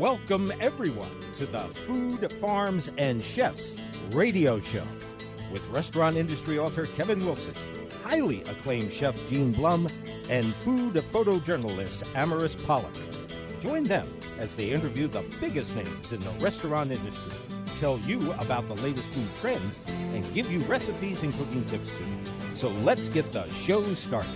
Welcome, 0.00 0.50
everyone, 0.60 1.10
to 1.34 1.44
the 1.44 1.68
Food, 1.86 2.32
Farms, 2.40 2.90
and 2.96 3.22
Chefs 3.22 3.76
radio 4.12 4.58
show 4.58 4.82
with 5.52 5.68
restaurant 5.68 6.16
industry 6.16 6.58
author 6.58 6.86
Kevin 6.86 7.22
Wilson, 7.22 7.52
highly 8.02 8.40
acclaimed 8.44 8.94
chef 8.94 9.14
Gene 9.28 9.52
Blum, 9.52 9.88
and 10.30 10.54
food 10.54 10.94
photojournalist 10.94 12.04
Amaris 12.14 12.56
Pollock. 12.64 12.94
Join 13.60 13.84
them 13.84 14.08
as 14.38 14.56
they 14.56 14.70
interview 14.70 15.06
the 15.06 15.22
biggest 15.38 15.76
names 15.76 16.12
in 16.12 16.20
the 16.20 16.30
restaurant 16.40 16.92
industry, 16.92 17.32
tell 17.78 17.98
you 17.98 18.32
about 18.38 18.68
the 18.68 18.76
latest 18.76 19.08
food 19.08 19.28
trends, 19.38 19.78
and 19.86 20.32
give 20.32 20.50
you 20.50 20.60
recipes 20.60 21.22
and 21.22 21.36
cooking 21.36 21.66
tips 21.66 21.90
too. 21.90 22.54
So 22.54 22.70
let's 22.70 23.10
get 23.10 23.30
the 23.32 23.46
show 23.50 23.92
started. 23.92 24.32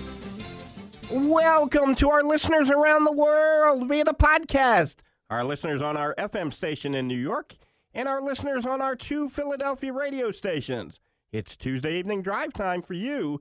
Welcome 1.10 1.94
to 1.94 2.10
our 2.10 2.22
listeners 2.22 2.68
around 2.68 3.04
the 3.04 3.12
world 3.12 3.88
via 3.88 4.04
the 4.04 4.12
podcast. 4.12 4.96
Our 5.34 5.42
listeners 5.42 5.82
on 5.82 5.96
our 5.96 6.14
FM 6.14 6.52
station 6.52 6.94
in 6.94 7.08
New 7.08 7.18
York 7.18 7.56
and 7.92 8.06
our 8.06 8.22
listeners 8.22 8.64
on 8.64 8.80
our 8.80 8.94
two 8.94 9.28
Philadelphia 9.28 9.92
radio 9.92 10.30
stations. 10.30 11.00
It's 11.32 11.56
Tuesday 11.56 11.98
evening 11.98 12.22
drive 12.22 12.52
time 12.52 12.82
for 12.82 12.94
you. 12.94 13.40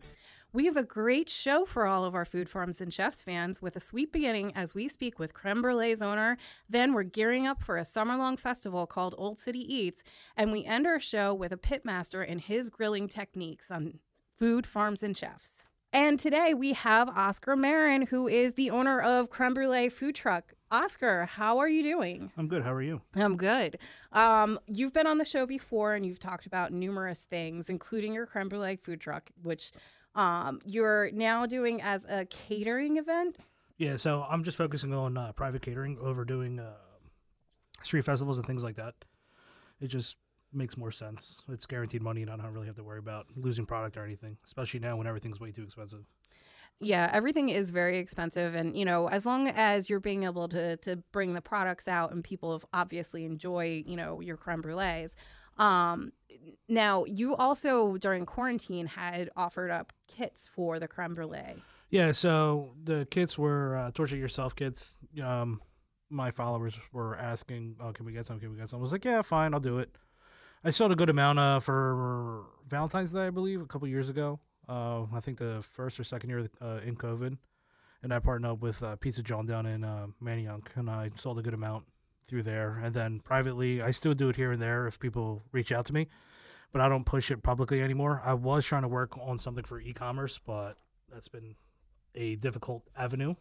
We 0.51 0.65
have 0.65 0.75
a 0.75 0.81
great 0.81 1.29
show 1.29 1.65
for 1.65 1.85
all 1.85 2.03
of 2.03 2.15
our 2.15 2.25
Food 2.25 2.49
Farms 2.49 2.81
and 2.81 2.91
Chefs 2.91 3.21
fans 3.21 3.61
with 3.61 3.75
a 3.75 3.79
sweet 3.79 4.11
beginning 4.11 4.55
as 4.55 4.73
we 4.73 4.87
speak 4.87 5.19
with 5.19 5.35
Creme 5.35 5.61
Brulee's 5.61 6.01
owner. 6.01 6.39
Then 6.67 6.93
we're 6.93 7.03
gearing 7.03 7.45
up 7.45 7.61
for 7.61 7.77
a 7.77 7.85
summer 7.85 8.17
long 8.17 8.37
festival 8.37 8.87
called 8.87 9.13
Old 9.15 9.37
City 9.37 9.59
Eats. 9.59 10.03
And 10.35 10.51
we 10.51 10.65
end 10.65 10.87
our 10.87 10.99
show 10.99 11.31
with 11.31 11.51
a 11.51 11.57
pitmaster 11.57 12.25
and 12.27 12.41
his 12.41 12.71
grilling 12.71 13.07
techniques 13.07 13.69
on 13.69 13.99
Food 14.39 14.65
Farms 14.65 15.03
and 15.03 15.15
Chefs. 15.15 15.63
And 15.95 16.19
today 16.19 16.55
we 16.55 16.73
have 16.73 17.07
Oscar 17.09 17.55
Marin, 17.55 18.07
who 18.07 18.27
is 18.27 18.55
the 18.55 18.71
owner 18.71 18.99
of 18.99 19.29
Creme 19.29 19.53
Brulee 19.53 19.89
Food 19.89 20.15
Truck. 20.15 20.55
Oscar, 20.73 21.27
how 21.27 21.59
are 21.59 21.69
you 21.69 21.83
doing? 21.83 22.31
I'm 22.35 22.47
good. 22.47 22.63
How 22.63 22.73
are 22.73 22.81
you? 22.81 22.99
I'm 23.15 23.37
good. 23.37 23.77
Um, 24.11 24.59
you've 24.65 24.91
been 24.91 25.05
on 25.05 25.19
the 25.19 25.25
show 25.25 25.45
before 25.45 25.93
and 25.93 26.03
you've 26.03 26.17
talked 26.17 26.47
about 26.47 26.73
numerous 26.73 27.25
things, 27.25 27.69
including 27.69 28.11
your 28.11 28.25
creme 28.25 28.49
brulee 28.49 28.75
food 28.75 28.99
truck, 28.99 29.29
which 29.43 29.71
um, 30.15 30.61
you're 30.65 31.11
now 31.13 31.45
doing 31.45 31.79
as 31.83 32.05
a 32.05 32.25
catering 32.25 32.97
event. 32.97 33.37
Yeah, 33.77 33.97
so 33.97 34.25
I'm 34.27 34.43
just 34.43 34.57
focusing 34.57 34.95
on 34.95 35.15
uh, 35.15 35.31
private 35.33 35.61
catering 35.61 35.99
over 36.01 36.25
doing 36.25 36.59
uh, 36.59 36.73
street 37.83 38.03
festivals 38.03 38.39
and 38.39 38.47
things 38.47 38.63
like 38.63 38.77
that. 38.77 38.95
It 39.79 39.89
just 39.89 40.17
makes 40.51 40.75
more 40.75 40.91
sense. 40.91 41.41
It's 41.49 41.67
guaranteed 41.67 42.01
money, 42.01 42.23
and 42.23 42.31
I 42.31 42.35
don't 42.37 42.51
really 42.51 42.67
have 42.67 42.77
to 42.77 42.83
worry 42.83 42.99
about 42.99 43.27
losing 43.35 43.67
product 43.67 43.95
or 43.95 44.03
anything, 44.03 44.37
especially 44.43 44.79
now 44.79 44.97
when 44.97 45.05
everything's 45.05 45.39
way 45.39 45.51
too 45.51 45.63
expensive. 45.63 46.03
Yeah, 46.79 47.09
everything 47.13 47.49
is 47.49 47.71
very 47.71 47.97
expensive, 47.97 48.55
and 48.55 48.75
you 48.75 48.83
know, 48.83 49.07
as 49.07 49.25
long 49.25 49.47
as 49.47 49.89
you're 49.89 49.99
being 49.99 50.23
able 50.23 50.49
to 50.49 50.77
to 50.77 50.97
bring 51.11 51.33
the 51.33 51.41
products 51.41 51.87
out 51.87 52.11
and 52.11 52.23
people 52.23 52.61
obviously 52.73 53.25
enjoy, 53.25 53.83
you 53.85 53.95
know, 53.95 54.19
your 54.19 54.37
creme 54.37 54.61
brulees. 54.61 55.15
Um, 55.57 56.11
now, 56.67 57.05
you 57.05 57.35
also 57.35 57.97
during 57.97 58.25
quarantine 58.25 58.87
had 58.87 59.29
offered 59.35 59.71
up 59.71 59.93
kits 60.07 60.49
for 60.53 60.79
the 60.79 60.87
creme 60.87 61.13
brulee. 61.13 61.61
Yeah, 61.89 62.11
so 62.11 62.73
the 62.83 63.07
kits 63.11 63.37
were 63.37 63.77
uh, 63.77 63.91
torture 63.91 64.17
yourself 64.17 64.55
kits. 64.55 64.95
Um, 65.23 65.61
my 66.09 66.31
followers 66.31 66.73
were 66.91 67.15
asking, 67.17 67.75
"Oh, 67.79 67.91
can 67.91 68.05
we 68.05 68.13
get 68.13 68.25
some? 68.25 68.39
Can 68.39 68.51
we 68.51 68.57
get 68.57 68.69
some?" 68.69 68.79
I 68.79 68.81
was 68.81 68.91
like, 68.91 69.05
"Yeah, 69.05 69.21
fine, 69.21 69.53
I'll 69.53 69.59
do 69.59 69.77
it." 69.77 69.95
I 70.63 70.71
sold 70.71 70.91
a 70.91 70.95
good 70.95 71.09
amount 71.09 71.39
uh, 71.39 71.59
for 71.59 72.45
Valentine's 72.67 73.11
Day, 73.11 73.27
I 73.27 73.29
believe, 73.29 73.61
a 73.61 73.65
couple 73.65 73.87
years 73.87 74.09
ago. 74.09 74.39
Uh, 74.67 75.03
I 75.13 75.19
think 75.19 75.37
the 75.39 75.63
first 75.73 75.99
or 75.99 76.03
second 76.03 76.29
year 76.29 76.47
uh, 76.61 76.79
in 76.85 76.95
COVID, 76.95 77.37
and 78.01 78.13
I 78.13 78.19
partnered 78.19 78.51
up 78.51 78.61
with 78.61 78.81
uh, 78.81 78.95
Pizza 78.95 79.21
John 79.21 79.45
down 79.45 79.65
in 79.65 79.83
uh, 79.83 80.07
Manayunk, 80.21 80.67
and 80.75 80.89
I 80.89 81.11
sold 81.17 81.39
a 81.39 81.41
good 81.41 81.53
amount 81.53 81.85
through 82.27 82.43
there. 82.43 82.79
And 82.83 82.93
then 82.93 83.19
privately, 83.19 83.81
I 83.81 83.91
still 83.91 84.13
do 84.13 84.29
it 84.29 84.35
here 84.35 84.53
and 84.53 84.61
there 84.61 84.87
if 84.87 84.99
people 84.99 85.41
reach 85.51 85.71
out 85.71 85.85
to 85.87 85.93
me, 85.93 86.07
but 86.71 86.81
I 86.81 86.87
don't 86.89 87.05
push 87.05 87.29
it 87.31 87.43
publicly 87.43 87.81
anymore. 87.81 88.21
I 88.23 88.33
was 88.33 88.65
trying 88.65 88.83
to 88.83 88.87
work 88.87 89.17
on 89.17 89.37
something 89.37 89.63
for 89.63 89.79
e-commerce, 89.79 90.39
but 90.45 90.77
that's 91.11 91.27
been 91.27 91.55
a 92.15 92.35
difficult 92.35 92.83
avenue 92.95 93.35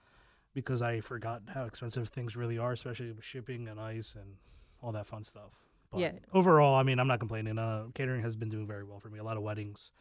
because 0.54 0.82
I 0.82 1.00
forgot 1.00 1.42
how 1.52 1.64
expensive 1.64 2.08
things 2.08 2.36
really 2.36 2.58
are, 2.58 2.72
especially 2.72 3.10
with 3.12 3.24
shipping 3.24 3.68
and 3.68 3.80
ice 3.80 4.14
and 4.14 4.36
all 4.82 4.92
that 4.92 5.06
fun 5.06 5.24
stuff. 5.24 5.50
But 5.90 6.00
Yeah. 6.00 6.12
overall, 6.32 6.74
I 6.74 6.82
mean, 6.82 6.98
I'm 6.98 7.06
not 7.08 7.20
complaining. 7.20 7.58
Uh, 7.58 7.86
catering 7.94 8.22
has 8.22 8.36
been 8.36 8.48
doing 8.48 8.66
very 8.66 8.84
well 8.84 8.98
for 9.00 9.08
me. 9.10 9.18
A 9.18 9.24
lot 9.24 9.36
of 9.36 9.42
weddings, 9.42 9.92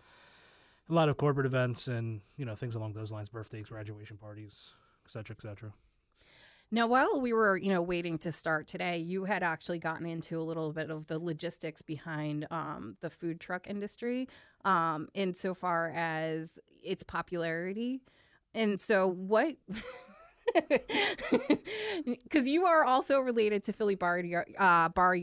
a 0.89 0.93
lot 0.93 1.09
of 1.09 1.17
corporate 1.17 1.45
events, 1.45 1.87
and 1.87 2.21
you 2.37 2.45
know 2.45 2.55
things 2.55 2.75
along 2.75 2.93
those 2.93 3.11
lines: 3.11 3.29
birthdays, 3.29 3.67
graduation 3.67 4.17
parties, 4.17 4.69
et 5.05 5.11
cetera, 5.11 5.35
et 5.37 5.41
cetera. 5.41 5.73
Now, 6.73 6.87
while 6.87 7.19
we 7.19 7.33
were, 7.33 7.57
you 7.57 7.67
know, 7.67 7.81
waiting 7.81 8.17
to 8.19 8.31
start 8.31 8.65
today, 8.65 8.97
you 8.97 9.25
had 9.25 9.43
actually 9.43 9.79
gotten 9.79 10.05
into 10.05 10.39
a 10.39 10.43
little 10.43 10.71
bit 10.71 10.89
of 10.89 11.05
the 11.07 11.19
logistics 11.19 11.81
behind 11.81 12.47
um, 12.49 12.95
the 13.01 13.09
food 13.09 13.41
truck 13.41 13.67
industry, 13.67 14.29
um, 14.63 15.09
insofar 15.13 15.91
as 15.93 16.57
its 16.81 17.03
popularity. 17.03 17.99
And 18.53 18.79
so, 18.79 19.07
what? 19.07 19.55
Because 22.05 22.47
you 22.47 22.65
are 22.65 22.83
also 22.83 23.19
related 23.19 23.63
to 23.65 23.73
Philly 23.73 23.95
Bar, 23.95 24.23
uh, 24.57 24.89
Bar. 24.89 25.17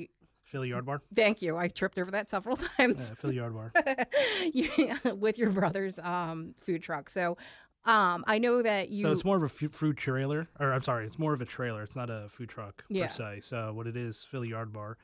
Philly 0.50 0.68
Yard 0.70 0.86
Bar, 0.86 1.02
Thank 1.14 1.42
you. 1.42 1.56
I 1.56 1.68
tripped 1.68 1.98
over 1.98 2.10
that 2.12 2.30
several 2.30 2.56
times. 2.78 3.08
yeah, 3.10 3.14
Philly 3.16 3.36
Yard 3.36 3.54
Bar. 3.54 3.72
you, 4.52 4.68
with 5.16 5.38
your 5.38 5.50
brother's 5.50 5.98
um, 5.98 6.54
food 6.60 6.82
truck. 6.82 7.10
So, 7.10 7.36
um, 7.84 8.24
I 8.26 8.38
know 8.38 8.62
that 8.62 8.88
you. 8.90 9.04
So 9.04 9.12
it's 9.12 9.24
more 9.24 9.36
of 9.36 9.42
a 9.42 9.48
food 9.48 9.96
trailer, 9.96 10.48
or 10.58 10.72
I'm 10.72 10.82
sorry, 10.82 11.06
it's 11.06 11.18
more 11.18 11.32
of 11.32 11.40
a 11.40 11.44
trailer. 11.46 11.82
It's 11.82 11.96
not 11.96 12.10
a 12.10 12.28
food 12.28 12.48
truck 12.48 12.84
Yeah. 12.88 13.06
per 13.08 13.12
se. 13.12 13.40
So 13.42 13.72
what 13.72 13.86
it 13.86 13.96
is, 13.96 14.26
Philly 14.30 14.48
Yard 14.48 14.72
Bar. 14.72 14.96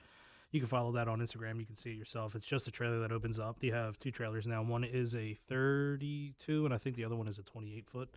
You 0.51 0.61
can 0.61 0.69
follow 0.69 0.93
that 0.93 1.09
on 1.09 1.19
Instagram. 1.19 1.59
You 1.59 1.67
can 1.67 1.75
see 1.75 1.91
it 1.91 1.97
yourself. 1.97 2.37
It's 2.37 2.45
just 2.45 2.69
a 2.69 2.71
trailer 2.71 3.01
that 3.01 3.11
opens 3.11 3.41
up. 3.41 3.59
They 3.59 3.71
have 3.71 3.99
two 3.99 4.13
trailers 4.13 4.47
now. 4.47 4.63
One 4.63 4.85
is 4.85 5.13
a 5.17 5.35
32, 5.49 6.65
and 6.65 6.73
I 6.73 6.79
think 6.79 6.95
the 6.97 7.05
other 7.05 7.17
one 7.17 7.27
is 7.29 7.39
a 7.39 7.43
28 7.43 7.89
foot. 7.91 8.09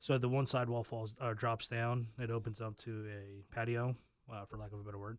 So 0.00 0.16
the 0.18 0.28
one 0.28 0.46
side 0.46 0.68
wall 0.68 0.82
falls 0.82 1.14
or 1.20 1.34
drops 1.34 1.66
down. 1.68 2.06
It 2.18 2.30
opens 2.30 2.60
up 2.62 2.76
to 2.78 3.04
a 3.10 3.54
patio, 3.54 3.96
uh, 4.32 4.44
for 4.46 4.56
lack 4.56 4.72
of 4.72 4.80
a 4.80 4.82
better 4.82 4.98
word. 4.98 5.18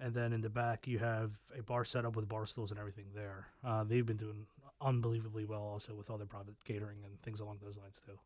And 0.00 0.14
then 0.14 0.32
in 0.32 0.40
the 0.40 0.48
back, 0.48 0.86
you 0.86 0.98
have 0.98 1.32
a 1.56 1.62
bar 1.62 1.84
set 1.84 2.04
up 2.06 2.16
with 2.16 2.28
bar 2.28 2.46
stools 2.46 2.70
and 2.70 2.80
everything 2.80 3.04
there. 3.14 3.48
Uh, 3.64 3.84
they've 3.84 4.06
been 4.06 4.16
doing 4.16 4.46
unbelievably 4.80 5.44
well 5.44 5.62
also 5.62 5.94
with 5.94 6.10
other 6.10 6.24
private 6.24 6.54
catering 6.64 6.98
and 7.04 7.20
things 7.22 7.40
along 7.40 7.58
those 7.62 7.76
lines 7.76 8.00
too. 8.06 8.18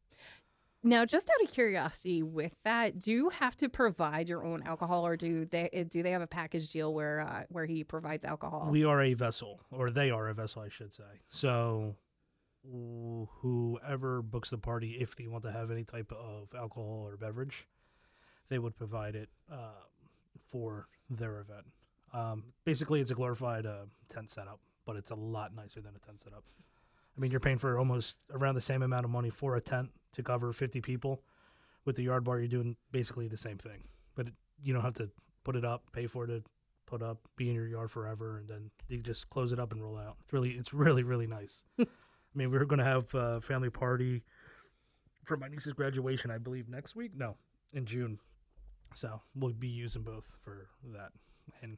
Now, 0.86 1.06
just 1.06 1.30
out 1.30 1.42
of 1.42 1.50
curiosity, 1.52 2.22
with 2.22 2.52
that, 2.64 2.98
do 2.98 3.10
you 3.10 3.28
have 3.30 3.56
to 3.56 3.70
provide 3.70 4.28
your 4.28 4.44
own 4.44 4.62
alcohol, 4.64 5.06
or 5.06 5.16
do 5.16 5.46
they 5.46 5.70
eh, 5.72 5.84
do 5.88 6.02
they 6.02 6.10
have 6.10 6.20
a 6.20 6.26
package 6.26 6.68
deal 6.68 6.92
where 6.92 7.20
uh, 7.22 7.44
where 7.48 7.64
he 7.64 7.82
provides 7.84 8.24
alcohol? 8.24 8.68
We 8.70 8.84
are 8.84 9.00
a 9.00 9.14
vessel, 9.14 9.62
or 9.70 9.90
they 9.90 10.10
are 10.10 10.28
a 10.28 10.34
vessel, 10.34 10.60
I 10.60 10.68
should 10.68 10.92
say. 10.92 11.22
So, 11.30 11.96
wh- 12.62 13.24
whoever 13.40 14.20
books 14.20 14.50
the 14.50 14.58
party, 14.58 14.98
if 15.00 15.16
they 15.16 15.26
want 15.26 15.44
to 15.44 15.52
have 15.52 15.70
any 15.70 15.84
type 15.84 16.12
of 16.12 16.48
alcohol 16.54 17.02
or 17.06 17.16
beverage, 17.16 17.66
they 18.50 18.58
would 18.58 18.76
provide 18.76 19.16
it 19.16 19.30
uh, 19.50 19.80
for 20.50 20.86
their 21.18 21.40
event. 21.40 21.66
Um, 22.12 22.44
basically, 22.64 23.00
it's 23.00 23.10
a 23.10 23.14
glorified 23.14 23.66
uh, 23.66 23.86
tent 24.08 24.30
setup, 24.30 24.60
but 24.86 24.96
it's 24.96 25.10
a 25.10 25.16
lot 25.16 25.54
nicer 25.54 25.80
than 25.80 25.94
a 25.96 26.06
tent 26.06 26.20
setup. 26.20 26.44
I 27.16 27.20
mean, 27.20 27.30
you're 27.30 27.40
paying 27.40 27.58
for 27.58 27.78
almost 27.78 28.18
around 28.32 28.54
the 28.54 28.60
same 28.60 28.82
amount 28.82 29.04
of 29.04 29.10
money 29.10 29.30
for 29.30 29.56
a 29.56 29.60
tent 29.60 29.90
to 30.12 30.22
cover 30.22 30.52
50 30.52 30.80
people. 30.80 31.22
With 31.84 31.96
the 31.96 32.02
yard 32.02 32.24
bar, 32.24 32.38
you're 32.38 32.48
doing 32.48 32.76
basically 32.92 33.28
the 33.28 33.36
same 33.36 33.58
thing, 33.58 33.84
but 34.14 34.28
it, 34.28 34.34
you 34.62 34.72
don't 34.72 34.82
have 34.82 34.94
to 34.94 35.10
put 35.44 35.54
it 35.54 35.64
up, 35.66 35.82
pay 35.92 36.06
for 36.06 36.24
it 36.24 36.28
to 36.28 36.42
put 36.86 37.02
up, 37.02 37.18
be 37.36 37.50
in 37.50 37.54
your 37.54 37.66
yard 37.66 37.90
forever, 37.90 38.38
and 38.38 38.48
then 38.48 38.70
you 38.88 38.98
just 39.02 39.28
close 39.28 39.52
it 39.52 39.60
up 39.60 39.72
and 39.72 39.82
roll 39.82 39.98
out. 39.98 40.16
It's 40.22 40.32
really, 40.32 40.50
it's 40.52 40.72
really, 40.72 41.02
really 41.02 41.26
nice. 41.26 41.64
I 41.78 41.84
mean, 42.34 42.50
we 42.50 42.56
are 42.56 42.64
going 42.64 42.78
to 42.78 42.84
have 42.84 43.14
a 43.14 43.40
family 43.42 43.68
party 43.70 44.22
for 45.24 45.36
my 45.36 45.48
niece's 45.48 45.72
graduation, 45.72 46.30
I 46.30 46.38
believe, 46.38 46.68
next 46.68 46.96
week. 46.96 47.12
No, 47.14 47.36
in 47.72 47.84
June. 47.84 48.18
So 48.94 49.20
we'll 49.34 49.52
be 49.52 49.68
using 49.68 50.02
both 50.02 50.24
for 50.44 50.68
that, 50.92 51.10
and 51.62 51.76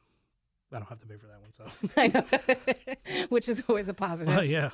I 0.72 0.78
don't 0.78 0.88
have 0.88 1.00
to 1.00 1.06
pay 1.06 1.16
for 1.16 1.26
that 1.26 1.40
one. 1.40 1.52
So 1.52 1.64
I 1.96 2.08
know, 2.08 3.26
which 3.28 3.48
is 3.48 3.62
always 3.68 3.88
a 3.88 3.94
positive. 3.94 4.36
Uh, 4.36 4.42
yeah, 4.42 4.70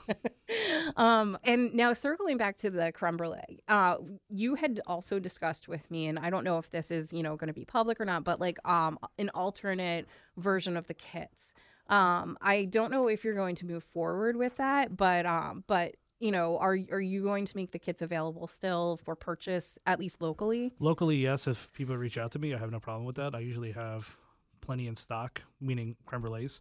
um, 0.96 1.38
and 1.44 1.74
now 1.74 1.92
circling 1.92 2.38
back 2.38 2.56
to 2.58 2.70
the 2.70 2.92
creme 2.92 3.16
brulee, 3.16 3.62
uh, 3.68 3.96
you 4.28 4.54
had 4.54 4.80
also 4.86 5.18
discussed 5.18 5.68
with 5.68 5.90
me, 5.90 6.06
and 6.06 6.18
I 6.18 6.30
don't 6.30 6.44
know 6.44 6.58
if 6.58 6.70
this 6.70 6.90
is 6.90 7.12
you 7.12 7.22
know 7.22 7.36
going 7.36 7.48
to 7.48 7.54
be 7.54 7.64
public 7.64 8.00
or 8.00 8.04
not, 8.04 8.24
but 8.24 8.40
like 8.40 8.58
um, 8.68 8.98
an 9.18 9.30
alternate 9.34 10.06
version 10.36 10.76
of 10.76 10.86
the 10.86 10.94
kits. 10.94 11.54
Um, 11.88 12.38
I 12.40 12.64
don't 12.64 12.90
know 12.90 13.08
if 13.08 13.24
you're 13.24 13.34
going 13.34 13.56
to 13.56 13.66
move 13.66 13.84
forward 13.84 14.36
with 14.36 14.56
that, 14.56 14.96
but 14.96 15.26
um, 15.26 15.64
but 15.66 15.94
you 16.22 16.30
know, 16.30 16.56
are 16.58 16.78
are 16.92 17.00
you 17.00 17.22
going 17.22 17.44
to 17.46 17.56
make 17.56 17.72
the 17.72 17.78
kits 17.78 18.00
available 18.00 18.46
still 18.46 18.98
for 19.04 19.14
purchase 19.16 19.76
at 19.86 19.98
least 19.98 20.22
locally? 20.22 20.72
locally, 20.78 21.16
yes. 21.16 21.46
If 21.48 21.72
people 21.72 21.96
reach 21.96 22.16
out 22.16 22.30
to 22.32 22.38
me, 22.38 22.54
I 22.54 22.58
have 22.58 22.70
no 22.70 22.78
problem 22.80 23.04
with 23.04 23.16
that. 23.16 23.34
I 23.34 23.40
usually 23.40 23.72
have 23.72 24.16
plenty 24.60 24.86
in 24.86 24.94
stock, 24.96 25.42
meaning 25.60 25.96
creme 26.06 26.22
brulees, 26.22 26.60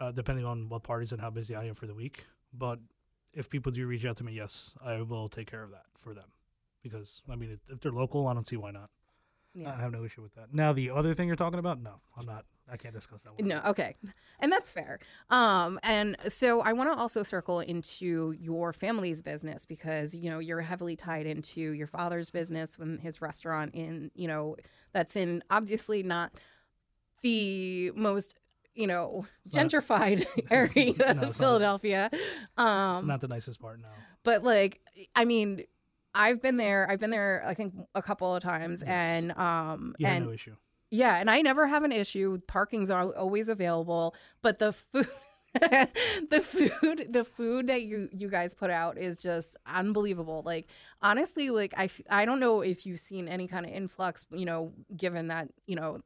uh, 0.00 0.10
depending 0.10 0.44
on 0.44 0.68
what 0.68 0.82
parties 0.82 1.12
and 1.12 1.20
how 1.20 1.30
busy 1.30 1.54
I 1.54 1.64
am 1.66 1.76
for 1.76 1.86
the 1.86 1.94
week. 1.94 2.24
But 2.52 2.80
if 3.32 3.48
people 3.48 3.70
do 3.70 3.86
reach 3.86 4.04
out 4.04 4.16
to 4.16 4.24
me, 4.24 4.32
yes, 4.32 4.72
I 4.84 5.00
will 5.02 5.28
take 5.28 5.48
care 5.48 5.62
of 5.62 5.70
that 5.70 5.86
for 6.00 6.12
them. 6.12 6.28
Because 6.82 7.22
I 7.30 7.36
mean, 7.36 7.52
if- 7.52 7.70
if 7.70 7.80
they're 7.80 7.92
local, 7.92 8.26
I 8.26 8.34
don't 8.34 8.46
see 8.46 8.56
why 8.56 8.72
not. 8.72 8.90
Yeah. 9.54 9.74
I 9.76 9.80
have 9.80 9.92
no 9.92 10.04
issue 10.04 10.22
with 10.22 10.34
that. 10.36 10.52
Now 10.54 10.72
the 10.72 10.90
other 10.90 11.12
thing 11.14 11.26
you're 11.26 11.36
talking 11.36 11.58
about, 11.58 11.80
no, 11.82 11.94
I'm 12.16 12.24
not. 12.26 12.44
I 12.70 12.76
can't 12.78 12.94
discuss 12.94 13.22
that 13.24 13.38
one. 13.38 13.48
No, 13.48 13.60
okay. 13.66 13.96
And 14.40 14.50
that's 14.50 14.72
fair. 14.72 14.98
Um, 15.30 15.78
and 15.84 16.16
so 16.26 16.62
I 16.62 16.72
want 16.72 16.90
to 16.92 16.98
also 16.98 17.22
circle 17.22 17.60
into 17.60 18.34
your 18.40 18.72
family's 18.72 19.22
business 19.22 19.64
because, 19.64 20.14
you 20.16 20.30
know, 20.30 20.40
you're 20.40 20.60
heavily 20.62 20.96
tied 20.96 21.26
into 21.26 21.60
your 21.60 21.86
father's 21.86 22.30
business 22.30 22.76
when 22.76 22.98
his 22.98 23.20
restaurant 23.22 23.72
in, 23.76 24.10
you 24.16 24.26
know, 24.26 24.56
that's 24.92 25.14
in 25.14 25.44
obviously 25.48 26.02
not 26.02 26.32
the 27.22 27.92
most, 27.94 28.34
you 28.74 28.86
know, 28.88 29.26
not- 29.52 29.66
gentrified 29.66 30.26
area 30.50 30.92
no, 30.98 31.04
of 31.06 31.16
not. 31.16 31.34
Philadelphia. 31.36 32.08
It's 32.12 32.22
Um, 32.56 33.06
not 33.06 33.20
the 33.20 33.28
nicest 33.28 33.60
part. 33.60 33.80
No. 33.80 33.88
but 34.24 34.42
like 34.42 34.80
I 35.14 35.24
mean, 35.24 35.62
I've 36.14 36.42
been 36.42 36.56
there. 36.56 36.86
I've 36.90 37.00
been 37.00 37.10
there. 37.10 37.42
I 37.46 37.54
think 37.54 37.74
a 37.94 38.02
couple 38.02 38.34
of 38.34 38.42
times, 38.42 38.82
Yes. 38.86 38.88
and 38.90 39.32
um, 39.32 39.94
You 39.98 40.06
and 40.06 40.26
no 40.26 40.32
issue. 40.32 40.54
yeah, 40.90 41.16
and 41.18 41.30
I 41.30 41.40
never 41.42 41.66
have 41.66 41.84
an 41.84 41.92
issue. 41.92 42.38
Parking's 42.46 42.90
are 42.90 43.12
always 43.16 43.48
available, 43.48 44.14
but 44.42 44.58
the 44.58 44.72
food. 44.72 45.08
the 46.30 46.40
food 46.42 47.08
the 47.10 47.24
food 47.24 47.66
that 47.66 47.82
you 47.82 48.08
you 48.10 48.30
guys 48.30 48.54
put 48.54 48.70
out 48.70 48.96
is 48.96 49.18
just 49.18 49.54
unbelievable 49.66 50.42
like 50.46 50.66
honestly 51.02 51.50
like 51.50 51.74
I 51.76 51.90
i 52.08 52.24
don't 52.24 52.40
know 52.40 52.62
if 52.62 52.86
you've 52.86 53.00
seen 53.00 53.28
any 53.28 53.46
kind 53.46 53.66
of 53.66 53.72
influx 53.72 54.24
you 54.30 54.46
know 54.46 54.72
given 54.96 55.28
that 55.28 55.48
you 55.66 55.76
know 55.76 56.00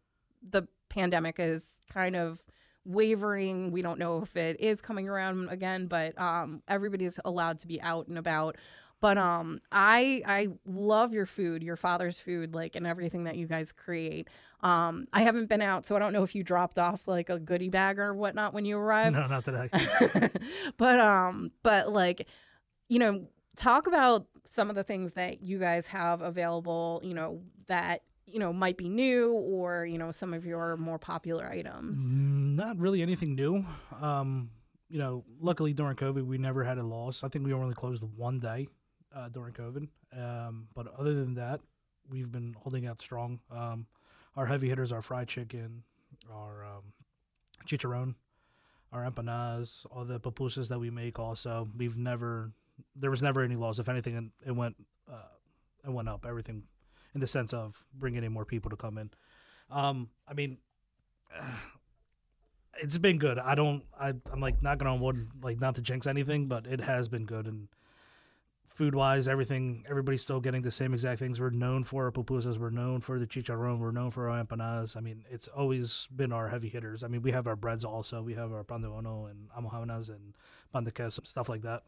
the 0.50 0.66
pandemic 0.88 1.36
is 1.38 1.74
kind 1.92 2.16
of 2.16 2.40
wavering 2.84 3.70
we 3.70 3.82
don't 3.82 4.00
know 4.00 4.20
if 4.22 4.36
it 4.36 4.58
is 4.60 4.80
coming 4.80 5.08
around 5.08 5.48
again 5.48 5.86
but 5.86 6.18
um 6.20 6.60
everybody's 6.66 7.20
allowed 7.24 7.60
to 7.60 7.68
be 7.68 7.80
out 7.82 8.08
and 8.08 8.18
about 8.18 8.56
but 9.06 9.16
um 9.18 9.60
i 9.70 10.20
i 10.26 10.48
love 10.66 11.12
your 11.12 11.26
food 11.26 11.62
your 11.62 11.76
father's 11.76 12.18
food 12.18 12.54
like 12.54 12.74
and 12.74 12.86
everything 12.86 13.22
that 13.24 13.36
you 13.36 13.46
guys 13.46 13.70
create 13.70 14.26
um 14.62 15.06
i 15.12 15.22
haven't 15.22 15.46
been 15.48 15.62
out 15.62 15.86
so 15.86 15.94
i 15.94 15.98
don't 16.00 16.12
know 16.12 16.24
if 16.24 16.34
you 16.34 16.42
dropped 16.42 16.76
off 16.78 17.06
like 17.06 17.28
a 17.30 17.38
goodie 17.38 17.68
bag 17.68 18.00
or 18.00 18.12
whatnot 18.14 18.52
when 18.52 18.64
you 18.64 18.76
arrived 18.76 19.16
No, 19.16 19.26
not 19.28 19.44
that 19.44 19.54
I. 19.72 20.30
but 20.76 20.98
um 20.98 21.52
but 21.62 21.92
like 21.92 22.26
you 22.88 22.98
know 22.98 23.26
talk 23.56 23.86
about 23.86 24.26
some 24.44 24.70
of 24.70 24.74
the 24.76 24.84
things 24.84 25.12
that 25.12 25.40
you 25.40 25.58
guys 25.60 25.86
have 25.86 26.20
available 26.22 27.00
you 27.04 27.14
know 27.14 27.42
that 27.68 28.02
you 28.26 28.40
know 28.40 28.52
might 28.52 28.76
be 28.76 28.88
new 28.88 29.32
or 29.32 29.86
you 29.86 29.98
know 29.98 30.10
some 30.10 30.34
of 30.34 30.44
your 30.44 30.76
more 30.76 30.98
popular 30.98 31.46
items 31.46 32.02
Mm, 32.02 32.56
Not 32.56 32.78
really 32.78 33.02
anything 33.02 33.34
new. 33.36 33.64
Um, 34.02 34.50
you 34.88 34.98
know, 34.98 35.24
luckily 35.40 35.72
during 35.72 35.96
COVID, 35.96 36.24
we 36.24 36.38
never 36.38 36.62
had 36.64 36.78
a 36.78 36.82
loss. 36.82 37.24
I 37.24 37.28
think 37.28 37.44
we 37.44 37.52
only 37.52 37.74
closed 37.74 38.02
one 38.16 38.38
day 38.38 38.68
uh, 39.16 39.28
during 39.28 39.54
COVID. 39.54 39.88
Um, 40.16 40.68
but 40.74 40.86
other 40.98 41.14
than 41.14 41.34
that, 41.34 41.60
we've 42.10 42.30
been 42.30 42.54
holding 42.58 42.86
out 42.86 43.00
strong. 43.00 43.40
Um, 43.50 43.86
our 44.36 44.46
heavy 44.46 44.68
hitters 44.68 44.92
are 44.92 45.02
fried 45.02 45.28
chicken, 45.28 45.82
our 46.32 46.64
um, 46.64 46.92
chicharron, 47.66 48.14
our 48.92 49.10
empanadas, 49.10 49.86
all 49.90 50.04
the 50.04 50.20
pupusas 50.20 50.68
that 50.68 50.78
we 50.78 50.90
make. 50.90 51.18
Also, 51.18 51.68
we've 51.76 51.96
never 51.96 52.52
there 52.94 53.10
was 53.10 53.22
never 53.22 53.42
any 53.42 53.56
loss. 53.56 53.78
If 53.78 53.88
anything, 53.88 54.30
it- 54.44 54.52
went 54.52 54.76
uh, 55.10 55.32
it 55.84 55.90
went 55.90 56.08
up. 56.08 56.26
Everything 56.28 56.62
in 57.14 57.20
the 57.20 57.26
sense 57.26 57.54
of 57.54 57.82
bringing 57.94 58.22
in 58.24 58.32
more 58.32 58.44
people 58.44 58.70
to 58.70 58.76
come 58.76 58.98
in. 58.98 59.10
Um, 59.70 60.10
I 60.28 60.34
mean, 60.34 60.58
it's 62.82 62.98
been 62.98 63.18
good. 63.18 63.38
I 63.38 63.54
don't. 63.54 63.82
I, 63.98 64.12
I'm 64.30 64.40
like 64.40 64.62
knocking 64.62 64.86
on 64.86 65.00
wood, 65.00 65.28
like 65.42 65.58
not 65.60 65.76
to 65.76 65.82
jinx 65.82 66.06
anything, 66.06 66.46
but 66.46 66.66
it 66.66 66.80
has 66.80 67.08
been 67.08 67.24
good. 67.24 67.46
And 67.46 67.68
food 68.76 68.94
wise, 68.94 69.26
everything, 69.26 69.84
everybody's 69.88 70.20
still 70.20 70.38
getting 70.38 70.60
the 70.60 70.70
same 70.70 70.92
exact 70.92 71.18
things. 71.18 71.40
We're 71.40 71.48
known 71.48 71.82
for 71.82 72.04
our 72.04 72.12
pupusas. 72.12 72.58
We're 72.58 72.68
known 72.68 73.00
for 73.00 73.18
the 73.18 73.26
chicharron. 73.26 73.78
We're 73.78 73.90
known 73.90 74.10
for 74.10 74.28
our 74.28 74.44
empanadas. 74.44 74.96
I 74.96 75.00
mean, 75.00 75.24
it's 75.30 75.48
always 75.48 76.06
been 76.14 76.30
our 76.30 76.48
heavy 76.48 76.68
hitters. 76.68 77.02
I 77.02 77.08
mean, 77.08 77.22
we 77.22 77.32
have 77.32 77.46
our 77.46 77.56
breads 77.56 77.84
also. 77.84 78.20
We 78.20 78.34
have 78.34 78.52
our 78.52 78.64
pan 78.64 78.82
de 78.82 78.88
bono 78.88 79.26
and 79.26 79.48
almojabanas 79.56 80.10
and 80.10 80.34
pan 80.74 80.84
de 80.84 80.90
queso, 80.90 81.22
stuff 81.24 81.48
like 81.48 81.62
that. 81.62 81.84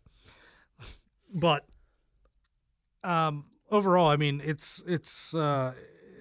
But 1.30 1.66
um, 3.04 3.44
overall, 3.70 4.08
I 4.08 4.16
mean, 4.16 4.40
it's 4.42 4.82
it's 4.86 5.34
uh, 5.34 5.74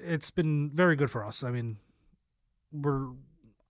it's 0.04 0.32
been 0.32 0.72
very 0.74 0.98
good 0.98 1.10
for 1.10 1.24
us. 1.26 1.44
I 1.44 1.52
mean, 1.52 1.78
we're 2.74 3.08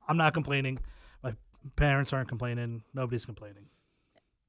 I'm 0.08 0.18
not 0.18 0.34
complaining. 0.34 0.80
My 1.22 1.36
parents 1.76 2.12
aren't 2.12 2.28
complaining. 2.28 2.82
Nobody's 2.96 3.24
complaining. 3.24 3.68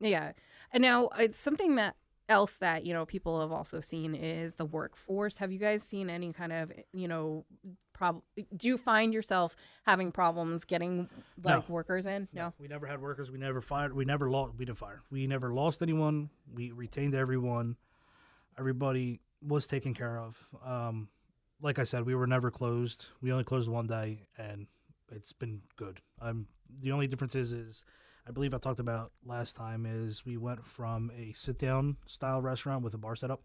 Yeah. 0.00 0.32
And 0.72 0.80
now 0.80 1.10
it's 1.18 1.38
something 1.38 1.74
that 1.74 1.96
else 2.28 2.56
that, 2.56 2.84
you 2.84 2.92
know, 2.92 3.06
people 3.06 3.40
have 3.40 3.52
also 3.52 3.80
seen 3.80 4.14
is 4.14 4.54
the 4.54 4.64
workforce. 4.64 5.36
Have 5.36 5.50
you 5.50 5.58
guys 5.58 5.82
seen 5.82 6.10
any 6.10 6.32
kind 6.32 6.52
of, 6.52 6.72
you 6.92 7.08
know, 7.08 7.44
prob 7.92 8.22
do 8.56 8.68
you 8.68 8.78
find 8.78 9.12
yourself 9.12 9.56
having 9.84 10.12
problems 10.12 10.64
getting 10.64 11.08
like 11.42 11.68
workers 11.68 12.06
in? 12.06 12.28
No. 12.32 12.52
we 12.58 12.68
never 12.68 12.86
had 12.86 13.00
workers. 13.00 13.30
We 13.30 13.38
never 13.38 13.60
fired. 13.60 13.92
We 13.94 14.04
never 14.04 14.30
lost. 14.30 14.52
We 14.56 14.64
didn't 14.64 14.78
fire. 14.78 15.02
We 15.10 15.26
never 15.26 15.52
lost 15.52 15.82
anyone. 15.82 16.30
We 16.54 16.70
retained 16.72 17.14
everyone. 17.14 17.76
Everybody 18.58 19.20
was 19.46 19.66
taken 19.66 19.94
care 19.94 20.18
of. 20.18 20.46
Um, 20.64 21.08
like 21.60 21.78
I 21.78 21.84
said, 21.84 22.06
we 22.06 22.14
were 22.14 22.26
never 22.26 22.50
closed. 22.50 23.06
We 23.20 23.32
only 23.32 23.44
closed 23.44 23.68
one 23.68 23.86
day, 23.86 24.26
and 24.36 24.66
it's 25.10 25.32
been 25.32 25.62
good. 25.76 26.00
Um, 26.20 26.46
the 26.80 26.92
only 26.92 27.06
difference 27.06 27.34
is, 27.34 27.52
is 27.52 27.84
I 28.28 28.30
believe 28.30 28.52
I 28.52 28.58
talked 28.58 28.78
about 28.78 29.12
last 29.24 29.56
time 29.56 29.86
is 29.86 30.26
we 30.26 30.36
went 30.36 30.66
from 30.66 31.10
a 31.16 31.32
sit 31.32 31.58
down 31.58 31.96
style 32.06 32.42
restaurant 32.42 32.84
with 32.84 32.92
a 32.92 32.98
bar 32.98 33.16
setup 33.16 33.40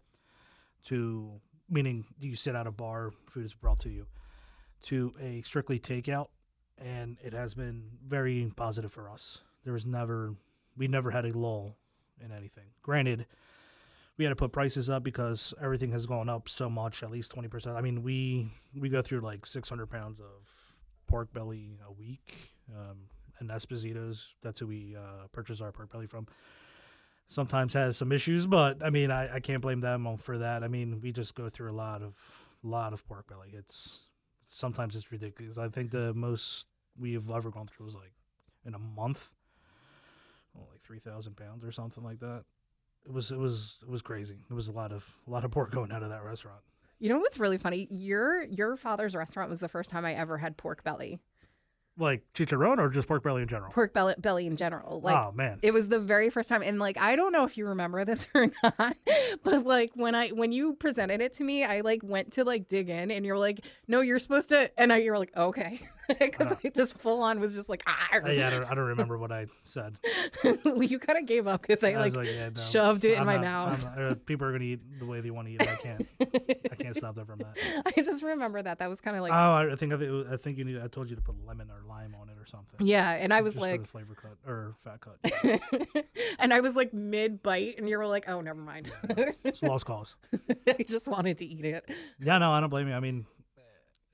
to 0.88 1.40
meaning 1.70 2.04
you 2.20 2.36
sit 2.36 2.54
at 2.54 2.66
a 2.66 2.70
bar, 2.70 3.10
food 3.30 3.46
is 3.46 3.54
brought 3.54 3.80
to 3.80 3.88
you, 3.88 4.06
to 4.82 5.14
a 5.18 5.40
strictly 5.42 5.78
takeout, 5.78 6.28
and 6.76 7.16
it 7.24 7.32
has 7.32 7.54
been 7.54 7.84
very 8.06 8.52
positive 8.56 8.92
for 8.92 9.08
us. 9.08 9.38
There 9.64 9.72
was 9.72 9.86
never, 9.86 10.34
we 10.76 10.86
never 10.86 11.10
had 11.10 11.24
a 11.24 11.36
lull 11.36 11.78
in 12.22 12.30
anything. 12.30 12.66
Granted, 12.82 13.24
we 14.18 14.26
had 14.26 14.30
to 14.32 14.36
put 14.36 14.52
prices 14.52 14.90
up 14.90 15.02
because 15.02 15.54
everything 15.62 15.92
has 15.92 16.04
gone 16.04 16.28
up 16.28 16.46
so 16.46 16.68
much, 16.68 17.02
at 17.02 17.10
least 17.10 17.30
twenty 17.30 17.48
percent. 17.48 17.76
I 17.76 17.80
mean, 17.80 18.02
we 18.02 18.50
we 18.78 18.90
go 18.90 19.00
through 19.00 19.20
like 19.20 19.46
six 19.46 19.70
hundred 19.70 19.86
pounds 19.86 20.20
of 20.20 20.46
pork 21.06 21.32
belly 21.32 21.78
a 21.88 21.92
week, 21.92 22.52
um, 22.70 23.08
and 23.48 23.60
Esposito's. 23.60 24.34
That's 24.42 24.60
who 24.60 24.66
we 24.66 24.96
uh, 24.96 25.26
purchase 25.32 25.60
our 25.60 25.72
pork 25.72 25.92
belly 25.92 26.06
from. 26.06 26.26
Sometimes 27.26 27.72
has 27.72 27.96
some 27.96 28.12
issues, 28.12 28.46
but 28.46 28.84
I 28.84 28.90
mean, 28.90 29.10
I, 29.10 29.36
I 29.36 29.40
can't 29.40 29.62
blame 29.62 29.80
them 29.80 30.16
for 30.18 30.38
that. 30.38 30.62
I 30.62 30.68
mean, 30.68 31.00
we 31.00 31.10
just 31.10 31.34
go 31.34 31.48
through 31.48 31.70
a 31.70 31.72
lot 31.72 32.02
of 32.02 32.14
lot 32.62 32.92
of 32.92 33.06
pork 33.06 33.28
belly. 33.28 33.50
It's 33.52 34.00
sometimes 34.46 34.94
it's 34.94 35.10
ridiculous. 35.10 35.58
I 35.58 35.68
think 35.68 35.90
the 35.90 36.12
most 36.14 36.66
we've 36.98 37.30
ever 37.30 37.50
gone 37.50 37.66
through 37.66 37.86
was 37.86 37.94
like 37.94 38.12
in 38.66 38.74
a 38.74 38.78
month, 38.78 39.28
oh, 40.56 40.66
like 40.70 40.82
three 40.82 40.98
thousand 40.98 41.36
pounds 41.36 41.64
or 41.64 41.72
something 41.72 42.04
like 42.04 42.20
that. 42.20 42.44
It 43.06 43.12
was 43.12 43.30
it 43.30 43.38
was 43.38 43.78
it 43.82 43.88
was 43.88 44.02
crazy. 44.02 44.36
It 44.50 44.54
was 44.54 44.68
a 44.68 44.72
lot 44.72 44.92
of 44.92 45.04
a 45.26 45.30
lot 45.30 45.44
of 45.44 45.50
pork 45.50 45.70
going 45.70 45.92
out 45.92 46.02
of 46.02 46.10
that 46.10 46.24
restaurant. 46.24 46.60
You 46.98 47.08
know 47.08 47.18
what's 47.18 47.38
really 47.38 47.58
funny? 47.58 47.88
Your 47.90 48.44
your 48.44 48.76
father's 48.76 49.14
restaurant 49.14 49.50
was 49.50 49.60
the 49.60 49.68
first 49.68 49.90
time 49.90 50.04
I 50.04 50.14
ever 50.14 50.38
had 50.38 50.56
pork 50.56 50.84
belly. 50.84 51.20
Like 51.96 52.24
chicharron 52.34 52.78
or 52.78 52.88
just 52.88 53.06
pork 53.06 53.22
belly 53.22 53.42
in 53.42 53.48
general. 53.48 53.70
Pork 53.70 53.94
belly 53.94 54.14
belly 54.18 54.48
in 54.48 54.56
general. 54.56 55.00
Like 55.00 55.16
oh 55.16 55.30
man, 55.32 55.60
It 55.62 55.72
was 55.72 55.86
the 55.86 56.00
very 56.00 56.28
first 56.28 56.48
time, 56.48 56.62
and 56.62 56.80
like 56.80 56.98
I 56.98 57.14
don't 57.14 57.30
know 57.30 57.44
if 57.44 57.56
you 57.56 57.66
remember 57.66 58.04
this 58.04 58.26
or 58.34 58.50
not, 58.64 58.96
but 59.44 59.64
like 59.64 59.92
when 59.94 60.16
I 60.16 60.30
when 60.30 60.50
you 60.50 60.74
presented 60.74 61.20
it 61.20 61.34
to 61.34 61.44
me, 61.44 61.64
I 61.64 61.82
like 61.82 62.00
went 62.02 62.32
to 62.32 62.44
like 62.44 62.66
dig 62.66 62.88
in, 62.90 63.12
and 63.12 63.24
you're 63.24 63.38
like, 63.38 63.60
"No, 63.86 64.00
you're 64.00 64.18
supposed 64.18 64.48
to," 64.48 64.70
and 64.76 64.92
I, 64.92 64.96
you're 64.96 65.18
like, 65.18 65.36
"Okay," 65.36 65.80
because 66.20 66.52
Uh. 66.52 66.56
I 66.64 66.68
just 66.70 66.98
full 66.98 67.22
on 67.22 67.40
was 67.40 67.54
just 67.54 67.68
like, 67.68 67.82
"Ah." 67.86 68.08
Yeah, 68.26 68.46
I 68.46 68.50
don't, 68.50 68.64
I 68.64 68.74
don't 68.74 68.84
remember 68.86 69.16
what 69.18 69.32
I 69.32 69.46
said. 69.62 69.98
you 70.44 70.98
kind 70.98 71.18
of 71.18 71.26
gave 71.26 71.46
up 71.46 71.62
because 71.62 71.82
I, 71.82 71.92
I 71.92 72.00
like, 72.00 72.14
like, 72.16 72.28
yeah, 72.28 72.50
no, 72.50 72.60
shoved 72.60 73.04
it 73.04 73.14
in 73.14 73.20
I'm 73.20 73.26
my 73.26 73.36
not- 73.36 73.42
mouth. 73.44 73.84
Not- 73.84 73.98
uh, 73.98 74.14
people 74.26 74.46
are 74.46 74.52
gonna 74.52 74.64
eat 74.64 74.80
the 74.98 75.06
way 75.06 75.20
they 75.20 75.30
want 75.30 75.48
to 75.48 75.54
eat. 75.54 75.62
It. 75.62 75.68
I 75.68 75.76
can't. 75.76 76.06
I 76.72 76.74
can't 76.76 76.96
stop 76.96 77.14
them 77.14 77.26
from 77.26 77.38
that. 77.40 77.56
I 77.96 78.02
just 78.02 78.22
remember 78.22 78.62
that 78.62 78.78
that 78.80 78.88
was 78.90 79.00
kind 79.00 79.16
of 79.16 79.22
like, 79.22 79.32
oh, 79.32 79.36
I 79.36 79.72
I 79.72 79.76
think 79.76 79.92
I, 79.92 79.96
think 79.96 80.08
it 80.08 80.12
was- 80.12 80.26
I 80.32 80.36
think 80.36 80.58
you 80.58 80.64
need. 80.64 80.80
I 80.80 80.88
told 80.88 81.10
you 81.10 81.16
to 81.16 81.22
put 81.22 81.34
lemon 81.46 81.70
or 81.70 81.82
lime 81.88 82.14
on 82.20 82.28
it 82.28 82.36
or 82.38 82.46
something. 82.46 82.86
yeah, 82.86 83.12
and 83.12 83.32
I 83.32 83.40
was 83.40 83.56
like, 83.56 83.86
flavor 83.86 84.14
cut 84.14 84.36
or 84.46 84.74
fat 84.84 85.00
cut. 85.00 85.60
and 86.38 86.52
I 86.52 86.60
was 86.60 86.76
like 86.76 86.92
mid 86.92 87.42
bite, 87.42 87.76
and 87.78 87.88
you 87.88 87.98
were 87.98 88.06
like, 88.06 88.28
"Oh, 88.28 88.40
never 88.40 88.60
mind." 88.60 88.92
It's 89.44 89.62
a 89.62 89.66
lost 89.66 89.86
cause. 89.86 90.16
I 90.66 90.82
just 90.86 91.08
wanted 91.08 91.38
to 91.38 91.44
eat 91.46 91.64
it. 91.64 91.88
Yeah, 92.20 92.38
no, 92.38 92.50
I 92.52 92.60
don't 92.60 92.68
blame 92.68 92.88
you. 92.88 92.94
I 92.94 93.00
mean, 93.00 93.26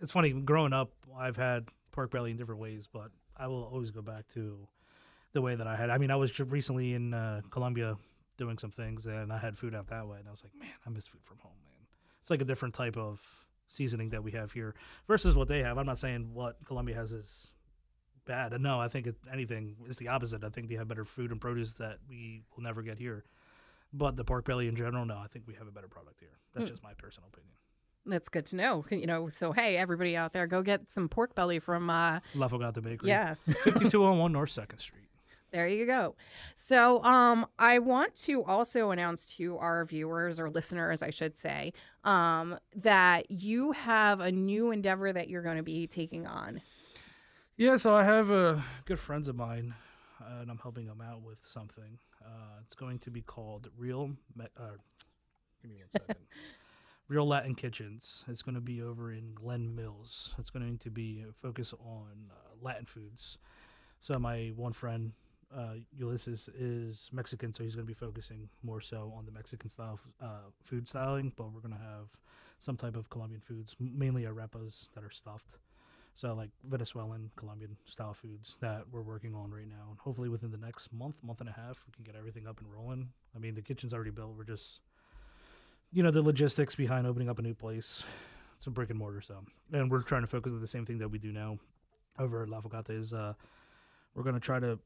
it's 0.01 0.13
funny. 0.13 0.31
Growing 0.33 0.73
up, 0.73 0.91
I've 1.19 1.37
had 1.37 1.69
pork 2.01 2.11
belly 2.11 2.31
in 2.31 2.39
different 2.39 2.61
ways, 2.63 2.89
but 2.91 3.11
I 3.37 3.47
will 3.47 3.65
always 3.65 3.91
go 3.91 4.01
back 4.01 4.27
to 4.33 4.67
the 5.35 5.43
way 5.43 5.55
that 5.55 5.67
I 5.67 5.77
had. 5.77 5.91
I 5.91 5.99
mean, 5.99 6.11
I 6.11 6.17
was 6.17 6.39
recently 6.41 6.95
in 6.95 7.13
uh, 7.13 7.43
Colombia 7.51 7.99
doing 8.39 8.57
some 8.57 8.71
things, 8.71 9.05
and 9.05 9.31
I 9.31 9.37
had 9.37 9.59
food 9.59 9.75
out 9.75 9.87
that 9.89 10.07
way, 10.09 10.17
and 10.19 10.27
I 10.27 10.31
was 10.31 10.43
like, 10.43 10.55
man, 10.59 10.71
I 10.87 10.89
miss 10.89 11.07
food 11.07 11.21
from 11.25 11.37
home, 11.41 11.53
man. 11.67 11.87
It's 12.23 12.31
like 12.31 12.41
a 12.41 12.45
different 12.47 12.75
type 12.75 12.97
of 12.97 13.21
seasoning 13.69 14.09
that 14.11 14.25
we 14.25 14.31
have 14.33 14.51
here 14.51 14.75
versus 15.07 15.37
what 15.37 15.47
they 15.47 15.63
have. 15.63 15.77
I'm 15.77 15.85
not 15.85 15.99
saying 15.99 16.31
what 16.33 16.57
Colombia 16.67 16.95
has 16.97 17.13
is 17.13 17.51
bad. 18.25 18.59
No, 18.59 18.81
I 18.81 18.89
think 18.89 19.07
it, 19.07 19.17
anything 19.31 19.77
is 19.87 19.99
the 19.99 20.09
opposite. 20.09 20.43
I 20.43 20.49
think 20.49 20.71
they 20.71 20.77
have 20.77 20.89
better 20.89 21.05
food 21.05 21.31
and 21.33 21.41
produce 21.41 21.75
that 21.75 21.99
we 22.09 22.45
will 22.57 22.63
never 22.63 22.81
get 22.81 22.97
here. 22.99 23.25
But 23.93 24.17
the 24.17 24.25
pork 24.25 24.47
belly 24.47 24.69
in 24.69 24.75
general, 24.77 25.05
no, 25.05 25.19
I 25.19 25.27
think 25.27 25.47
we 25.47 25.55
have 25.55 25.69
a 25.69 25.71
better 25.71 25.89
product 25.89 26.19
here. 26.19 26.31
That's 26.55 26.65
Hmm. 26.65 26.71
just 26.73 26.83
my 26.83 26.95
personal 26.95 27.29
opinion. 27.29 27.53
That's 28.07 28.29
good 28.29 28.47
to 28.47 28.57
know. 28.57 28.85
You 28.91 29.07
know, 29.07 29.29
so 29.29 29.53
hey, 29.53 29.77
everybody 29.77 30.17
out 30.17 30.33
there, 30.33 30.47
go 30.47 30.63
get 30.63 30.91
some 30.91 31.09
pork 31.09 31.35
belly 31.35 31.59
from 31.59 31.91
uh 31.91 32.21
La 32.35 32.49
Fogata 32.49 32.83
Bakery. 32.83 33.09
yeah. 33.09 33.35
5201 33.47 34.33
North 34.33 34.51
2nd 34.51 34.79
Street. 34.81 35.05
There 35.53 35.67
you 35.67 35.85
go. 35.85 36.15
So, 36.55 37.03
um, 37.03 37.45
I 37.59 37.81
want 37.81 38.15
to 38.27 38.45
also 38.45 38.93
announce 38.93 39.35
to 39.37 39.59
our 39.59 39.85
viewers 39.85 40.39
or 40.39 40.49
listeners, 40.49 41.03
I 41.03 41.11
should 41.11 41.37
say, 41.37 41.73
um, 42.05 42.57
that 42.77 43.29
you 43.33 43.73
have 43.73 44.21
a 44.21 44.31
new 44.31 44.71
endeavor 44.71 45.13
that 45.13 45.29
you're 45.29 45.43
going 45.43 45.57
to 45.57 45.65
be 45.65 45.89
taking 45.89 46.25
on. 46.25 46.63
Yeah, 47.57 47.77
so 47.79 47.97
I 47.97 48.05
have 48.05 48.31
uh, 48.31 48.61
good 48.85 49.01
friends 49.01 49.27
of 49.27 49.35
mine, 49.35 49.75
uh, 50.21 50.41
and 50.43 50.53
I'm 50.53 50.59
helping 50.59 50.87
them 50.87 51.01
out 51.01 51.21
with 51.23 51.39
something. 51.45 51.99
Uh, 52.25 52.61
it's 52.65 52.77
going 52.77 53.01
to 53.01 53.11
be 53.11 53.21
called 53.23 53.69
Real. 53.77 54.07
Me- 54.37 54.47
uh, 54.57 54.77
give 55.61 55.71
me 55.73 55.79
one 55.79 55.91
second. 55.91 56.17
Real 57.11 57.27
Latin 57.27 57.57
Kitchens. 57.57 58.23
It's 58.29 58.41
going 58.41 58.55
to 58.55 58.61
be 58.61 58.81
over 58.81 59.11
in 59.13 59.33
Glen 59.35 59.75
Mills. 59.75 60.33
It's 60.39 60.49
going 60.49 60.79
to 60.79 60.91
be 60.91 61.25
a 61.29 61.33
focus 61.33 61.75
on 61.85 62.31
uh, 62.31 62.35
Latin 62.63 62.87
foods. 62.87 63.37
So 64.01 64.17
my 64.17 64.53
one 64.55 64.73
friend, 64.73 65.11
uh, 65.53 65.75
Ulysses, 65.99 66.49
is 66.57 67.09
Mexican, 67.13 67.53
so 67.53 67.65
he's 67.65 67.75
going 67.75 67.85
to 67.85 67.93
be 67.93 67.99
focusing 67.99 68.49
more 68.63 68.81
so 68.81 69.13
on 69.19 69.27
the 69.27 69.33
Mexican 69.33 69.69
style 69.69 69.99
f- 70.01 70.09
uh, 70.23 70.51
food 70.63 70.89
styling. 70.89 71.33
But 71.35 71.53
we're 71.53 71.59
going 71.59 71.75
to 71.75 71.81
have 71.81 72.17
some 72.61 72.77
type 72.77 72.95
of 72.95 73.11
Colombian 73.11 73.41
foods, 73.41 73.75
mainly 73.81 74.23
arepas 74.23 74.91
that 74.95 75.03
are 75.03 75.11
stuffed. 75.11 75.57
So 76.15 76.35
like 76.35 76.51
Venezuelan, 76.63 77.33
Colombian 77.35 77.77
style 77.87 78.15
foods 78.15 78.57
that 78.61 78.85
we're 78.93 79.03
working 79.03 79.35
on 79.35 79.51
right 79.51 79.69
now, 79.69 79.89
and 79.91 79.99
hopefully 79.99 80.29
within 80.29 80.53
the 80.53 80.59
next 80.59 80.93
month, 80.93 81.17
month 81.25 81.41
and 81.41 81.49
a 81.49 81.53
half, 81.53 81.85
we 81.89 81.93
can 81.93 82.05
get 82.05 82.15
everything 82.15 82.47
up 82.47 82.61
and 82.61 82.73
rolling. 82.73 83.09
I 83.35 83.41
mean, 83.41 83.57
the 83.57 83.63
kitchen's 83.63 83.93
already 83.93 84.11
built. 84.11 84.37
We're 84.37 84.45
just, 84.45 84.79
you 85.93 86.03
know, 86.03 86.11
the 86.11 86.23
logistics 86.23 86.75
behind 86.75 87.07
opening 87.07 87.29
up 87.29 87.39
a 87.39 87.43
new 87.43 87.55
place. 87.55 88.03
It's 88.57 88.67
a 88.67 88.71
brick 88.71 88.91
and 88.91 88.99
mortar, 88.99 89.23
so 89.23 89.43
and 89.73 89.91
we're 89.91 90.03
trying 90.03 90.21
to 90.21 90.27
focus 90.27 90.53
on 90.53 90.61
the 90.61 90.69
same 90.69 90.85
thing 90.85 90.99
that 90.99 91.09
we 91.09 91.19
do 91.19 91.33
now 91.33 91.59
over 92.19 92.43
at 92.43 92.49
La 92.49 92.61
Fogata 92.61 92.91
is 92.91 93.13
uh, 93.13 93.33
we're 94.15 94.23
going 94.23 94.35
to 94.35 94.41
try 94.41 94.61
to 94.61 94.79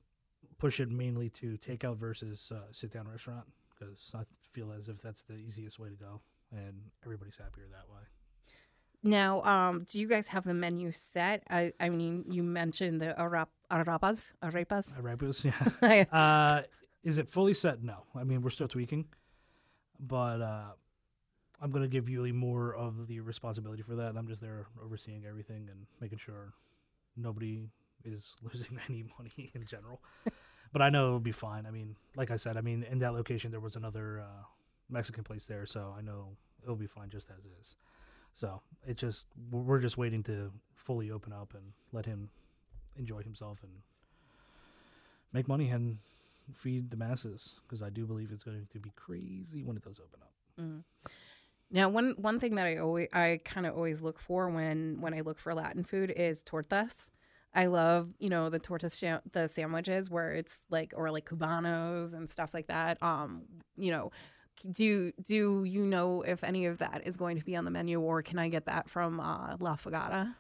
push 0.59 0.79
it 0.79 0.91
mainly 0.91 1.29
to 1.31 1.59
takeout 1.59 1.97
versus 1.97 2.53
uh, 2.55 2.61
sit 2.71 2.93
down 2.93 3.09
restaurant 3.09 3.45
because 3.77 4.13
I 4.15 4.23
feel 4.53 4.73
as 4.73 4.89
if 4.89 5.03
that's 5.03 5.23
the 5.23 5.35
easiest 5.35 5.79
way 5.79 5.89
to 5.89 5.97
go, 5.97 6.21
and 6.53 6.75
everybody's 7.05 7.37
happier 7.37 7.65
that 7.73 7.93
way. 7.93 8.03
Now, 9.03 9.43
um, 9.43 9.85
do 9.91 10.01
you 10.01 10.09
guys 10.09 10.29
have 10.29 10.45
the 10.45 10.55
menu 10.55 10.91
set? 10.93 11.43
I, 11.51 11.73
I 11.79 11.91
mean, 11.91 12.25
you 12.31 12.43
mentioned 12.43 13.03
the 13.03 13.15
arap, 13.19 13.49
arapas, 13.71 14.33
arepas. 14.43 14.99
Arepas, 14.99 15.45
yeah. 15.45 16.05
Uh, 16.13 16.63
is 17.03 17.19
it 17.19 17.29
fully 17.29 17.53
set? 17.53 17.83
No. 17.83 18.05
I 18.15 18.25
mean, 18.25 18.41
we're 18.41 18.49
still 18.49 18.69
tweaking, 18.69 19.05
but 20.01 20.41
uh, 20.41 20.71
I'm 21.61 21.71
going 21.71 21.83
to 21.83 21.89
give 21.89 22.07
Yuli 22.07 22.33
more 22.33 22.75
of 22.75 23.07
the 23.07 23.21
responsibility 23.21 23.83
for 23.83 23.95
that. 23.97 24.17
I'm 24.17 24.27
just 24.27 24.41
there 24.41 24.67
overseeing 24.83 25.25
everything 25.27 25.69
and 25.71 25.87
making 26.01 26.19
sure 26.19 26.53
nobody 27.17 27.69
is 28.05 28.35
losing 28.43 28.79
any 28.89 29.05
money 29.19 29.51
in 29.55 29.65
general. 29.67 30.01
but 30.73 30.83
I 30.83 30.91
know 30.91 31.07
it'll 31.07 31.21
be 31.21 31.33
fine. 31.33 31.67
I 31.67 31.71
mean, 31.71 31.97
like 32.17 32.31
I 32.31 32.37
said, 32.37 32.57
I 32.57 32.61
mean, 32.61 32.85
in 32.91 32.99
that 33.01 33.15
location 33.15 33.51
there 33.51 33.61
was 33.61 33.77
another 33.77 34.21
uh, 34.21 34.45
Mexican 34.91 35.25
place 35.25 35.47
there, 35.47 35.67
so 35.67 35.95
I 35.97 36.03
know 36.03 36.37
it'll 36.63 36.77
be 36.77 36.87
fine 36.87 37.11
just 37.11 37.29
as 37.37 37.47
is. 37.47 37.77
So 38.35 38.61
it 38.87 38.97
just 38.97 39.27
we're 39.51 39.61
we're 39.61 39.79
just 39.79 39.97
waiting 39.97 40.23
to 40.25 40.51
fully 40.75 41.11
open 41.11 41.33
up 41.33 41.55
and 41.55 41.63
let 41.93 42.05
him 42.05 42.29
enjoy 42.97 43.23
himself 43.23 43.59
and 43.63 43.73
make 45.33 45.49
money 45.49 45.71
and 45.71 45.99
feed 46.53 46.91
the 46.91 46.97
masses 46.97 47.55
because 47.63 47.83
I 47.83 47.91
do 47.91 48.07
believe 48.07 48.31
it's 48.33 48.43
going 48.43 48.67
to 48.71 48.79
be 48.79 48.93
crazy 48.97 49.63
when 49.63 49.77
it 49.77 49.85
does 49.85 50.01
open 50.01 50.21
up. 50.21 50.33
Now, 51.75 51.89
one 51.89 52.15
one 52.19 52.39
thing 52.39 52.55
that 52.55 52.69
I 52.69 52.77
always 52.77 53.09
I 53.13 53.41
kind 53.45 53.67
of 53.67 53.75
always 53.75 54.01
look 54.01 54.21
for 54.21 54.49
when 54.49 54.99
when 55.01 55.13
I 55.13 55.23
look 55.23 55.41
for 55.41 55.53
Latin 55.53 55.83
food 55.83 56.13
is 56.17 56.45
tortas. 56.45 57.09
I 57.53 57.67
love 57.67 58.11
you 58.21 58.31
know 58.31 58.49
the 58.49 58.61
tortas 58.61 58.97
sha- 58.97 59.23
the 59.33 59.49
sandwiches 59.49 60.09
where 60.09 60.31
it's 60.31 60.63
like 60.71 60.95
or 60.97 61.11
like 61.11 61.29
cubanos 61.29 62.15
and 62.15 62.31
stuff 62.31 62.55
like 62.55 62.69
that. 62.69 63.03
Um, 63.03 63.43
you 63.77 63.91
know, 63.91 64.13
do 64.71 65.11
do 65.21 65.65
you 65.65 65.85
know 65.85 66.23
if 66.23 66.45
any 66.45 66.67
of 66.67 66.79
that 66.79 67.03
is 67.05 67.17
going 67.17 67.39
to 67.39 67.45
be 67.45 67.57
on 67.57 67.65
the 67.65 67.73
menu 67.73 68.01
or 68.01 68.23
can 68.23 68.39
I 68.39 68.49
get 68.49 68.67
that 68.67 68.89
from 68.89 69.19
uh, 69.19 69.57
La 69.59 69.75
Fogata? 69.75 70.33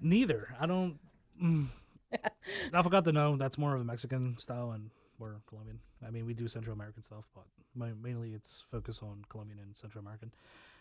Neither. 0.00 0.56
I 0.58 0.64
don't. 0.64 0.98
Mm, 1.42 1.66
I 2.72 2.82
forgot 2.82 3.04
to 3.04 3.12
know 3.12 3.36
that's 3.36 3.58
more 3.58 3.74
of 3.74 3.82
a 3.82 3.84
Mexican 3.84 4.38
style 4.38 4.70
and 4.70 4.88
we're 5.18 5.34
Colombian. 5.46 5.80
I 6.06 6.10
mean, 6.10 6.24
we 6.24 6.32
do 6.32 6.48
Central 6.48 6.72
American 6.72 7.02
stuff, 7.02 7.24
but 7.34 7.44
mainly 7.74 8.32
it's 8.32 8.64
focused 8.70 9.02
on 9.02 9.22
Colombian 9.28 9.58
and 9.58 9.76
Central 9.76 10.00
American. 10.00 10.32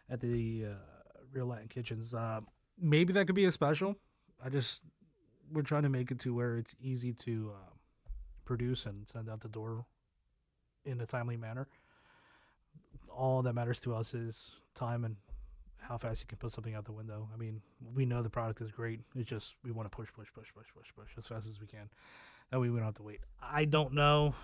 At 0.09 0.21
the 0.21 0.65
uh, 0.65 0.75
Real 1.31 1.47
Latin 1.47 1.67
Kitchens, 1.67 2.13
uh, 2.13 2.39
maybe 2.79 3.13
that 3.13 3.27
could 3.27 3.35
be 3.35 3.45
a 3.45 3.51
special. 3.51 3.97
I 4.43 4.49
just 4.49 4.81
we're 5.51 5.61
trying 5.61 5.83
to 5.83 5.89
make 5.89 6.11
it 6.11 6.19
to 6.19 6.33
where 6.33 6.57
it's 6.57 6.75
easy 6.81 7.13
to 7.13 7.51
uh, 7.53 7.69
produce 8.45 8.85
and 8.85 9.07
send 9.07 9.29
out 9.29 9.41
the 9.41 9.49
door 9.49 9.85
in 10.85 11.01
a 11.01 11.05
timely 11.05 11.37
manner. 11.37 11.67
All 13.09 13.41
that 13.41 13.53
matters 13.53 13.79
to 13.81 13.95
us 13.95 14.13
is 14.13 14.51
time 14.75 15.03
and 15.03 15.15
how 15.79 15.97
fast 15.97 16.21
you 16.21 16.27
can 16.27 16.37
put 16.37 16.51
something 16.51 16.75
out 16.75 16.85
the 16.85 16.91
window. 16.91 17.29
I 17.33 17.37
mean, 17.37 17.61
we 17.95 18.05
know 18.05 18.21
the 18.21 18.29
product 18.29 18.61
is 18.61 18.71
great. 18.71 19.01
It's 19.15 19.29
just 19.29 19.55
we 19.63 19.71
want 19.71 19.89
to 19.89 19.95
push, 19.95 20.09
push, 20.13 20.27
push, 20.33 20.47
push, 20.53 20.67
push, 20.75 20.87
push 20.95 21.09
as 21.17 21.27
fast 21.27 21.47
as 21.47 21.59
we 21.59 21.67
can. 21.67 21.89
That 22.51 22.59
way 22.59 22.69
we 22.69 22.77
don't 22.77 22.85
have 22.85 22.95
to 22.95 23.03
wait. 23.03 23.19
I 23.41 23.65
don't 23.65 23.93
know 23.93 24.35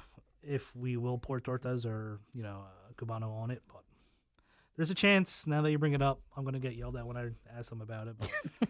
if 0.41 0.75
we 0.75 0.97
will 0.97 1.17
pour 1.17 1.39
tortas 1.39 1.85
or 1.85 2.19
you 2.33 2.43
know 2.43 2.63
a 2.89 2.93
cubano 2.93 3.33
on 3.41 3.51
it, 3.51 3.61
but 3.71 3.82
there's 4.77 4.89
a 4.89 4.95
chance. 4.95 5.45
Now 5.47 5.61
that 5.61 5.71
you 5.71 5.77
bring 5.77 5.93
it 5.93 6.01
up, 6.01 6.19
I'm 6.35 6.43
gonna 6.43 6.59
get 6.59 6.75
yelled 6.75 6.95
at 6.97 7.05
when 7.05 7.17
I 7.17 7.29
ask 7.57 7.69
them 7.69 7.81
about 7.81 8.07
it. 8.07 8.15
But 8.19 8.29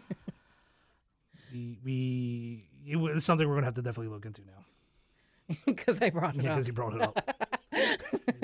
we 1.52 1.78
we 1.84 2.64
it 2.86 2.96
was 2.96 3.24
something 3.24 3.48
we're 3.48 3.54
gonna 3.54 3.66
have 3.66 3.74
to 3.74 3.82
definitely 3.82 4.12
look 4.12 4.26
into 4.26 4.42
now 4.42 5.56
Because 5.66 6.02
I 6.02 6.10
brought 6.10 6.34
it 6.34 6.38
because 6.38 6.46
up. 6.46 6.56
Because 6.56 6.66
you 6.66 6.72
brought 6.72 6.94
it 6.94 7.02
up. 7.02 7.30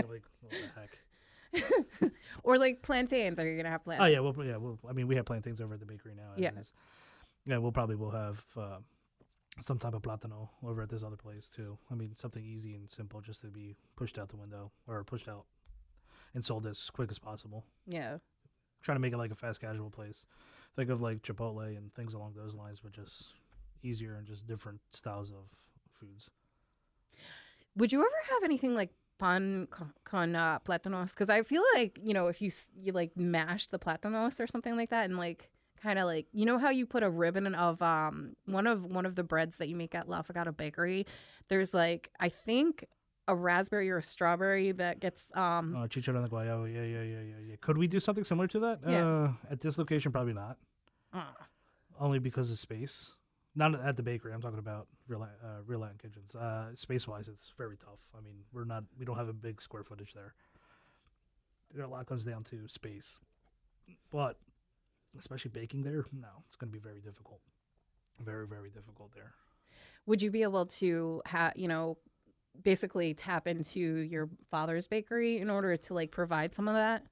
Like, 0.08 0.22
what 0.40 0.50
the 0.50 2.00
heck? 2.00 2.12
Or 2.42 2.58
like 2.58 2.82
plantains. 2.82 3.38
Are 3.38 3.46
you 3.48 3.56
gonna 3.56 3.70
have 3.70 3.84
plantains? 3.84 4.08
Oh 4.08 4.10
yeah, 4.10 4.20
well 4.20 4.34
yeah, 4.44 4.56
well 4.56 4.78
I 4.88 4.92
mean 4.92 5.06
we 5.06 5.14
have 5.16 5.24
plantains 5.24 5.60
over 5.60 5.74
at 5.74 5.80
the 5.80 5.86
bakery 5.86 6.14
now. 6.16 6.32
As 6.34 6.40
Yeah. 6.40 6.50
Is. 6.60 6.72
Yeah, 7.46 7.58
we'll 7.58 7.72
probably 7.72 7.96
will 7.96 8.10
have 8.10 8.44
uh, 8.56 8.78
some 9.60 9.78
type 9.78 9.94
of 9.94 10.02
platano 10.02 10.48
over 10.64 10.82
at 10.82 10.88
this 10.88 11.02
other 11.02 11.16
place 11.16 11.48
too. 11.48 11.78
I 11.90 11.94
mean 11.94 12.12
something 12.16 12.44
easy 12.44 12.74
and 12.74 12.90
simple 12.90 13.20
just 13.20 13.40
to 13.42 13.48
be 13.48 13.76
pushed 13.96 14.18
out 14.18 14.28
the 14.30 14.36
window 14.36 14.72
or 14.88 15.04
pushed 15.04 15.28
out 15.28 15.44
and 16.34 16.44
sold 16.44 16.66
as 16.66 16.90
quick 16.90 17.10
as 17.10 17.18
possible. 17.18 17.64
yeah. 17.86 18.18
Trying 18.82 18.96
to 18.96 19.00
make 19.00 19.12
it 19.12 19.18
like 19.18 19.30
a 19.30 19.34
fast 19.34 19.60
casual 19.60 19.90
place. 19.90 20.24
Think 20.74 20.88
of 20.88 21.02
like 21.02 21.22
Chipotle 21.22 21.76
and 21.76 21.92
things 21.94 22.14
along 22.14 22.32
those 22.34 22.54
lines, 22.54 22.80
but 22.82 22.92
just 22.92 23.26
easier 23.82 24.14
and 24.14 24.26
just 24.26 24.46
different 24.46 24.80
styles 24.92 25.30
of 25.30 25.54
foods. 25.98 26.30
Would 27.76 27.92
you 27.92 28.00
ever 28.00 28.08
have 28.30 28.42
anything 28.42 28.74
like 28.74 28.90
pan 29.18 29.68
con, 30.04 30.34
uh, 30.34 30.58
platanos? 30.60 31.10
Because 31.10 31.28
I 31.28 31.42
feel 31.42 31.62
like 31.74 31.98
you 32.02 32.14
know 32.14 32.28
if 32.28 32.40
you 32.40 32.50
you 32.80 32.92
like 32.92 33.16
mash 33.16 33.66
the 33.66 33.78
platanos 33.78 34.40
or 34.40 34.46
something 34.46 34.76
like 34.76 34.90
that, 34.90 35.04
and 35.04 35.18
like 35.18 35.50
kind 35.82 35.98
of 35.98 36.06
like 36.06 36.26
you 36.32 36.44
know 36.44 36.58
how 36.58 36.70
you 36.70 36.86
put 36.86 37.02
a 37.02 37.10
ribbon 37.10 37.54
of 37.54 37.80
um 37.82 38.34
one 38.46 38.66
of 38.66 38.84
one 38.84 39.06
of 39.06 39.14
the 39.14 39.24
breads 39.24 39.56
that 39.56 39.68
you 39.68 39.76
make 39.76 39.94
at 39.94 40.08
La 40.08 40.22
Fogata 40.22 40.56
Bakery. 40.56 41.06
There's 41.48 41.74
like 41.74 42.10
I 42.18 42.28
think 42.28 42.86
a 43.28 43.34
raspberry 43.34 43.90
or 43.90 43.98
a 43.98 44.02
strawberry 44.02 44.72
that 44.72 45.00
gets 45.00 45.30
um 45.36 45.74
Oh, 45.76 45.86
chicharrón 45.86 46.22
de 46.24 46.28
guayabo. 46.28 46.66
Yeah, 46.72 46.82
yeah, 46.82 47.02
yeah, 47.02 47.20
yeah, 47.20 47.48
yeah. 47.50 47.56
Could 47.60 47.78
we 47.78 47.86
do 47.86 48.00
something 48.00 48.24
similar 48.24 48.46
to 48.48 48.58
that? 48.60 48.80
Yeah. 48.86 49.06
Uh, 49.06 49.32
at 49.50 49.60
this 49.60 49.78
location, 49.78 50.10
probably 50.12 50.32
not. 50.34 50.56
uh, 51.12 51.22
only 51.98 52.18
because 52.18 52.50
of 52.50 52.58
space. 52.58 53.12
Not 53.54 53.74
at 53.84 53.96
the 53.96 54.02
bakery. 54.02 54.32
I'm 54.32 54.40
talking 54.40 54.58
about 54.60 54.86
real 55.08 55.22
uh, 55.22 55.46
real 55.66 55.80
Latin 55.80 55.98
kitchens. 56.00 56.34
Uh, 56.34 56.74
space 56.74 57.06
wise, 57.08 57.28
it's 57.28 57.52
very 57.58 57.76
tough. 57.76 57.98
I 58.16 58.20
mean, 58.22 58.36
we're 58.52 58.64
not 58.64 58.84
we 58.98 59.04
don't 59.04 59.16
have 59.16 59.28
a 59.28 59.32
big 59.32 59.60
square 59.60 59.82
footage 59.82 60.12
there. 60.14 60.34
There 61.74 61.84
a 61.84 61.88
lot 61.88 62.06
comes 62.06 62.24
down 62.24 62.44
to 62.44 62.66
space, 62.68 63.18
but 64.10 64.36
especially 65.18 65.50
baking 65.52 65.82
there, 65.82 66.04
no, 66.12 66.28
it's 66.46 66.56
going 66.56 66.70
to 66.72 66.72
be 66.72 66.82
very 66.82 67.00
difficult. 67.00 67.40
Very 68.24 68.46
very 68.46 68.70
difficult 68.70 69.10
there. 69.14 69.32
would 70.06 70.22
you 70.22 70.30
be 70.30 70.42
able 70.42 70.66
to 70.66 71.20
have 71.26 71.52
you 71.56 71.68
know 71.68 71.96
basically 72.62 73.14
tap 73.14 73.46
into 73.46 73.80
your 73.80 74.28
father's 74.50 74.86
bakery 74.86 75.38
in 75.38 75.50
order 75.50 75.76
to 75.76 75.94
like 75.94 76.10
provide 76.10 76.54
some 76.54 76.68
of 76.68 76.74
that? 76.74 77.04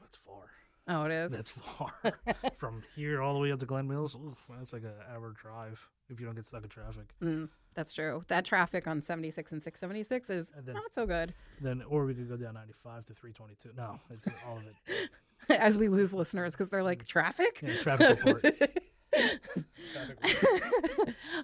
That's 0.00 0.16
far. 0.16 0.42
Oh, 0.88 1.04
it 1.04 1.12
is. 1.12 1.32
That's 1.32 1.50
far 1.50 1.92
from 2.58 2.82
here 2.94 3.22
all 3.22 3.34
the 3.34 3.40
way 3.40 3.52
up 3.52 3.60
to 3.60 3.66
Glen 3.66 3.86
Mills. 3.88 4.14
Oof, 4.14 4.36
that's 4.56 4.72
like 4.72 4.82
an 4.84 4.92
hour 5.14 5.30
drive 5.40 5.86
if 6.10 6.20
you 6.20 6.26
don't 6.26 6.34
get 6.34 6.44
stuck 6.46 6.62
in 6.64 6.68
traffic. 6.68 7.14
Mm, 7.22 7.48
that's 7.74 7.94
true. 7.94 8.22
That 8.28 8.44
traffic 8.44 8.86
on 8.86 9.00
76 9.00 9.52
and 9.52 9.62
676 9.62 10.28
is 10.30 10.50
And 10.56 10.66
then- 10.66 10.74
not 10.74 10.92
so 10.92 11.06
good. 11.06 11.32
Then, 11.60 11.82
or 11.88 12.04
we 12.04 12.14
could 12.14 12.28
go 12.28 12.36
down 12.36 12.54
95 12.54 13.06
to 13.06 13.14
322. 13.14 13.70
No, 13.76 13.98
it's 14.10 14.28
all 14.46 14.58
of 14.58 14.64
it. 14.66 15.10
As 15.48 15.78
we 15.78 15.88
lose 15.88 16.12
listeners 16.14 16.54
because 16.54 16.70
they're 16.70 16.82
like 16.82 17.06
traffic. 17.06 17.60
Yeah, 17.62 17.76
traffic 17.80 18.24
report. 18.24 18.80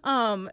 um 0.05 0.51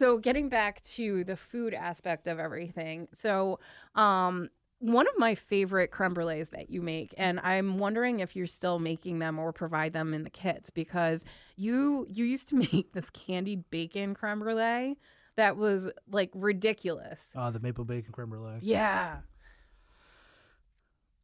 so 0.00 0.18
getting 0.18 0.48
back 0.48 0.80
to 0.82 1.24
the 1.24 1.36
food 1.36 1.74
aspect 1.74 2.26
of 2.26 2.38
everything 2.38 3.06
so 3.12 3.58
um 3.94 4.48
one 4.80 5.06
of 5.06 5.12
my 5.18 5.34
favorite 5.34 5.90
creme 5.90 6.14
brulees 6.14 6.50
that 6.52 6.70
you 6.70 6.80
make, 6.80 7.12
and 7.18 7.38
I'm 7.40 7.76
wondering 7.78 8.20
if 8.20 8.34
you're 8.34 8.46
still 8.46 8.78
making 8.78 9.18
them 9.18 9.38
or 9.38 9.52
provide 9.52 9.92
them 9.92 10.14
in 10.14 10.24
the 10.24 10.30
kits 10.30 10.70
because 10.70 11.22
you 11.56 12.06
you 12.08 12.24
used 12.24 12.48
to 12.48 12.54
make 12.72 12.92
this 12.92 13.10
candied 13.10 13.68
bacon 13.70 14.14
creme 14.14 14.40
brulee 14.40 14.96
that 15.36 15.58
was 15.58 15.90
like 16.10 16.30
ridiculous. 16.34 17.30
Uh, 17.36 17.50
the 17.50 17.60
maple 17.60 17.84
bacon 17.84 18.10
creme 18.12 18.30
brulee. 18.30 18.58
Yeah. 18.62 19.18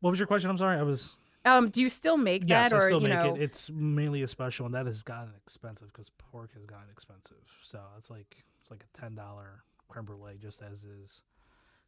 What 0.01 0.11
was 0.11 0.21
your 0.21 0.27
question? 0.27 0.51
I'm 0.51 0.59
sorry. 0.59 0.79
I 0.79 0.83
was. 0.83 1.17
Um, 1.47 1.71
do 1.71 1.81
you 1.81 1.89
still 1.89 2.17
make 2.19 2.43
Yes, 2.47 2.71
that, 2.71 2.77
I 2.77 2.79
or 2.79 2.83
still 2.83 3.01
you 3.01 3.09
make 3.09 3.25
know? 3.25 3.37
it. 3.37 3.43
It's 3.43 3.71
mainly 3.71 4.23
a 4.23 4.29
special, 4.29 4.67
and 4.67 4.75
that 4.75 4.85
has 4.85 5.03
gotten 5.03 5.33
expensive 5.47 5.89
because 5.93 6.11
pork 6.19 6.53
has 6.55 6.67
gotten 6.67 6.91
expensive. 6.91 7.39
So 7.63 7.81
it's 7.97 8.11
like 8.11 8.45
it's 8.67 8.71
like 8.73 8.85
a 8.85 9.01
ten 9.01 9.15
dollar 9.15 9.63
creme 9.89 10.05
brulee 10.05 10.37
just 10.41 10.61
as 10.61 10.83
is, 10.83 11.23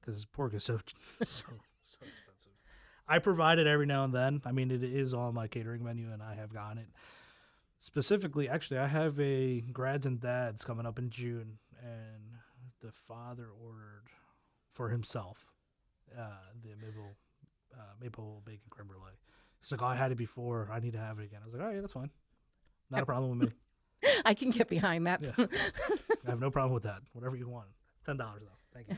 because 0.00 0.24
pork 0.24 0.54
is 0.54 0.62
so 0.62 0.78
so 1.22 1.44
so 1.84 1.98
expensive. 2.02 2.52
I 3.08 3.18
provide 3.18 3.58
it 3.58 3.66
every 3.66 3.86
now 3.86 4.04
and 4.04 4.14
then. 4.14 4.42
I 4.44 4.52
mean, 4.52 4.70
it 4.70 4.84
is 4.84 5.12
on 5.12 5.34
my 5.34 5.48
catering 5.48 5.82
menu, 5.82 6.12
and 6.12 6.22
I 6.22 6.34
have 6.34 6.52
gotten 6.52 6.78
it. 6.78 6.86
Specifically, 7.80 8.48
actually, 8.48 8.78
I 8.78 8.86
have 8.86 9.18
a 9.18 9.60
grads 9.72 10.06
and 10.06 10.20
dads 10.20 10.64
coming 10.64 10.86
up 10.86 10.98
in 10.98 11.10
June, 11.10 11.58
and 11.82 12.38
the 12.80 12.92
father 12.92 13.48
ordered 13.64 14.04
for 14.72 14.88
himself 14.88 15.46
uh, 16.16 16.22
the 16.62 16.70
maple 16.80 17.16
uh, 17.74 17.94
maple 18.00 18.42
bacon 18.44 18.60
creme 18.70 18.86
brulee. 18.86 19.18
He's 19.60 19.72
like, 19.72 19.82
oh, 19.82 19.86
I 19.86 19.96
had 19.96 20.12
it 20.12 20.18
before. 20.18 20.68
I 20.72 20.78
need 20.78 20.92
to 20.92 21.00
have 21.00 21.18
it 21.18 21.24
again. 21.24 21.40
I 21.42 21.46
was 21.46 21.54
like, 21.54 21.62
all 21.62 21.68
right, 21.68 21.80
that's 21.80 21.92
fine. 21.92 22.10
Not 22.88 23.02
a 23.02 23.06
problem 23.12 23.36
with 23.36 23.48
me. 23.48 23.54
I 24.24 24.34
can 24.34 24.50
get 24.50 24.68
behind 24.68 25.06
that. 25.06 25.22
Yeah. 25.22 25.32
I 26.26 26.30
have 26.30 26.40
no 26.40 26.50
problem 26.50 26.74
with 26.74 26.84
that. 26.84 27.00
Whatever 27.12 27.36
you 27.36 27.48
want. 27.48 27.66
Ten 28.06 28.16
dollars 28.16 28.42
though. 28.42 28.58
Thank 28.74 28.88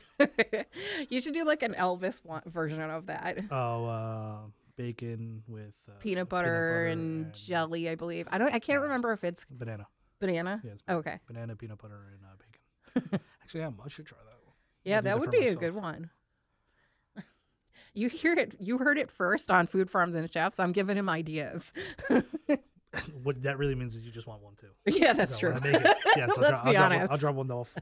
you. 0.51 0.65
you 1.09 1.21
should 1.21 1.35
do 1.35 1.45
like 1.45 1.63
an 1.63 1.75
Elvis 1.75 2.21
version 2.47 2.81
of 2.81 3.07
that. 3.07 3.39
Oh, 3.51 3.87
uh, 3.87 4.37
bacon 4.77 5.43
with 5.47 5.75
uh, 5.89 5.93
Peanut 6.01 6.29
butter, 6.29 6.87
and, 6.87 7.33
jelly, 7.33 7.89
I 7.89 7.95
believe. 7.95 8.29
I 8.31 8.39
don't. 8.39 8.53
I 8.53 8.59
can't 8.59 8.81
uh, 8.81 8.83
remember 8.83 9.13
if 9.13 9.25
it's 9.25 9.47
banana. 9.51 9.87
banana. 10.21 10.61
Yeah, 10.65 10.97
Okay. 10.97 11.19
banana, 11.27 11.57
peanut 11.57 11.79
butter, 11.79 12.13
and 12.13 12.21
uh, 12.25 13.03
bacon. 13.05 13.21
Actually, 13.43 13.61
yeah, 13.61 13.71
I 13.85 13.89
should 13.89 14.07
try 14.07 14.19
that. 14.19 14.37
one. 14.45 14.55
Yeah, 14.85 14.97
I'll 14.97 15.03
that 15.03 15.21
would 15.21 15.31
be 15.31 15.47
a 15.47 15.55
good 15.55 15.75
one. 15.75 16.11
You 17.93 18.09
hear 18.09 18.35
it. 18.35 18.55
You 18.61 18.79
heard 18.79 18.99
it 18.99 19.11
first 19.11 19.51
on 19.51 19.67
Food 19.67 19.91
Farms 19.91 20.15
and 20.15 20.33
Chefs. 20.33 20.61
I'm 20.61 20.71
giving 20.73 20.97
him 20.97 21.09
ideas. 21.09 21.73
what 23.23 23.43
that 23.43 23.59
really 23.59 23.75
means 23.75 23.95
is 23.97 24.03
you 24.03 24.11
just 24.11 24.27
want 24.27 24.43
one 24.43 24.55
too. 24.57 24.69
yeah, 24.99 25.13
that's 25.13 25.35
So 25.35 25.41
true. 25.41 25.53
when 25.55 25.63
I 25.63 25.79
make 25.79 25.85
it- 25.85 25.97
yes, 26.17 26.31
I'll, 26.37 26.43
Let's 26.43 26.61
dro- 26.61 26.71
be 26.73 26.77
I'll 26.77 26.89
drop 26.89 26.91
one- 26.91 26.93
honest. 26.93 27.13
I'll 27.13 27.19
drop 27.19 27.35
one 27.35 27.51
off. 27.51 27.75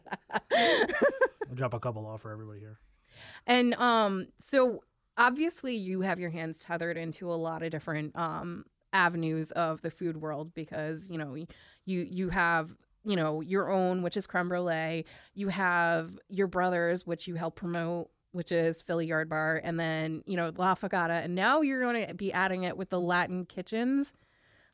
I'll 1.48 1.54
drop 1.54 1.74
a 1.74 1.80
couple 1.80 2.06
off 2.06 2.22
for 2.22 2.32
everybody 2.32 2.60
here. 2.60 2.78
And 3.46 3.74
um, 3.74 4.28
so 4.38 4.82
obviously 5.16 5.74
you 5.74 6.02
have 6.02 6.20
your 6.20 6.30
hands 6.30 6.60
tethered 6.60 6.96
into 6.96 7.30
a 7.30 7.34
lot 7.34 7.62
of 7.62 7.70
different 7.70 8.16
um 8.16 8.64
avenues 8.92 9.50
of 9.52 9.82
the 9.82 9.90
food 9.90 10.16
world 10.16 10.54
because 10.54 11.10
you 11.10 11.18
know 11.18 11.34
you 11.34 12.06
you 12.10 12.28
have 12.30 12.70
you 13.04 13.16
know 13.16 13.40
your 13.42 13.68
own 13.70 14.02
which 14.02 14.16
is 14.16 14.26
creme 14.26 14.48
brulee 14.48 15.04
you 15.34 15.48
have 15.48 16.18
your 16.30 16.46
brothers 16.46 17.06
which 17.06 17.26
you 17.28 17.34
help 17.34 17.54
promote 17.54 18.08
which 18.32 18.50
is 18.50 18.80
philly 18.80 19.04
yard 19.06 19.28
bar 19.28 19.60
and 19.62 19.78
then 19.78 20.22
you 20.24 20.36
know 20.38 20.50
la 20.56 20.74
Fogata, 20.74 21.22
and 21.22 21.34
now 21.34 21.60
you're 21.60 21.82
going 21.82 22.06
to 22.06 22.14
be 22.14 22.32
adding 22.32 22.62
it 22.64 22.78
with 22.78 22.88
the 22.88 22.98
latin 23.00 23.44
kitchens 23.44 24.12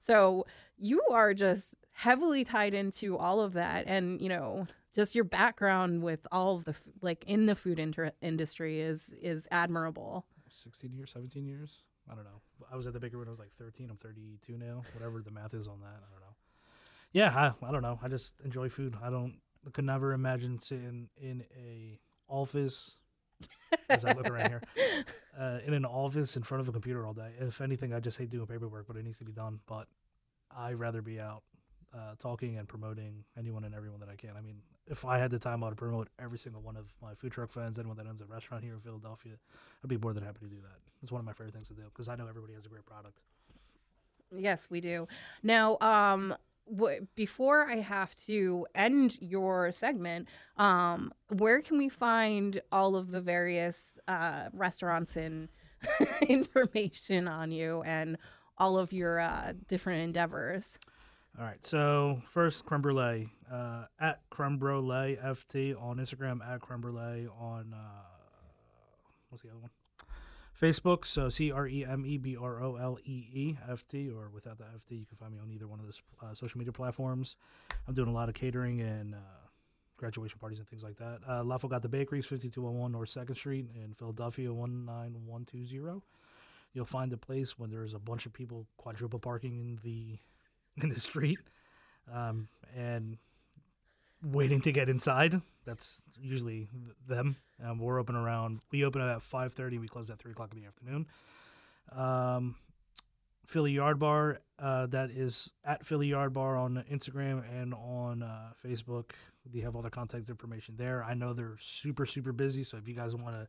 so 0.05 0.47
you 0.79 1.01
are 1.11 1.35
just 1.35 1.75
heavily 1.93 2.45
tied 2.45 2.75
into 2.75 3.17
all 3.17 3.41
of 3.41 3.53
that 3.53 3.85
and 3.87 4.21
you 4.21 4.29
know 4.29 4.67
just 4.95 5.15
your 5.15 5.25
background 5.25 6.03
with 6.03 6.27
all 6.33 6.57
of 6.57 6.65
the 6.65 6.75
like 7.01 7.25
in 7.27 7.47
the 7.47 7.55
food 7.55 7.79
inter- 7.79 8.13
industry 8.21 8.81
is 8.81 9.15
is 9.21 9.49
admirable 9.51 10.25
16 10.63 10.93
years, 10.93 11.11
17 11.13 11.45
years. 11.45 11.81
I 12.11 12.15
don't 12.15 12.25
know. 12.25 12.41
I 12.71 12.77
was 12.77 12.87
at 12.87 12.93
the 12.93 13.01
bakery 13.01 13.19
when 13.21 13.29
I 13.29 13.31
was 13.31 13.39
like 13.39 13.53
13. 13.59 13.91
I'm 13.91 13.97
32 13.97 14.59
now. 14.59 14.83
Whatever 14.95 15.23
the 15.23 15.31
math 15.31 15.55
is 15.55 15.67
on 15.67 15.81
that, 15.81 15.87
I 15.87 16.11
don't 16.13 16.21
know. 16.21 16.35
Yeah, 17.13 17.53
I, 17.63 17.67
I 17.67 17.73
don't 17.73 17.83
know. 17.83 17.99
I 18.03 18.09
just 18.09 18.35
enjoy 18.45 18.69
food. 18.69 18.95
I 19.03 19.11
don't. 19.11 19.39
I 19.67 19.71
could 19.71 19.85
never 19.85 20.13
imagine 20.13 20.59
sitting 20.59 21.09
in 21.17 21.45
a 21.57 21.99
office. 22.29 22.97
As 23.89 24.05
I 24.05 24.13
look 24.13 24.29
around 24.29 24.49
here, 24.51 24.63
uh, 25.39 25.59
in 25.67 25.75
an 25.75 25.85
office 25.85 26.37
in 26.37 26.43
front 26.43 26.61
of 26.61 26.69
a 26.69 26.73
computer 26.73 27.07
all 27.07 27.13
day. 27.15 27.31
If 27.41 27.61
anything, 27.61 27.93
I 27.93 28.01
just 28.01 28.19
hate 28.19 28.31
doing 28.31 28.47
paperwork, 28.47 28.87
but 28.87 28.97
it 28.97 29.05
needs 29.05 29.19
to 29.19 29.25
be 29.25 29.33
done. 29.33 29.61
But 29.67 29.89
I'd 30.57 30.75
rather 30.75 31.03
be 31.03 31.21
out 31.21 31.43
uh, 31.95 32.15
talking 32.19 32.59
and 32.59 32.69
promoting 32.69 33.25
anyone 33.39 33.65
and 33.65 33.75
everyone 33.75 34.01
that 34.01 34.09
I 34.09 34.17
can. 34.17 34.31
I 34.37 34.41
mean, 34.41 34.57
if 34.87 35.05
I 35.05 35.19
had 35.19 35.31
the 35.31 35.39
time, 35.39 35.65
I 35.65 35.69
would 35.69 35.77
promote 35.77 36.09
every 36.19 36.39
single 36.39 36.61
one 36.61 36.77
of 36.77 36.93
my 37.03 37.15
food 37.15 37.33
truck 37.33 37.51
friends, 37.51 37.79
anyone 37.79 37.97
that 37.97 38.07
owns 38.07 38.21
a 38.21 38.27
restaurant 38.27 38.63
here 38.65 38.75
in 38.75 38.81
Philadelphia. 38.81 39.33
I'd 39.83 39.89
be 39.89 39.97
more 39.97 40.13
than 40.13 40.25
happy 40.25 40.41
to 40.41 40.47
do 40.47 40.61
that. 40.63 40.79
It's 41.03 41.13
one 41.13 41.21
of 41.21 41.25
my 41.25 41.33
favorite 41.33 41.55
things 41.55 41.69
to 41.69 41.75
do 41.75 41.83
because 41.85 42.09
I 42.09 42.17
know 42.17 42.27
everybody 42.27 42.55
has 42.55 42.67
a 42.67 42.69
great 42.69 42.85
product. 42.87 43.19
yes 44.37 44.69
we 44.71 44.81
do 44.81 45.07
now 45.43 45.79
um 45.81 46.35
before 47.15 47.71
i 47.71 47.77
have 47.77 48.15
to 48.15 48.67
end 48.75 49.19
your 49.21 49.71
segment 49.73 50.29
um 50.57 51.13
where 51.29 51.61
can 51.61 51.77
we 51.77 51.89
find 51.89 52.61
all 52.73 52.97
of 52.97 53.11
the 53.11 53.21
various 53.21 53.99
uh 54.09 54.49
restaurants 54.53 55.17
and 55.17 55.49
information 56.29 57.29
on 57.29 57.51
you 57.51 57.83
and 57.85 58.17
all 58.57 58.79
of 58.79 58.93
your 58.93 59.21
uh 59.21 59.53
different 59.69 60.03
endeavors 60.03 60.79
All 61.39 61.45
right. 61.45 61.59
So 61.67 62.23
first, 62.31 62.65
creme 62.65 62.81
brulee 62.81 63.29
uh, 63.53 63.87
at 63.99 64.21
creme 64.31 64.57
brulee 64.57 65.19
ft 65.21 65.75
on 65.83 65.97
Instagram 65.99 66.39
at 66.49 66.61
creme 66.61 66.81
brulee 66.81 67.27
on 67.41 67.75
uh, 67.75 68.03
what's 69.31 69.43
the 69.43 69.51
other 69.51 69.59
one? 69.59 69.71
Facebook. 70.65 71.07
So 71.07 71.29
C 71.29 71.53
R 71.53 71.67
E 71.69 71.85
M 71.85 72.05
E 72.07 72.17
B 72.17 72.37
R 72.37 72.63
O 72.63 72.77
L 72.77 72.99
E 73.05 73.27
E 73.33 73.57
F 73.71 73.87
T, 73.87 74.11
or 74.11 74.31
without 74.31 74.59
the 74.59 74.65
F 74.75 74.85
T, 74.89 74.95
you 74.95 75.07
can 75.07 75.17
find 75.19 75.33
me 75.33 75.39
on 75.39 75.51
either 75.51 75.67
one 75.67 75.79
of 75.79 75.85
those 75.85 76.01
uh, 76.23 76.35
social 76.35 76.59
media 76.59 76.73
platforms. 76.73 77.37
I'm 77.87 77.95
doing 77.95 78.09
a 78.09 78.13
lot 78.13 78.29
of 78.29 78.35
catering 78.35 78.81
and 78.81 79.15
uh, 79.15 79.19
graduation 79.97 80.39
parties 80.39 80.59
and 80.59 80.69
things 80.69 80.83
like 80.83 80.97
that. 80.97 81.19
Uh, 81.29 81.45
La 81.45 81.59
Fogata 81.59 81.91
Bakeries, 81.91 82.27
5201 82.27 82.93
North 82.93 83.11
Second 83.11 83.35
Street 83.35 83.67
in 83.75 83.93
Philadelphia, 83.95 84.49
19120. 84.49 86.01
You'll 86.73 86.87
find 86.87 87.13
the 87.13 87.17
place 87.19 87.59
when 87.59 87.71
there's 87.71 87.95
a 87.95 87.99
bunch 87.99 88.27
of 88.27 88.33
people 88.33 88.67
quadruple 88.79 89.19
parking 89.19 89.59
in 89.59 89.79
the 89.83 90.19
in 90.83 90.89
the 90.89 90.99
street 90.99 91.39
um, 92.13 92.49
and 92.75 93.19
waiting 94.25 94.61
to 94.63 94.73
get 94.73 94.89
inside. 94.89 95.41
That's 95.65 96.03
usually 96.21 96.69
them. 97.07 97.37
Um, 97.65 97.79
we're 97.79 97.99
open 97.99 98.17
around. 98.17 98.61
We 98.71 98.85
open 98.85 99.03
at 99.03 99.23
five 99.23 99.53
thirty. 99.53 99.79
We 99.79 99.89
close 99.89 100.11
at 100.11 100.19
three 100.19 100.33
o'clock 100.33 100.53
in 100.55 100.61
the 100.61 100.67
afternoon. 100.67 101.07
Um, 101.93 102.57
Philly 103.47 103.73
Yard 103.73 103.99
Bar. 103.99 104.41
Uh, 104.59 104.87
that 104.87 105.11
is 105.11 105.51
at 105.65 105.85
Philly 105.85 106.09
Yard 106.09 106.33
Bar 106.33 106.57
on 106.57 106.85
Instagram 106.91 107.43
and 107.53 107.75
on 107.75 108.23
uh, 108.23 108.53
Facebook. 108.65 109.11
We 109.53 109.61
have 109.61 109.77
all 109.77 109.83
their 109.83 109.91
contact 109.91 110.29
information 110.31 110.77
there. 110.77 111.05
I 111.05 111.15
know 111.15 111.33
they're 111.33 111.59
super 111.61 112.07
super 112.07 112.33
busy. 112.33 112.65
So 112.65 112.77
if 112.77 112.89
you 112.89 112.95
guys 112.95 113.15
want 113.15 113.37
to 113.37 113.49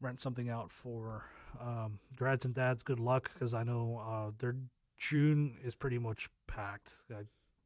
rent 0.00 0.20
something 0.20 0.48
out 0.48 0.72
for 0.72 1.24
um, 1.60 1.98
grads 2.16 2.44
and 2.44 2.54
dads, 2.54 2.82
good 2.82 3.00
luck 3.00 3.30
because 3.32 3.54
I 3.54 3.62
know 3.62 4.02
uh, 4.06 4.30
their 4.38 4.56
June 4.98 5.56
is 5.64 5.74
pretty 5.74 5.98
much 5.98 6.28
packed. 6.46 6.92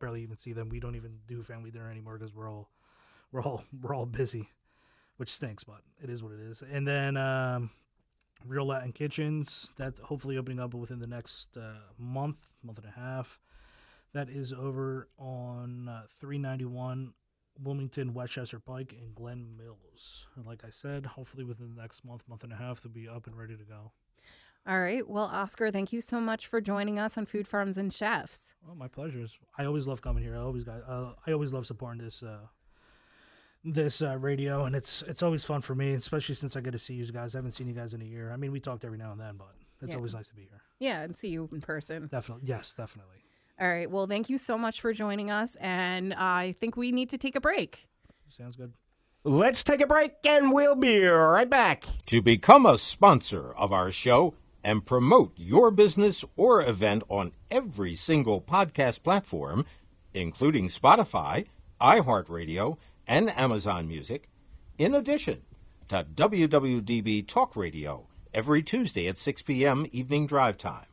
Barely 0.05 0.23
even 0.23 0.37
see 0.37 0.53
them. 0.53 0.69
We 0.69 0.81
don't 0.81 0.97
even 0.97 1.21
do 1.27 1.43
family 1.43 1.71
dinner 1.71 1.91
anymore 1.91 2.19
because 2.19 2.35
we're 2.35 2.51
all 2.51 2.69
we're 3.33 3.43
all 3.43 3.65
we're 3.83 3.95
all 3.95 4.07
busy, 4.07 4.51
which 5.17 5.31
stinks, 5.31 5.65
but 5.65 5.81
it 6.03 6.11
is 6.11 6.23
what 6.23 6.33
it 6.33 6.41
is. 6.41 6.63
And 6.63 6.87
then 6.87 7.17
um, 7.17 7.71
Real 8.47 8.67
Latin 8.67 8.93
Kitchens 8.93 9.73
that 9.77 9.99
hopefully 9.99 10.37
opening 10.37 10.61
up 10.61 10.75
within 10.75 10.99
the 10.99 11.07
next 11.07 11.57
uh, 11.57 11.79
month, 11.99 12.37
month 12.63 12.79
and 12.79 12.87
a 12.87 13.01
half. 13.01 13.41
That 14.13 14.29
is 14.29 14.53
over 14.53 15.09
on 15.19 15.89
uh, 15.89 16.03
391 16.21 17.15
Wilmington 17.61 18.15
Westchester 18.15 18.61
Pike 18.61 18.93
in 18.93 19.13
Glen 19.13 19.57
Mills. 19.57 20.27
And 20.37 20.47
like 20.47 20.63
I 20.65 20.71
said, 20.71 21.05
hopefully 21.05 21.43
within 21.43 21.75
the 21.75 21.81
next 21.83 22.05
month, 22.05 22.23
month 22.29 22.45
and 22.45 22.53
a 22.53 22.57
half, 22.57 22.81
they'll 22.81 22.93
be 22.93 23.09
up 23.09 23.27
and 23.27 23.37
ready 23.37 23.57
to 23.57 23.65
go. 23.65 23.91
All 24.67 24.81
right 24.81 25.09
well 25.09 25.25
oscar 25.27 25.71
thank 25.71 25.93
you 25.93 26.01
so 26.01 26.19
much 26.21 26.47
for 26.47 26.61
joining 26.61 26.99
us 26.99 27.19
on 27.19 27.27
food 27.27 27.47
farms 27.47 27.77
and 27.77 27.93
chefs 27.93 28.55
Oh, 28.71 28.75
my 28.75 28.89
pleasure. 28.89 29.27
I 29.59 29.67
always 29.67 29.87
love 29.87 30.01
coming 30.01 30.23
here. 30.25 30.35
I 30.35 30.39
always 30.41 30.65
got. 30.65 30.81
Uh, 30.89 31.13
I 31.27 31.33
always 31.33 31.53
love 31.53 31.67
supporting 31.67 32.03
this 32.03 32.23
uh, 32.23 32.39
this 33.63 34.01
uh, 34.03 34.17
radio, 34.17 34.65
and 34.65 34.75
it's 34.75 35.03
it's 35.07 35.23
always 35.23 35.45
fun 35.45 35.61
for 35.61 35.75
me, 35.75 35.93
especially 35.93 36.35
since 36.35 36.57
I 36.57 36.61
get 36.61 36.73
to 36.73 36.79
see 36.79 36.95
you 36.95 37.05
guys. 37.13 37.35
I 37.35 37.39
haven't 37.39 37.53
seen 37.53 37.67
you 37.69 37.75
guys 37.75 37.93
in 37.95 38.01
a 38.01 38.05
year. 38.07 38.33
I 38.33 38.37
mean, 38.37 38.53
we 38.53 38.61
talked 38.61 38.85
every 38.85 38.97
now 38.99 39.13
and 39.13 39.21
then, 39.21 39.37
but 39.37 39.55
it's 39.83 39.91
Yeah. 39.93 39.97
always 39.99 40.15
nice 40.15 40.29
to 40.29 40.35
be 40.35 40.43
here. 40.43 40.63
yeah 40.79 41.03
and 41.03 41.15
see 41.17 41.29
you 41.29 41.49
in 41.53 41.61
person 41.61 42.09
Definitely, 42.11 42.45
yes, 42.47 42.73
definitely. 42.75 43.19
all 43.61 43.69
right 43.69 43.91
well 43.91 44.07
thank 44.07 44.31
you 44.31 44.39
so 44.39 44.57
much 44.57 44.81
for 44.81 44.93
joining 44.95 45.31
us 45.31 45.57
and 45.61 46.15
i 46.15 46.53
think 46.59 46.75
we 46.77 46.91
need 46.91 47.11
to 47.11 47.19
take 47.19 47.37
a 47.37 47.41
break 47.41 47.87
Sounds 48.31 48.57
good. 48.57 48.73
Let's 49.25 49.63
take 49.63 49.81
a 49.83 49.87
break 49.87 50.13
and 50.25 50.53
we'll 50.53 50.75
be 50.75 51.05
right 51.05 51.49
back. 51.49 51.85
To 52.07 52.21
become 52.23 52.65
a 52.67 52.77
sponsor 52.79 53.53
of 53.55 53.73
our 53.73 53.91
show 53.91 54.35
and 54.65 54.87
promote 54.87 55.33
your 55.37 55.71
business 55.71 56.25
or 56.37 56.63
event 56.63 57.05
on 57.09 57.33
every 57.51 57.95
single 57.95 58.41
podcast 58.41 59.03
platform, 59.03 59.67
including 60.15 60.69
Spotify, 60.69 61.45
iHeartRadio, 61.81 62.79
and 63.07 63.31
Amazon 63.39 63.87
Music, 63.87 64.29
in 64.79 64.95
addition 64.95 65.43
to 65.89 66.07
WWDB 66.15 67.27
Talk 67.29 67.55
Radio 67.55 68.07
every 68.33 68.63
Tuesday 68.63 69.07
at 69.07 69.19
6 69.19 69.43
p.m. 69.43 69.87
evening 69.93 70.27
drive 70.27 70.57
time. 70.57 70.87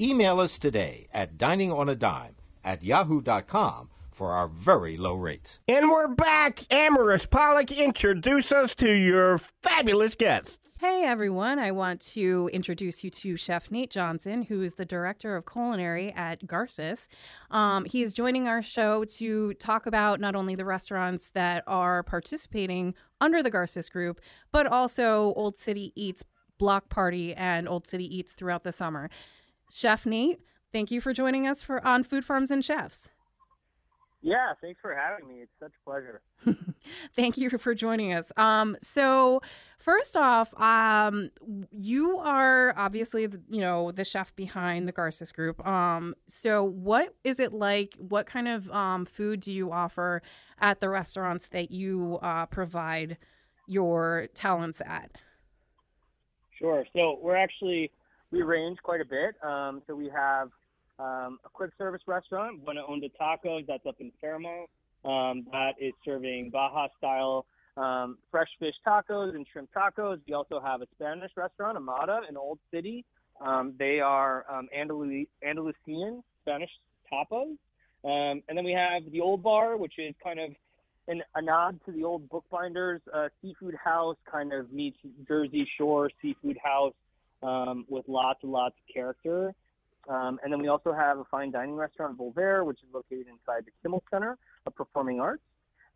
Email 0.00 0.40
us 0.40 0.58
today 0.58 1.06
at 1.14 1.38
diningonadime 1.38 2.34
at 2.64 2.82
yahoo.com 2.82 3.90
for 4.10 4.32
our 4.32 4.48
very 4.48 4.96
low 4.96 5.14
rates. 5.14 5.60
And 5.68 5.88
we're 5.90 6.08
back. 6.08 6.56
Amaris 6.70 7.28
Pollock, 7.28 7.70
introduce 7.70 8.50
us 8.52 8.74
to 8.76 8.90
your 8.90 9.38
fabulous 9.62 10.14
guests. 10.14 10.58
Hey 10.86 11.04
everyone, 11.04 11.58
I 11.58 11.70
want 11.70 12.02
to 12.12 12.50
introduce 12.52 13.02
you 13.02 13.08
to 13.08 13.38
Chef 13.38 13.70
Nate 13.70 13.88
Johnson, 13.88 14.42
who 14.42 14.60
is 14.60 14.74
the 14.74 14.84
director 14.84 15.34
of 15.34 15.46
culinary 15.46 16.12
at 16.12 16.46
Garces. 16.46 17.08
Um, 17.50 17.86
he 17.86 18.02
is 18.02 18.12
joining 18.12 18.48
our 18.48 18.60
show 18.60 19.04
to 19.04 19.54
talk 19.54 19.86
about 19.86 20.20
not 20.20 20.36
only 20.36 20.54
the 20.54 20.66
restaurants 20.66 21.30
that 21.30 21.64
are 21.66 22.02
participating 22.02 22.94
under 23.18 23.42
the 23.42 23.48
Garces 23.48 23.88
group, 23.88 24.20
but 24.52 24.66
also 24.66 25.32
Old 25.36 25.56
City 25.56 25.90
Eats 25.96 26.22
Block 26.58 26.90
Party 26.90 27.32
and 27.32 27.66
Old 27.66 27.86
City 27.86 28.04
Eats 28.14 28.34
throughout 28.34 28.62
the 28.62 28.70
summer. 28.70 29.08
Chef 29.70 30.04
Nate, 30.04 30.40
thank 30.70 30.90
you 30.90 31.00
for 31.00 31.14
joining 31.14 31.48
us 31.48 31.62
for 31.62 31.82
on 31.86 32.04
Food 32.04 32.26
Farms 32.26 32.50
and 32.50 32.62
Chefs. 32.62 33.08
Yeah, 34.24 34.54
thanks 34.62 34.80
for 34.80 34.94
having 34.96 35.28
me. 35.28 35.42
It's 35.42 35.52
such 35.60 35.72
a 35.78 35.90
pleasure. 35.90 36.22
Thank 37.14 37.36
you 37.36 37.50
for 37.58 37.74
joining 37.74 38.14
us. 38.14 38.32
Um, 38.38 38.74
so 38.80 39.42
first 39.78 40.16
off, 40.16 40.58
um, 40.58 41.30
you 41.70 42.16
are 42.16 42.72
obviously 42.78 43.26
the, 43.26 43.42
you 43.50 43.60
know 43.60 43.92
the 43.92 44.02
chef 44.02 44.34
behind 44.34 44.88
the 44.88 44.92
Garces 44.92 45.30
Group. 45.30 45.64
Um, 45.66 46.14
so 46.26 46.64
what 46.64 47.14
is 47.22 47.38
it 47.38 47.52
like? 47.52 47.96
What 47.98 48.24
kind 48.24 48.48
of 48.48 48.70
um, 48.70 49.04
food 49.04 49.40
do 49.40 49.52
you 49.52 49.70
offer 49.70 50.22
at 50.58 50.80
the 50.80 50.88
restaurants 50.88 51.48
that 51.48 51.70
you 51.70 52.18
uh, 52.22 52.46
provide 52.46 53.18
your 53.66 54.28
talents 54.32 54.80
at? 54.86 55.10
Sure. 56.58 56.86
So 56.96 57.18
we're 57.20 57.36
actually 57.36 57.90
we 58.30 58.40
range 58.40 58.78
quite 58.82 59.02
a 59.02 59.04
bit. 59.04 59.34
Um, 59.46 59.82
so 59.86 59.94
we 59.94 60.08
have 60.08 60.48
um, 60.98 61.38
a 61.44 61.48
quick 61.52 61.70
service 61.78 62.02
restaurant, 62.06 62.64
Buena 62.64 62.82
Onda 62.88 63.10
Tacos, 63.20 63.66
that's 63.66 63.86
up 63.86 63.96
in 64.00 64.12
Fairmount. 64.20 64.70
Um, 65.04 65.46
that 65.52 65.72
is 65.78 65.92
serving 66.04 66.50
Baja 66.50 66.88
style 66.98 67.46
um, 67.76 68.18
fresh 68.30 68.48
fish 68.58 68.74
tacos 68.86 69.34
and 69.34 69.46
shrimp 69.52 69.68
tacos. 69.74 70.20
We 70.26 70.34
also 70.34 70.60
have 70.60 70.80
a 70.80 70.86
Spanish 70.94 71.32
restaurant, 71.36 71.76
Amada, 71.76 72.20
in 72.28 72.36
Old 72.36 72.58
City. 72.72 73.04
Um, 73.40 73.74
they 73.78 74.00
are 74.00 74.44
um, 74.50 74.68
Andalus- 74.76 75.26
Andalusian 75.46 76.22
Spanish 76.42 76.70
tapas. 77.12 77.56
Um, 78.04 78.42
and 78.48 78.56
then 78.56 78.64
we 78.64 78.72
have 78.72 79.10
the 79.10 79.20
Old 79.20 79.42
Bar, 79.42 79.76
which 79.76 79.94
is 79.98 80.14
kind 80.22 80.38
of 80.38 80.50
an, 81.08 81.22
a 81.34 81.42
nod 81.42 81.80
to 81.86 81.92
the 81.92 82.04
old 82.04 82.28
bookbinders 82.28 83.00
uh, 83.12 83.28
seafood 83.42 83.74
house, 83.74 84.16
kind 84.30 84.52
of 84.52 84.72
meets 84.72 84.96
Jersey 85.26 85.68
Shore 85.76 86.10
seafood 86.22 86.58
house 86.62 86.94
um, 87.42 87.84
with 87.88 88.04
lots 88.08 88.40
and 88.42 88.52
lots 88.52 88.74
of 88.76 88.94
character. 88.94 89.54
Um, 90.08 90.38
and 90.42 90.52
then 90.52 90.60
we 90.60 90.68
also 90.68 90.92
have 90.92 91.18
a 91.18 91.24
fine 91.24 91.50
dining 91.50 91.74
restaurant, 91.74 92.16
Voltaire, 92.16 92.64
which 92.64 92.78
is 92.82 92.88
located 92.92 93.26
inside 93.28 93.64
the 93.64 93.72
Kimmel 93.82 94.02
Center 94.10 94.36
of 94.66 94.74
Performing 94.74 95.20
Arts. 95.20 95.42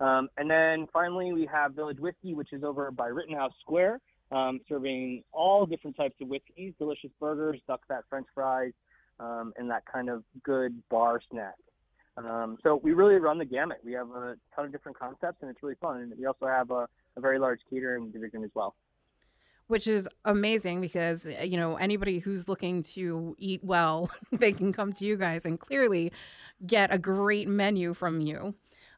Um, 0.01 0.29
and 0.37 0.51
then 0.51 0.87
finally, 0.93 1.33
we 1.33 1.47
have 1.47 1.75
Village 1.75 1.99
Whiskey, 1.99 2.35
which 2.35 2.53
is 2.53 2.63
over 2.63 2.91
by 2.91 3.09
Rittenhouse 3.09 3.53
Square, 3.61 4.01
um, 4.31 4.61
serving 4.69 5.25
all 5.33 5.67
different 5.67 5.97
types 5.97 6.15
of 6.21 6.29
whiskeys, 6.29 6.73
delicious 6.79 7.11
burgers, 7.19 7.61
duck 7.67 7.81
fat 7.89 8.05
French 8.09 8.27
fries, 8.35 8.73
um, 9.19 9.53
and 9.57 9.71
that 9.71 9.83
kind 9.93 10.09
of 10.09 10.23
good 10.45 10.81
bar 10.89 11.21
snack. 11.31 11.57
Um, 12.17 12.59
so 12.63 12.81
we 12.83 12.93
really 12.93 13.17
run 13.17 13.39
the 13.39 13.45
gamut. 13.45 13.79
We 13.85 13.93
have 13.93 14.11
a 14.11 14.37
ton 14.55 14.67
of 14.67 14.73
different 14.73 14.99
concepts, 14.99 15.39
and 15.41 15.51
it's 15.51 15.63
really 15.63 15.77
fun. 15.81 15.99
And 15.99 16.13
we 16.19 16.27
also 16.27 16.47
have 16.47 16.71
a, 16.71 16.89
a 17.17 17.21
very 17.21 17.39
large 17.39 17.61
catering 17.71 18.11
division 18.11 18.45
as 18.45 18.51
well 18.55 18.75
which 19.69 19.87
is 19.87 20.09
amazing 20.25 20.81
because 20.81 21.29
you 21.43 21.57
know 21.57 21.77
anybody 21.77 22.19
who's 22.19 22.49
looking 22.49 22.83
to 22.83 23.37
eat 23.39 23.63
well 23.63 24.11
they 24.33 24.53
can 24.53 24.73
come 24.73 24.93
to 24.93 25.05
you 25.05 25.17
guys 25.17 25.47
and 25.47 25.61
clearly 25.61 26.13
get 26.67 26.93
a 26.93 26.99
great 26.99 27.47
menu 27.47 27.95
from 27.95 28.21
you. 28.21 28.55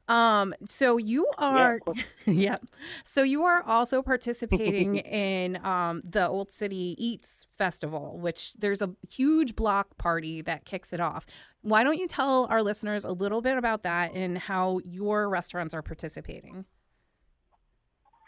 Um 0.08 0.54
so 0.66 0.96
you 0.96 1.26
are 1.38 1.78
yeah, 1.86 2.02
yeah. 2.26 2.56
so 3.04 3.22
you 3.22 3.44
are 3.44 3.62
also 3.64 4.02
participating 4.02 4.96
in 5.26 5.64
um 5.64 6.02
the 6.08 6.26
old 6.26 6.50
city 6.50 6.96
eats 6.98 7.46
festival 7.58 8.18
which 8.18 8.54
there's 8.54 8.80
a 8.82 8.90
huge 9.08 9.54
block 9.54 9.98
party 9.98 10.40
that 10.42 10.64
kicks 10.64 10.92
it 10.92 11.00
off. 11.00 11.26
Why 11.62 11.84
don't 11.84 11.98
you 11.98 12.08
tell 12.08 12.46
our 12.46 12.62
listeners 12.62 13.04
a 13.04 13.12
little 13.12 13.42
bit 13.42 13.58
about 13.58 13.82
that 13.82 14.14
and 14.14 14.38
how 14.38 14.80
your 14.84 15.28
restaurants 15.28 15.74
are 15.74 15.82
participating 15.82 16.64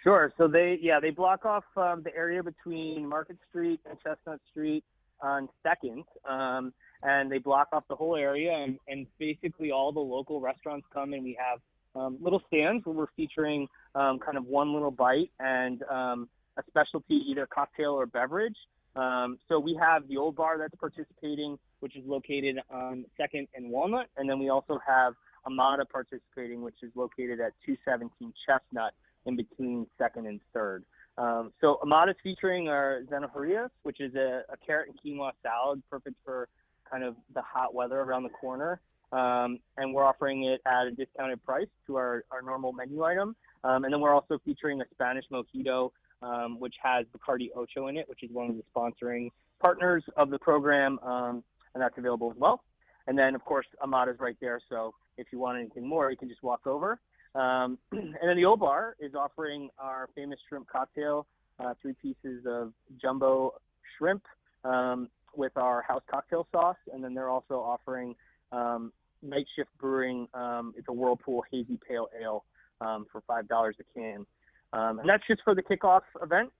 Sure. 0.02 0.32
So 0.36 0.48
they, 0.48 0.78
yeah, 0.80 0.98
they 1.00 1.10
block 1.10 1.44
off 1.44 1.64
um, 1.76 2.02
the 2.02 2.14
area 2.16 2.42
between 2.42 3.08
Market 3.08 3.36
Street 3.48 3.80
and 3.88 3.96
Chestnut 4.02 4.40
Street 4.50 4.84
on 5.20 5.48
Second, 5.62 6.04
um, 6.28 6.72
and 7.04 7.30
they 7.30 7.38
block 7.38 7.68
off 7.72 7.84
the 7.88 7.94
whole 7.94 8.16
area. 8.16 8.52
And, 8.52 8.78
and 8.88 9.06
basically, 9.18 9.70
all 9.70 9.92
the 9.92 10.00
local 10.00 10.40
restaurants 10.40 10.86
come, 10.92 11.12
and 11.12 11.22
we 11.22 11.38
have 11.38 11.60
um, 11.94 12.18
little 12.20 12.42
stands 12.48 12.84
where 12.84 12.96
we're 12.96 13.06
featuring 13.16 13.68
um, 13.94 14.18
kind 14.18 14.36
of 14.36 14.46
one 14.46 14.72
little 14.72 14.90
bite 14.90 15.30
and 15.38 15.84
um, 15.84 16.28
a 16.56 16.62
specialty, 16.68 17.22
either 17.28 17.46
cocktail 17.46 17.90
or 17.92 18.06
beverage. 18.06 18.56
Um, 18.96 19.38
so 19.48 19.58
we 19.58 19.78
have 19.80 20.08
the 20.08 20.16
old 20.16 20.34
bar 20.36 20.58
that's 20.58 20.74
participating, 20.74 21.58
which 21.80 21.96
is 21.96 22.02
located 22.06 22.58
on 22.70 23.04
Second 23.16 23.48
and 23.54 23.70
Walnut, 23.70 24.08
and 24.16 24.28
then 24.28 24.38
we 24.38 24.48
also 24.48 24.80
have 24.86 25.14
Amada 25.46 25.84
participating, 25.84 26.60
which 26.60 26.76
is 26.82 26.90
located 26.94 27.40
at 27.40 27.52
217 27.64 28.32
Chestnut 28.46 28.92
in 29.26 29.36
between 29.36 29.86
second 29.98 30.26
and 30.26 30.40
third. 30.52 30.84
Um, 31.18 31.52
so 31.60 31.78
Amada's 31.82 32.16
featuring 32.22 32.68
our 32.68 33.02
zanahorias, 33.10 33.70
which 33.82 34.00
is 34.00 34.14
a, 34.14 34.42
a 34.48 34.56
carrot 34.64 34.88
and 34.88 34.98
quinoa 34.98 35.32
salad, 35.42 35.82
perfect 35.90 36.16
for 36.24 36.48
kind 36.90 37.04
of 37.04 37.16
the 37.34 37.42
hot 37.42 37.74
weather 37.74 38.00
around 38.00 38.22
the 38.22 38.30
corner. 38.30 38.80
Um, 39.12 39.58
and 39.76 39.92
we're 39.92 40.04
offering 40.04 40.44
it 40.44 40.62
at 40.66 40.86
a 40.86 40.90
discounted 40.90 41.44
price 41.44 41.68
to 41.86 41.96
our, 41.96 42.24
our 42.30 42.40
normal 42.40 42.72
menu 42.72 43.04
item. 43.04 43.36
Um, 43.62 43.84
and 43.84 43.92
then 43.92 44.00
we're 44.00 44.14
also 44.14 44.38
featuring 44.44 44.80
a 44.80 44.84
Spanish 44.94 45.26
mojito, 45.30 45.90
um, 46.22 46.58
which 46.58 46.74
has 46.82 47.04
Bacardi 47.14 47.48
Ocho 47.54 47.88
in 47.88 47.98
it, 47.98 48.08
which 48.08 48.22
is 48.22 48.30
one 48.32 48.48
of 48.48 48.56
the 48.56 48.64
sponsoring 48.74 49.30
partners 49.60 50.02
of 50.16 50.30
the 50.30 50.38
program, 50.38 50.98
um, 51.00 51.44
and 51.74 51.82
that's 51.82 51.96
available 51.98 52.30
as 52.30 52.38
well. 52.38 52.64
And 53.06 53.18
then, 53.18 53.34
of 53.34 53.44
course, 53.44 53.66
Amada's 53.82 54.18
right 54.18 54.36
there, 54.40 54.60
so 54.68 54.94
if 55.18 55.26
you 55.32 55.38
want 55.38 55.58
anything 55.58 55.86
more, 55.86 56.10
you 56.10 56.16
can 56.16 56.28
just 56.28 56.42
walk 56.42 56.66
over. 56.66 57.00
Um, 57.34 57.78
and 57.92 58.14
then 58.22 58.36
the 58.36 58.44
old 58.44 58.60
bar 58.60 58.96
is 59.00 59.14
offering 59.14 59.70
our 59.78 60.08
famous 60.14 60.38
shrimp 60.48 60.68
cocktail, 60.68 61.26
uh, 61.58 61.74
three 61.80 61.94
pieces 61.94 62.44
of 62.46 62.72
jumbo 63.00 63.54
shrimp 63.96 64.22
um, 64.64 65.08
with 65.34 65.56
our 65.56 65.82
house 65.82 66.02
cocktail 66.10 66.46
sauce, 66.52 66.76
and 66.92 67.02
then 67.02 67.14
they're 67.14 67.30
also 67.30 67.54
offering 67.54 68.14
um, 68.52 68.92
Night 69.22 69.46
Shift 69.56 69.70
Brewing. 69.78 70.28
Um, 70.34 70.74
it's 70.76 70.88
a 70.88 70.92
Whirlpool 70.92 71.44
hazy 71.50 71.78
pale 71.88 72.08
ale 72.20 72.44
um, 72.80 73.06
for 73.10 73.22
five 73.26 73.48
dollars 73.48 73.76
a 73.80 73.98
can, 73.98 74.26
um, 74.72 74.98
and 74.98 75.08
that's 75.08 75.26
just 75.26 75.42
for 75.42 75.54
the 75.54 75.62
kickoff 75.62 76.02
event. 76.22 76.50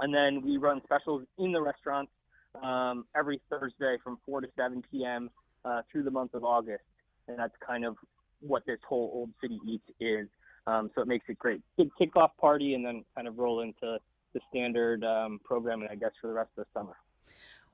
And 0.00 0.12
then 0.12 0.42
we 0.42 0.56
run 0.56 0.80
specials 0.84 1.24
in 1.38 1.52
the 1.52 1.62
restaurants 1.62 2.10
every 3.16 3.40
Thursday 3.48 3.96
from 4.02 4.18
4 4.26 4.40
to 4.40 4.48
7 4.56 4.82
p.m. 4.90 5.30
Uh, 5.64 5.82
through 5.90 6.02
the 6.02 6.10
month 6.10 6.34
of 6.34 6.44
August, 6.44 6.82
and 7.26 7.38
that's 7.38 7.54
kind 7.66 7.84
of 7.84 7.96
what 8.46 8.64
this 8.66 8.78
whole 8.86 9.10
Old 9.14 9.30
City 9.40 9.58
Eats 9.66 9.88
is. 10.00 10.28
Um, 10.66 10.90
so 10.94 11.02
it 11.02 11.08
makes 11.08 11.26
it 11.28 11.38
great. 11.38 11.60
Big 11.76 11.90
kickoff 12.00 12.30
party 12.40 12.74
and 12.74 12.84
then 12.84 13.04
kind 13.14 13.28
of 13.28 13.38
roll 13.38 13.60
into 13.60 13.98
the 14.32 14.40
standard 14.50 15.04
um, 15.04 15.40
programming, 15.44 15.88
I 15.90 15.94
guess, 15.94 16.10
for 16.20 16.28
the 16.28 16.34
rest 16.34 16.50
of 16.56 16.64
the 16.64 16.78
summer. 16.78 16.96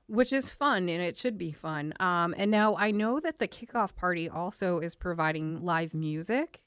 Which 0.07 0.33
is 0.33 0.51
fun, 0.51 0.89
and 0.89 1.01
it 1.01 1.17
should 1.17 1.39
be 1.39 1.53
fun. 1.53 1.95
Um, 2.01 2.35
and 2.37 2.51
now 2.51 2.75
I 2.77 2.91
know 2.91 3.21
that 3.21 3.39
the 3.39 3.47
kickoff 3.47 3.95
party 3.95 4.29
also 4.29 4.81
is 4.81 4.97
providing 4.97 5.65
live 5.65 5.95
music. 5.95 6.61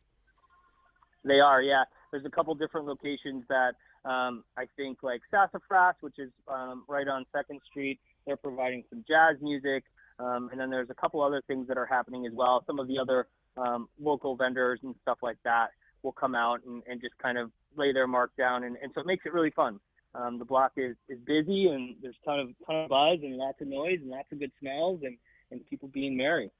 They 1.25 1.41
are, 1.41 1.61
yeah. 1.61 1.83
There's 2.11 2.25
a 2.25 2.29
couple 2.29 2.55
different 2.55 2.87
locations 2.87 3.43
that 3.49 3.73
um, 4.05 4.43
I 4.57 4.65
think, 4.77 4.99
like 5.03 5.21
Sassafras, 5.29 5.95
which 6.01 6.19
is 6.19 6.31
um, 6.47 6.83
right 6.87 7.07
on 7.07 7.25
Second 7.35 7.59
Street. 7.69 7.99
They're 8.25 8.37
providing 8.37 8.83
some 8.89 9.03
jazz 9.07 9.35
music, 9.41 9.83
um, 10.19 10.49
and 10.51 10.59
then 10.59 10.69
there's 10.69 10.89
a 10.89 10.93
couple 10.93 11.21
other 11.21 11.41
things 11.47 11.67
that 11.67 11.77
are 11.77 11.85
happening 11.85 12.25
as 12.25 12.31
well. 12.33 12.63
Some 12.65 12.79
of 12.79 12.87
the 12.87 12.97
other 12.97 13.27
um, 13.57 13.87
local 13.99 14.35
vendors 14.35 14.79
and 14.83 14.95
stuff 15.01 15.19
like 15.21 15.37
that 15.43 15.69
will 16.01 16.11
come 16.11 16.35
out 16.35 16.61
and, 16.65 16.83
and 16.87 17.01
just 17.01 17.17
kind 17.17 17.37
of 17.37 17.51
lay 17.75 17.93
their 17.93 18.07
mark 18.07 18.31
down, 18.37 18.63
and, 18.63 18.77
and 18.81 18.91
so 18.93 19.01
it 19.01 19.07
makes 19.07 19.25
it 19.25 19.33
really 19.33 19.51
fun. 19.51 19.79
Um, 20.15 20.37
the 20.37 20.45
block 20.45 20.73
is, 20.77 20.95
is 21.09 21.17
busy, 21.25 21.67
and 21.67 21.95
there's 22.01 22.15
ton 22.23 22.39
of 22.39 22.49
ton 22.67 22.83
of 22.83 22.89
buzz 22.89 23.19
and 23.23 23.35
lots 23.35 23.61
of 23.61 23.67
noise 23.67 23.99
and 24.01 24.09
lots 24.09 24.31
of 24.31 24.39
good 24.39 24.51
smells 24.59 24.99
and, 25.03 25.17
and 25.49 25.65
people 25.67 25.87
being 25.87 26.15
merry. 26.15 26.51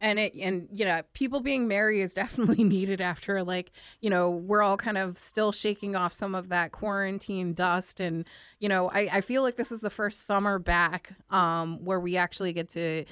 And 0.00 0.18
it 0.18 0.34
and 0.34 0.66
you 0.72 0.84
know 0.86 1.02
people 1.12 1.40
being 1.40 1.68
merry 1.68 2.00
is 2.00 2.14
definitely 2.22 2.64
needed 2.64 3.00
after 3.00 3.44
like 3.44 3.70
you 4.00 4.10
know 4.10 4.30
we're 4.30 4.62
all 4.62 4.78
kind 4.78 4.96
of 4.96 5.18
still 5.18 5.52
shaking 5.52 5.94
off 5.94 6.12
some 6.12 6.34
of 6.34 6.48
that 6.48 6.72
quarantine 6.72 7.52
dust 7.52 8.00
and 8.00 8.26
you 8.58 8.68
know 8.68 8.90
I, 8.90 9.08
I 9.12 9.20
feel 9.20 9.42
like 9.42 9.56
this 9.56 9.70
is 9.70 9.82
the 9.82 9.90
first 9.90 10.24
summer 10.24 10.58
back 10.58 11.12
um, 11.28 11.84
where 11.84 12.00
we 12.00 12.16
actually 12.16 12.54
get 12.54 12.70
to 12.70 13.04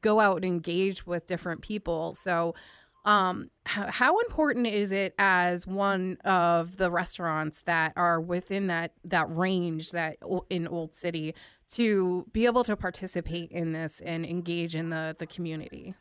go 0.00 0.20
out 0.20 0.36
and 0.36 0.44
engage 0.44 1.06
with 1.06 1.26
different 1.26 1.62
people. 1.62 2.14
So, 2.14 2.54
Um, 3.04 3.50
how, 3.66 3.86
how 3.88 4.18
important 4.18 4.66
is 4.66 4.90
it 4.90 5.14
as 5.16 5.64
one 5.64 6.18
of 6.24 6.76
the 6.76 6.90
restaurants 6.90 7.62
that 7.62 7.92
are 7.94 8.20
within 8.20 8.66
that 8.66 8.94
that 9.04 9.28
range 9.30 9.92
that 9.92 10.16
in 10.50 10.66
Old 10.66 10.96
City 10.96 11.32
to 11.74 12.26
be 12.32 12.46
able 12.46 12.64
to 12.64 12.76
participate 12.76 13.52
in 13.52 13.72
this 13.72 14.00
and 14.00 14.26
engage 14.26 14.74
in 14.74 14.90
the 14.90 15.14
the 15.20 15.26
community? 15.26 15.94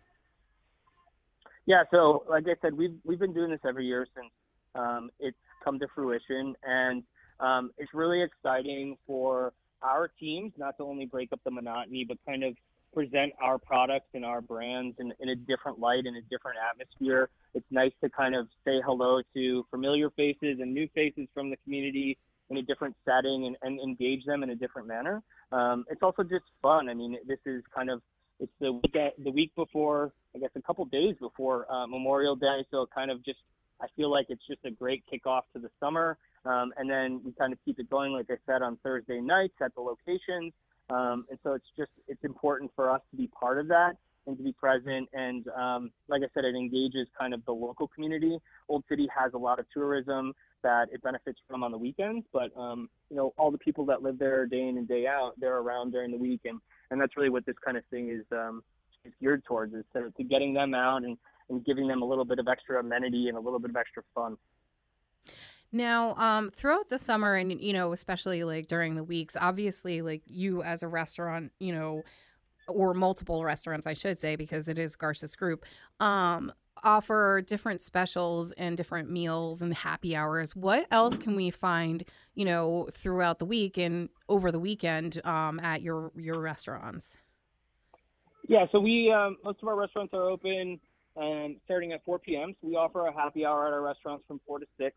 Yeah, 1.67 1.83
so 1.91 2.25
like 2.27 2.45
I 2.47 2.55
said, 2.61 2.73
we've 2.73 2.97
we've 3.03 3.19
been 3.19 3.33
doing 3.33 3.51
this 3.51 3.61
every 3.67 3.85
year 3.85 4.07
since 4.15 4.31
um, 4.73 5.11
it's 5.19 5.37
come 5.63 5.77
to 5.79 5.87
fruition, 5.93 6.55
and 6.63 7.03
um, 7.39 7.69
it's 7.77 7.93
really 7.93 8.23
exciting 8.23 8.97
for 9.05 9.53
our 9.83 10.07
teams 10.19 10.53
not 10.57 10.75
to 10.77 10.83
only 10.83 11.05
break 11.05 11.31
up 11.33 11.39
the 11.43 11.51
monotony, 11.51 12.03
but 12.03 12.17
kind 12.25 12.43
of 12.43 12.55
present 12.95 13.33
our 13.41 13.57
products 13.57 14.07
and 14.13 14.23
our 14.23 14.41
brands 14.41 14.95
in, 14.99 15.13
in 15.19 15.29
a 15.29 15.35
different 15.35 15.79
light, 15.79 16.05
in 16.05 16.15
a 16.15 16.21
different 16.21 16.57
atmosphere. 16.71 17.29
It's 17.53 17.65
nice 17.69 17.91
to 18.01 18.09
kind 18.09 18.33
of 18.33 18.47
say 18.63 18.81
hello 18.85 19.21
to 19.33 19.65
familiar 19.69 20.09
faces 20.11 20.59
and 20.61 20.73
new 20.73 20.87
faces 20.95 21.27
from 21.33 21.49
the 21.49 21.57
community 21.57 22.17
in 22.49 22.57
a 22.57 22.61
different 22.61 22.95
setting 23.03 23.47
and, 23.47 23.57
and 23.61 23.79
engage 23.81 24.23
them 24.25 24.43
in 24.43 24.51
a 24.51 24.55
different 24.55 24.87
manner. 24.87 25.21
Um, 25.51 25.83
it's 25.89 26.01
also 26.01 26.23
just 26.23 26.45
fun. 26.61 26.89
I 26.89 26.93
mean, 26.93 27.17
this 27.27 27.39
is 27.45 27.63
kind 27.75 27.89
of 27.89 28.01
it's 28.39 28.51
the 28.59 28.71
week 28.71 28.95
the 29.23 29.31
week 29.31 29.51
before, 29.55 30.11
I 30.35 30.39
guess, 30.39 30.49
a 30.55 30.61
couple 30.61 30.85
days 30.85 31.15
before 31.19 31.71
uh, 31.71 31.87
Memorial 31.87 32.35
Day, 32.35 32.65
so 32.71 32.85
kind 32.93 33.11
of 33.11 33.23
just 33.23 33.39
I 33.81 33.87
feel 33.95 34.09
like 34.11 34.27
it's 34.29 34.45
just 34.47 34.63
a 34.65 34.71
great 34.71 35.03
kickoff 35.11 35.41
to 35.53 35.59
the 35.59 35.69
summer. 35.79 36.17
Um, 36.45 36.73
and 36.77 36.89
then 36.89 37.21
we 37.25 37.33
kind 37.33 37.51
of 37.51 37.59
keep 37.65 37.79
it 37.79 37.89
going, 37.89 38.13
like 38.13 38.27
I 38.29 38.35
said, 38.45 38.61
on 38.61 38.77
Thursday 38.83 39.19
nights 39.19 39.55
at 39.61 39.73
the 39.75 39.81
locations. 39.81 40.53
Um, 40.89 41.25
and 41.29 41.39
so 41.43 41.53
it's 41.53 41.65
just 41.77 41.91
it's 42.07 42.23
important 42.23 42.71
for 42.75 42.91
us 42.91 43.01
to 43.11 43.17
be 43.17 43.27
part 43.27 43.59
of 43.59 43.67
that 43.69 43.97
and 44.27 44.37
to 44.37 44.43
be 44.43 44.53
present. 44.53 45.09
And 45.13 45.47
um, 45.49 45.91
like 46.07 46.21
I 46.21 46.27
said, 46.33 46.45
it 46.45 46.55
engages 46.55 47.07
kind 47.19 47.33
of 47.33 47.43
the 47.45 47.51
local 47.51 47.87
community. 47.87 48.37
Old 48.69 48.83
City 48.89 49.07
has 49.15 49.33
a 49.33 49.37
lot 49.37 49.59
of 49.59 49.65
tourism 49.73 50.33
that 50.63 50.87
it 50.91 51.01
benefits 51.03 51.39
from 51.47 51.63
on 51.63 51.71
the 51.71 51.77
weekends, 51.77 52.25
but 52.33 52.55
um, 52.57 52.89
you 53.09 53.15
know 53.15 53.33
all 53.37 53.51
the 53.51 53.57
people 53.57 53.85
that 53.85 54.01
live 54.01 54.17
there 54.17 54.45
day 54.45 54.67
in 54.67 54.77
and 54.77 54.87
day 54.87 55.05
out, 55.07 55.33
they're 55.39 55.57
around 55.57 55.91
during 55.91 56.11
the 56.11 56.17
week, 56.17 56.41
and 56.45 56.59
and 56.91 56.99
that's 56.99 57.15
really 57.17 57.29
what 57.29 57.45
this 57.45 57.55
kind 57.63 57.77
of 57.77 57.83
thing 57.91 58.09
is 58.09 58.25
um, 58.31 58.63
is 59.05 59.13
geared 59.21 59.43
towards 59.45 59.73
is 59.73 59.83
to, 59.93 60.11
to 60.17 60.23
getting 60.23 60.53
them 60.53 60.73
out 60.73 61.03
and 61.03 61.17
and 61.49 61.63
giving 61.65 61.87
them 61.87 62.01
a 62.01 62.05
little 62.05 62.25
bit 62.25 62.39
of 62.39 62.47
extra 62.47 62.79
amenity 62.79 63.27
and 63.27 63.37
a 63.37 63.39
little 63.39 63.59
bit 63.59 63.69
of 63.69 63.75
extra 63.75 64.01
fun. 64.15 64.37
Now, 65.75 66.15
um, 66.15 66.51
throughout 66.55 66.87
the 66.87 66.97
summer 66.97 67.35
and, 67.35 67.61
you 67.61 67.73
know, 67.73 67.91
especially 67.91 68.45
like 68.45 68.67
during 68.67 68.95
the 68.95 69.03
weeks, 69.03 69.35
obviously, 69.37 70.01
like 70.01 70.21
you 70.25 70.63
as 70.63 70.83
a 70.83 70.87
restaurant, 70.87 71.51
you 71.59 71.73
know, 71.73 72.01
or 72.69 72.93
multiple 72.93 73.43
restaurants, 73.43 73.85
I 73.85 73.91
should 73.91 74.17
say, 74.17 74.37
because 74.37 74.69
it 74.69 74.79
is 74.79 74.95
Garces 74.95 75.35
Group, 75.35 75.65
um, 75.99 76.53
offer 76.85 77.43
different 77.45 77.81
specials 77.81 78.53
and 78.53 78.77
different 78.77 79.11
meals 79.11 79.61
and 79.61 79.73
happy 79.73 80.15
hours. 80.15 80.55
What 80.55 80.87
else 80.91 81.17
can 81.17 81.35
we 81.35 81.49
find, 81.49 82.05
you 82.35 82.45
know, 82.45 82.87
throughout 82.93 83.39
the 83.39 83.45
week 83.45 83.77
and 83.77 84.07
over 84.29 84.53
the 84.53 84.59
weekend 84.61 85.19
um, 85.25 85.59
at 85.59 85.81
your 85.81 86.13
your 86.15 86.39
restaurants? 86.39 87.17
Yeah, 88.47 88.65
so 88.71 88.79
we 88.79 89.11
um, 89.11 89.35
most 89.43 89.61
of 89.61 89.67
our 89.67 89.75
restaurants 89.75 90.13
are 90.13 90.29
open 90.29 90.79
um, 91.17 91.57
starting 91.65 91.91
at 91.91 92.05
4 92.05 92.19
p.m. 92.19 92.55
So 92.61 92.69
we 92.69 92.75
offer 92.75 93.07
a 93.07 93.13
happy 93.13 93.45
hour 93.45 93.67
at 93.67 93.73
our 93.73 93.81
restaurants 93.81 94.23
from 94.25 94.39
4 94.47 94.59
to 94.59 94.65
6. 94.77 94.95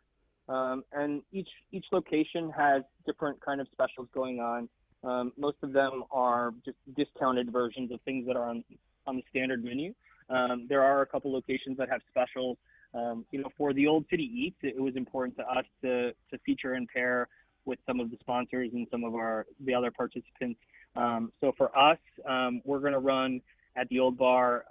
Um, 0.48 0.82
and 0.92 1.22
each 1.30 1.48
each 1.72 1.84
location 1.92 2.50
has 2.56 2.82
different 3.06 3.40
kind 3.44 3.60
of 3.60 3.68
specials 3.72 4.08
going 4.14 4.40
on. 4.40 4.68
Um, 5.04 5.32
most 5.36 5.58
of 5.62 5.72
them 5.72 6.04
are 6.10 6.52
just 6.64 6.78
discounted 6.96 7.52
versions 7.52 7.92
of 7.92 8.00
things 8.02 8.26
that 8.26 8.36
are 8.36 8.48
on 8.48 8.64
on 9.06 9.16
the 9.16 9.22
standard 9.30 9.62
menu. 9.62 9.94
Um, 10.30 10.66
there 10.68 10.82
are 10.82 11.02
a 11.02 11.06
couple 11.06 11.32
locations 11.32 11.76
that 11.78 11.88
have 11.88 12.00
specials. 12.10 12.56
Um, 12.94 13.26
you 13.30 13.42
know, 13.42 13.50
for 13.56 13.74
the 13.74 13.86
Old 13.86 14.06
City 14.10 14.30
Eats, 14.34 14.56
it, 14.62 14.80
was 14.80 14.96
important 14.96 15.36
to 15.36 15.42
us 15.44 15.64
to 15.82 16.12
to 16.30 16.38
feature 16.46 16.74
and 16.74 16.88
pair 16.88 17.28
with 17.66 17.78
some 17.86 18.00
of 18.00 18.10
the 18.10 18.16
sponsors 18.20 18.70
and 18.72 18.86
some 18.90 19.04
of 19.04 19.14
our 19.14 19.46
the 19.64 19.74
other 19.74 19.90
participants. 19.90 20.58
Um, 20.96 21.30
so 21.40 21.52
for 21.56 21.76
us, 21.78 21.98
um, 22.26 22.62
we're 22.64 22.80
going 22.80 22.94
to 22.94 22.98
run 22.98 23.42
at 23.76 23.88
the 23.90 24.00
Old 24.00 24.16
Bar. 24.16 24.64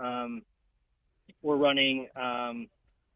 we're 1.44 1.56
running 1.56 2.08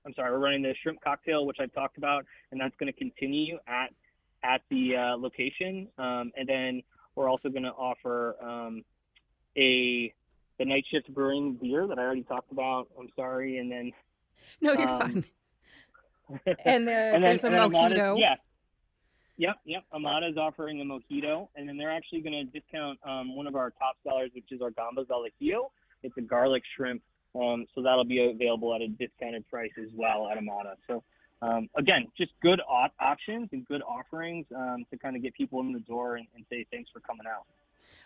I'm 0.06 0.14
sorry, 0.14 0.32
we're 0.32 0.40
running 0.40 0.62
the 0.62 0.74
shrimp 0.82 1.02
cocktail, 1.02 1.46
which 1.46 1.58
I've 1.60 1.74
talked 1.74 1.98
about, 1.98 2.26
and 2.52 2.60
that's 2.60 2.76
going 2.78 2.92
to 2.92 2.98
continue 2.98 3.58
at 3.68 3.92
at 4.44 4.62
the 4.70 4.96
uh, 4.96 5.18
location. 5.18 5.88
Um, 5.98 6.32
and 6.36 6.48
then 6.48 6.82
we're 7.16 7.30
also 7.30 7.50
going 7.50 7.64
to 7.64 7.70
offer 7.72 8.36
um, 8.42 8.84
a 9.58 10.14
the 10.58 10.66
night 10.66 10.86
shift 10.92 11.14
brewing 11.14 11.58
beer 11.62 11.88
that 11.88 11.98
I 11.98 12.02
already 12.02 12.24
talked 12.24 12.52
about. 12.52 12.88
I'm 13.00 13.10
sorry, 13.16 13.58
and 13.58 13.72
then 13.72 13.92
no, 14.62 14.74
you're 14.74 14.88
um, 14.88 15.00
fine. 15.00 15.26
and, 16.46 16.58
and 16.66 16.88
then, 16.88 17.22
there's 17.22 17.44
a 17.44 17.50
mojito. 17.50 18.18
yeah. 18.20 18.36
Yep, 19.38 19.56
yep. 19.66 19.84
Amada 19.92 20.28
is 20.28 20.38
offering 20.38 20.82
a 20.82 20.84
mojito, 20.84 21.48
and 21.56 21.68
then 21.68 21.76
they're 21.76 21.92
actually 21.92 22.22
going 22.22 22.34
to 22.34 22.60
discount 22.60 23.00
um, 23.04 23.36
one 23.36 23.48
of 23.48 23.56
our 23.56 23.72
top 23.72 23.96
sellers, 24.04 24.30
which 24.36 24.52
is 24.52 24.62
our 24.62 24.70
gambas 24.70 25.10
al 25.10 25.24
ajillo. 25.24 25.72
It's 26.04 26.16
a 26.18 26.22
garlic 26.22 26.62
shrimp 26.76 27.02
um, 27.36 27.65
so 27.74 27.82
that'll 27.82 28.06
be 28.06 28.20
available 28.20 28.74
at 28.76 28.82
a 28.82 28.88
discounted 28.88 29.48
price 29.50 29.72
as 29.82 29.89
well 29.96 30.28
at 30.30 30.38
Amada. 30.38 30.76
So 30.88 31.04
um, 31.41 31.70
again, 31.76 32.08
just 32.17 32.32
good 32.41 32.62
op- 32.67 32.94
options 33.00 33.50
and 33.52 33.67
good 33.67 33.82
offerings 33.82 34.46
um, 34.56 34.86
to 34.91 34.98
kind 34.98 35.15
of 35.15 35.24
get 35.24 35.34
people 35.34 35.60
in 35.62 35.74
the 35.74 35.80
door 35.80 36.17
and, 36.17 36.28
and, 36.36 36.46
say 36.50 36.65
thanks 36.72 36.89
for 36.91 37.00
coming 37.00 37.26
out. 37.28 37.46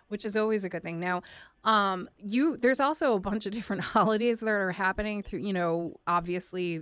Which 0.07 0.23
is 0.23 0.37
always 0.37 0.63
a 0.63 0.69
good 0.69 0.83
thing. 0.83 0.99
Now, 0.99 1.23
um, 1.63 2.07
you 2.17 2.57
there's 2.57 2.79
also 2.79 3.15
a 3.15 3.19
bunch 3.19 3.45
of 3.45 3.51
different 3.51 3.81
holidays 3.95 4.39
that 4.39 4.47
are 4.47 4.71
happening 4.71 5.21
through. 5.21 5.39
You 5.39 5.53
know, 5.53 5.99
obviously, 6.07 6.81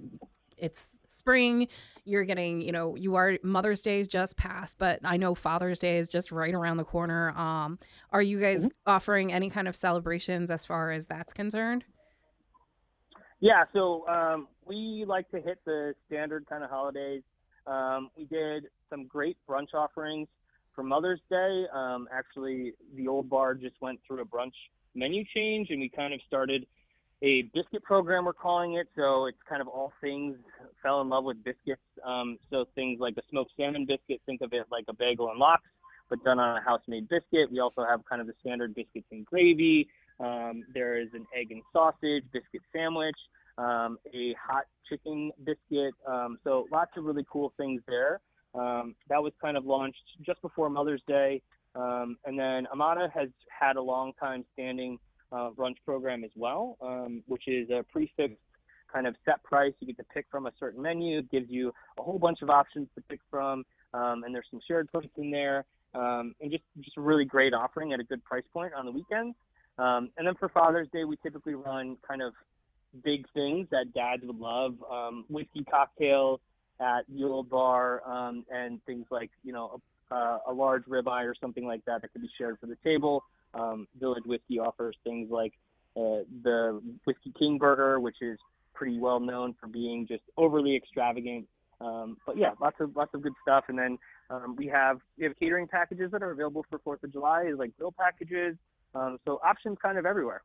it's 0.57 0.89
spring. 1.09 1.69
You're 2.05 2.25
getting, 2.25 2.61
you 2.61 2.73
know, 2.73 2.95
you 2.95 3.15
are 3.15 3.37
Mother's 3.43 3.81
Day 3.81 4.01
is 4.01 4.07
just 4.07 4.35
passed, 4.35 4.77
but 4.77 4.99
I 5.03 5.17
know 5.17 5.35
Father's 5.35 5.79
Day 5.79 5.97
is 5.97 6.09
just 6.09 6.31
right 6.31 6.53
around 6.53 6.77
the 6.77 6.83
corner. 6.83 7.31
Um, 7.31 7.79
are 8.11 8.21
you 8.21 8.39
guys 8.39 8.63
mm-hmm. 8.67 8.91
offering 8.91 9.31
any 9.31 9.49
kind 9.49 9.67
of 9.67 9.75
celebrations 9.75 10.51
as 10.51 10.65
far 10.65 10.91
as 10.91 11.07
that's 11.07 11.31
concerned? 11.31 11.85
Yeah, 13.43 13.65
so 13.73 14.07
um, 14.07 14.47
we 14.65 15.03
like 15.05 15.29
to 15.31 15.41
hit 15.41 15.59
the 15.65 15.93
standard 16.07 16.45
kind 16.47 16.63
of 16.63 16.69
holidays. 16.69 17.23
Um, 17.67 18.09
we 18.17 18.23
did 18.23 18.67
some 18.89 19.05
great 19.05 19.35
brunch 19.49 19.73
offerings 19.73 20.29
for 20.73 20.81
Mother's 20.81 21.19
Day. 21.29 21.65
Um, 21.73 22.07
actually, 22.09 22.71
the 22.95 23.09
old 23.09 23.29
bar 23.29 23.53
just 23.53 23.75
went 23.81 23.99
through 24.07 24.21
a 24.21 24.25
brunch 24.25 24.53
menu 24.95 25.25
change, 25.35 25.71
and 25.71 25.81
we 25.81 25.89
kind 25.89 26.13
of 26.13 26.21
started 26.25 26.65
a 27.21 27.41
biscuit 27.53 27.83
program, 27.83 28.23
we're 28.23 28.31
calling 28.31 28.75
it. 28.75 28.87
So 28.95 29.25
it's 29.25 29.37
kind 29.49 29.61
of 29.61 29.67
all 29.67 29.91
things 29.99 30.37
fell 30.81 31.01
in 31.01 31.09
love 31.09 31.25
with 31.25 31.43
biscuits. 31.43 31.81
Um, 32.05 32.37
so 32.49 32.63
things 32.75 33.01
like 33.01 33.17
a 33.17 33.23
smoked 33.29 33.51
salmon 33.57 33.85
biscuit, 33.85 34.21
think 34.25 34.39
of 34.39 34.53
it 34.53 34.67
like 34.71 34.85
a 34.87 34.93
bagel 34.93 35.31
and 35.31 35.37
lox, 35.37 35.63
but 36.09 36.23
done 36.23 36.39
on 36.39 36.59
a 36.59 36.61
house-made 36.61 37.09
biscuit. 37.09 37.51
We 37.51 37.59
also 37.59 37.83
have 37.83 38.05
kind 38.05 38.21
of 38.21 38.27
the 38.27 38.35
standard 38.39 38.73
biscuits 38.73 39.07
and 39.11 39.25
gravy. 39.25 39.89
Um, 40.19 40.63
there 40.73 40.97
is 40.97 41.09
an 41.13 41.25
egg 41.37 41.51
and 41.51 41.61
sausage 41.73 42.23
biscuit 42.31 42.61
sandwich, 42.71 43.17
um, 43.57 43.97
a 44.13 44.35
hot 44.41 44.65
chicken 44.89 45.31
biscuit. 45.43 45.93
Um, 46.07 46.37
so 46.43 46.67
lots 46.71 46.91
of 46.97 47.03
really 47.03 47.25
cool 47.31 47.53
things 47.57 47.81
there. 47.87 48.21
Um, 48.55 48.95
that 49.09 49.21
was 49.21 49.33
kind 49.41 49.57
of 49.57 49.65
launched 49.65 50.03
just 50.25 50.41
before 50.41 50.69
Mother's 50.69 51.01
Day. 51.07 51.41
Um, 51.75 52.17
and 52.25 52.37
then 52.37 52.67
Amada 52.71 53.09
has 53.13 53.29
had 53.47 53.77
a 53.77 53.81
long 53.81 54.13
time 54.19 54.45
standing 54.53 54.99
uh, 55.31 55.49
brunch 55.49 55.77
program 55.85 56.23
as 56.23 56.29
well, 56.35 56.77
um, 56.81 57.23
which 57.27 57.47
is 57.47 57.69
a 57.71 57.83
prefixed 57.91 58.37
kind 58.91 59.07
of 59.07 59.15
set 59.25 59.43
price. 59.43 59.73
You 59.79 59.87
get 59.87 59.97
to 59.97 60.03
pick 60.13 60.27
from 60.29 60.45
a 60.45 60.51
certain 60.59 60.81
menu. 60.81 61.19
It 61.19 61.31
gives 61.31 61.49
you 61.49 61.73
a 61.97 62.03
whole 62.03 62.19
bunch 62.19 62.43
of 62.43 62.49
options 62.49 62.87
to 62.95 63.01
pick 63.09 63.19
from, 63.31 63.63
um, 63.93 64.23
and 64.23 64.33
there's 64.33 64.45
some 64.51 64.59
shared 64.67 64.91
plates 64.91 65.13
in 65.17 65.31
there, 65.31 65.65
um, 65.95 66.35
and 66.39 66.51
just 66.51 66.63
just 66.79 66.97
a 66.97 67.01
really 67.01 67.25
great 67.25 67.53
offering 67.53 67.93
at 67.93 67.99
a 67.99 68.03
good 68.03 68.23
price 68.23 68.43
point 68.53 68.73
on 68.73 68.85
the 68.85 68.91
weekends. 68.91 69.35
Um, 69.79 70.11
and 70.17 70.27
then 70.27 70.35
for 70.39 70.49
Father's 70.49 70.87
Day, 70.93 71.03
we 71.03 71.17
typically 71.23 71.55
run 71.55 71.97
kind 72.07 72.21
of 72.21 72.33
big 73.03 73.25
things 73.33 73.67
that 73.71 73.93
dads 73.93 74.23
would 74.25 74.39
love. 74.39 74.75
Um, 74.91 75.25
whiskey 75.29 75.63
cocktails 75.69 76.39
at 76.79 77.05
old 77.23 77.49
bar, 77.49 78.01
um, 78.05 78.45
and 78.51 78.83
things 78.85 79.05
like 79.09 79.31
you 79.43 79.53
know 79.53 79.81
a, 80.11 80.39
a 80.47 80.53
large 80.53 80.83
ribeye 80.85 81.25
or 81.25 81.35
something 81.39 81.65
like 81.65 81.83
that 81.85 82.01
that 82.01 82.11
could 82.13 82.21
be 82.21 82.29
shared 82.37 82.59
for 82.59 82.67
the 82.67 82.77
table. 82.83 83.23
Um, 83.53 83.87
Village 83.99 84.23
Whiskey 84.25 84.59
offers 84.59 84.95
things 85.03 85.29
like 85.29 85.53
uh, 85.95 86.25
the 86.43 86.81
Whiskey 87.05 87.33
King 87.37 87.57
Burger, 87.57 87.99
which 87.99 88.17
is 88.21 88.39
pretty 88.73 88.97
well 88.99 89.19
known 89.19 89.55
for 89.59 89.67
being 89.67 90.07
just 90.07 90.23
overly 90.37 90.75
extravagant. 90.75 91.45
Um, 91.79 92.17
but 92.25 92.37
yeah, 92.37 92.51
lots 92.61 92.77
of 92.79 92.95
lots 92.95 93.13
of 93.13 93.21
good 93.21 93.33
stuff. 93.41 93.65
And 93.67 93.77
then 93.77 93.97
um, 94.29 94.55
we 94.55 94.67
have 94.67 94.99
we 95.17 95.25
have 95.25 95.37
catering 95.39 95.67
packages 95.67 96.11
that 96.11 96.23
are 96.23 96.31
available 96.31 96.65
for 96.69 96.79
Fourth 96.79 97.03
of 97.03 97.11
July, 97.11 97.43
is 97.43 97.57
like 97.57 97.75
grill 97.77 97.91
packages. 97.91 98.55
Um, 98.95 99.17
so 99.25 99.39
options 99.43 99.77
kind 99.81 99.97
of 99.97 100.05
everywhere. 100.05 100.43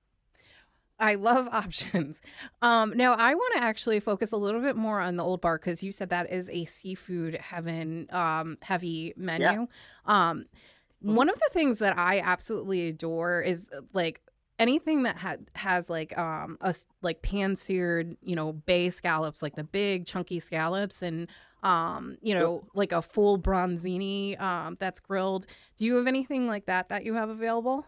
I 0.99 1.15
love 1.15 1.49
options. 1.53 2.21
Um, 2.63 2.97
now, 2.97 3.15
I 3.15 3.35
want 3.35 3.55
to 3.57 3.63
actually 3.63 4.01
focus 4.01 4.33
a 4.33 4.37
little 4.37 4.61
bit 4.61 4.77
more 4.77 5.01
on 5.01 5.17
the 5.17 5.25
old 5.25 5.41
bar 5.41 5.59
because 5.59 5.83
you 5.83 5.93
said 5.93 6.11
that 6.11 6.31
is 6.31 6.49
a 6.51 6.65
seafood 6.67 7.37
heaven 7.37 8.07
um, 8.11 8.59
heavy 8.63 9.15
menu. 9.17 9.45
Yeah. 9.45 9.67
Um, 10.07 10.47
mm-hmm. 11.05 11.15
one 11.15 11.29
of 11.29 11.37
the 11.37 11.51
things 11.53 11.79
that 11.79 11.99
I 11.99 12.21
absolutely 12.21 12.89
adore 12.89 13.43
is 13.43 13.67
like 13.93 14.21
anything 14.59 15.05
that 15.05 15.17
ha- 15.17 15.37
has 15.55 15.89
like 15.89 16.17
um 16.19 16.59
a 16.61 16.75
like 17.03 17.23
pan 17.23 17.55
seared 17.57 18.17
you 18.23 18.35
know 18.35 18.53
bay 18.53 18.91
scallops 18.91 19.43
like 19.43 19.55
the 19.55 19.65
big 19.65 20.05
chunky 20.05 20.41
scallops 20.41 21.03
and 21.03 21.29
um 21.63 22.17
you 22.23 22.35
know 22.35 22.65
like 22.75 22.93
a 22.93 23.03
full 23.03 23.39
bronzini 23.39 24.41
um 24.41 24.77
that's 24.81 25.01
grilled 25.01 25.47
do 25.77 25.85
you 25.85 25.97
have 25.97 26.07
anything 26.07 26.47
like 26.47 26.67
that 26.67 26.89
that 26.89 27.05
you 27.05 27.15
have 27.15 27.29
available 27.29 27.87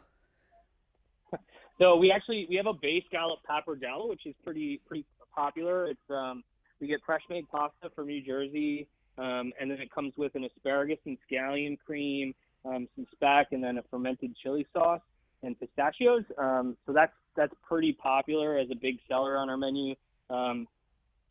So 1.80 1.96
we 1.96 2.12
actually 2.12 2.46
we 2.50 2.56
have 2.56 2.66
a 2.66 2.74
bay 2.74 3.02
scallop 3.08 3.40
pappardelle, 3.48 4.08
which 4.08 4.26
is 4.26 4.34
pretty 4.44 4.80
pretty 4.86 5.06
popular. 5.34 5.86
It's 5.86 6.10
um 6.10 6.44
we 6.80 6.86
get 6.86 7.00
fresh 7.06 7.22
made 7.30 7.48
pasta 7.50 7.90
from 7.94 8.08
New 8.08 8.22
Jersey, 8.22 8.86
um, 9.18 9.52
and 9.60 9.70
then 9.70 9.80
it 9.80 9.90
comes 9.92 10.12
with 10.16 10.34
an 10.34 10.44
asparagus 10.44 10.98
and 11.06 11.16
scallion 11.30 11.78
cream, 11.84 12.34
um, 12.64 12.88
some 12.94 13.06
speck, 13.12 13.48
and 13.52 13.62
then 13.62 13.78
a 13.78 13.82
fermented 13.90 14.34
chili 14.42 14.66
sauce 14.72 15.00
and 15.42 15.58
pistachios. 15.58 16.24
Um, 16.36 16.76
so 16.86 16.92
that's 16.92 17.12
that's 17.34 17.54
pretty 17.66 17.92
popular 17.92 18.58
as 18.58 18.68
a 18.70 18.74
big 18.74 18.98
seller 19.08 19.38
on 19.38 19.48
our 19.48 19.56
menu. 19.56 19.94
Um, 20.28 20.68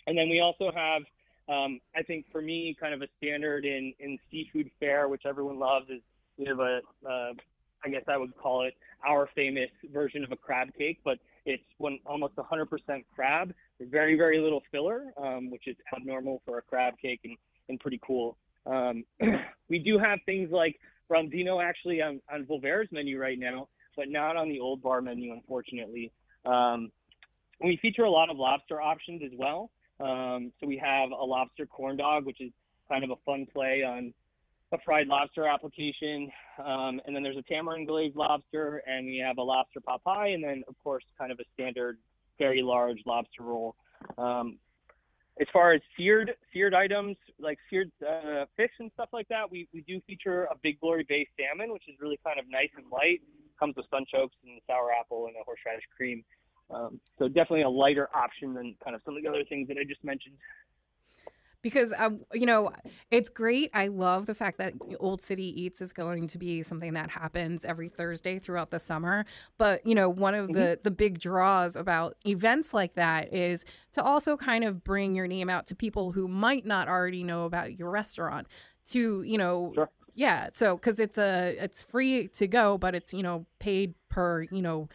and 0.08 0.18
then 0.18 0.30
we 0.30 0.40
also 0.40 0.72
have, 0.74 1.04
um, 1.48 1.80
I 1.96 2.02
think 2.02 2.26
for 2.32 2.42
me, 2.42 2.76
kind 2.80 2.96
of 2.96 3.04
a 3.04 3.08
standard 3.18 3.66
in 3.66 3.94
in 4.00 4.18
seafood 4.32 4.72
fare, 4.80 5.10
which 5.10 5.24
everyone 5.28 5.60
loves, 5.60 5.90
is 5.90 6.02
we 6.38 6.46
have 6.46 6.60
a 6.60 6.82
uh, 7.08 7.34
I 7.86 7.90
guess 7.90 8.04
I 8.08 8.18
would 8.18 8.36
call 8.38 8.64
it 8.64 8.74
our 9.08 9.30
famous 9.36 9.70
version 9.94 10.24
of 10.24 10.32
a 10.32 10.36
crab 10.36 10.70
cake, 10.78 11.00
but 11.04 11.20
it's 11.46 11.64
one 11.78 12.00
almost 12.06 12.36
100% 12.36 12.68
crab. 13.16 13.54
Very 13.80 14.16
very 14.16 14.40
little 14.40 14.62
filler, 14.72 15.14
um, 15.18 15.50
which 15.50 15.68
is 15.68 15.76
abnormal 15.96 16.42
for 16.46 16.58
a 16.58 16.62
crab 16.62 16.96
cake 17.02 17.22
and, 17.24 17.38
and 17.70 17.80
pretty 17.80 18.00
cool. 18.06 18.38
Um, 18.66 19.06
we 19.70 19.80
do 19.80 19.98
have 19.98 20.20
things 20.26 20.52
like 20.52 20.80
Branzino 21.10 21.64
actually 21.64 22.02
on, 22.02 22.22
on 22.32 22.46
Volvera's 22.46 22.92
menu 22.92 23.20
right 23.20 23.40
now, 23.40 23.68
but 23.96 24.10
not 24.10 24.36
on 24.36 24.50
the 24.50 24.60
old 24.60 24.82
bar 24.82 25.02
menu, 25.02 25.32
unfortunately. 25.34 26.12
Um, 26.46 26.92
we 27.62 27.78
feature 27.82 28.04
a 28.04 28.12
lot 28.12 28.30
of 28.30 28.38
lobster 28.38 28.82
options 28.82 29.22
as 29.24 29.32
well. 29.38 29.72
Um, 30.00 30.52
so 30.60 30.68
we 30.68 30.78
have 30.78 31.12
a 31.12 31.26
lobster 31.26 31.66
corn 31.66 31.98
dog, 31.98 32.26
which 32.26 32.40
is 32.40 32.52
kind 32.88 33.04
of 33.04 33.10
a 33.10 33.16
fun 33.26 33.46
play 33.52 33.84
on 33.84 34.14
a 34.72 34.78
fried 34.86 35.08
lobster 35.08 35.48
application. 35.48 36.32
Um, 36.64 37.02
and 37.06 37.16
then 37.16 37.24
there's 37.24 37.38
a 37.38 37.42
tamarind 37.44 37.88
glazed 37.88 38.16
lobster, 38.16 38.84
and 38.86 39.06
we 39.06 39.18
have 39.26 39.38
a 39.38 39.42
lobster 39.42 39.80
pot 39.82 40.04
pie, 40.04 40.30
and 40.30 40.44
then 40.44 40.64
of 40.68 40.76
course 40.84 41.04
kind 41.18 41.32
of 41.32 41.40
a 41.40 41.44
standard, 41.54 41.98
very 42.38 42.62
large 42.62 43.00
lobster 43.06 43.44
roll. 43.44 43.76
Um, 44.18 44.58
as 45.42 45.48
far 45.54 45.74
as 45.74 45.82
seared 45.96 46.32
seared 46.52 46.74
items 46.74 47.16
like 47.40 47.58
seared 47.70 47.92
uh, 48.06 48.46
fish 48.58 48.72
and 48.80 48.92
stuff 48.94 49.10
like 49.14 49.28
that, 49.30 49.50
we, 49.50 49.68
we 49.74 49.82
do 49.82 50.02
feature 50.06 50.44
a 50.46 50.56
big 50.62 50.80
glory 50.80 51.06
bay 51.08 51.28
salmon, 51.38 51.72
which 51.72 51.84
is 51.88 51.96
really 52.00 52.20
kind 52.26 52.40
of 52.40 52.46
nice 52.50 52.70
and 52.78 52.86
light. 52.92 53.22
Comes 53.58 53.76
with 53.76 53.86
sunchokes 53.92 54.36
and 54.44 54.62
sour 54.68 54.92
apple 54.98 55.28
and 55.28 55.36
a 55.36 55.44
horseradish 55.44 55.84
cream. 55.96 56.24
Um, 56.72 57.00
so 57.18 57.28
definitely 57.28 57.64
a 57.64 57.70
lighter 57.70 58.10
option 58.14 58.54
than 58.54 58.76
kind 58.84 58.96
of 58.96 59.02
some 59.04 59.18
of 59.18 59.24
the 59.24 59.30
other 59.30 59.44
things 59.48 59.68
that 59.70 59.78
I 59.78 59.84
just 59.84 60.04
mentioned. 60.04 60.36
Because 61.62 61.94
um, 61.98 62.22
you 62.34 62.46
know 62.46 62.72
it's 63.12 63.30
great 63.30 63.70
i 63.74 63.88
love 63.88 64.26
the 64.26 64.34
fact 64.36 64.58
that 64.58 64.74
old 65.00 65.22
city 65.22 65.62
eats 65.62 65.82
is 65.82 65.92
going 65.94 66.28
to 66.28 66.38
be 66.38 66.64
something 66.64 66.94
that 66.94 67.10
happens 67.10 67.66
every 67.66 67.90
thursday 67.90 68.40
throughout 68.40 68.72
the 68.72 68.80
summer 68.80 69.26
but 69.58 69.86
you 69.86 69.94
know 69.96 70.10
one 70.10 70.36
of 70.36 70.48
the 70.54 70.80
the 70.84 70.92
big 70.92 71.20
draws 71.20 71.76
about 71.76 72.16
events 72.26 72.74
like 72.74 72.94
that 72.96 73.34
is 73.34 73.66
to 73.92 74.02
also 74.04 74.38
kind 74.38 74.64
of 74.64 74.84
bring 74.84 75.16
your 75.16 75.28
name 75.28 75.50
out 75.50 75.68
to 75.68 75.76
people 75.76 76.12
who 76.12 76.28
might 76.28 76.66
not 76.66 76.88
already 76.88 77.24
know 77.24 77.46
about 77.46 77.78
your 77.78 77.90
restaurant 77.90 78.48
to 78.86 79.24
you 79.24 79.38
know 79.38 79.72
Sure. 79.76 79.90
yeah 80.16 80.50
so 80.54 80.76
because 80.78 81.00
it's 81.00 81.18
a 81.18 81.56
it's 81.60 81.82
free 81.82 82.28
to 82.30 82.48
go 82.48 82.78
but 82.78 82.96
it's 82.96 83.14
you 83.14 83.24
know 83.24 83.46
paid 83.60 83.94
per 84.10 84.44
you 84.44 84.62
know 84.62 84.88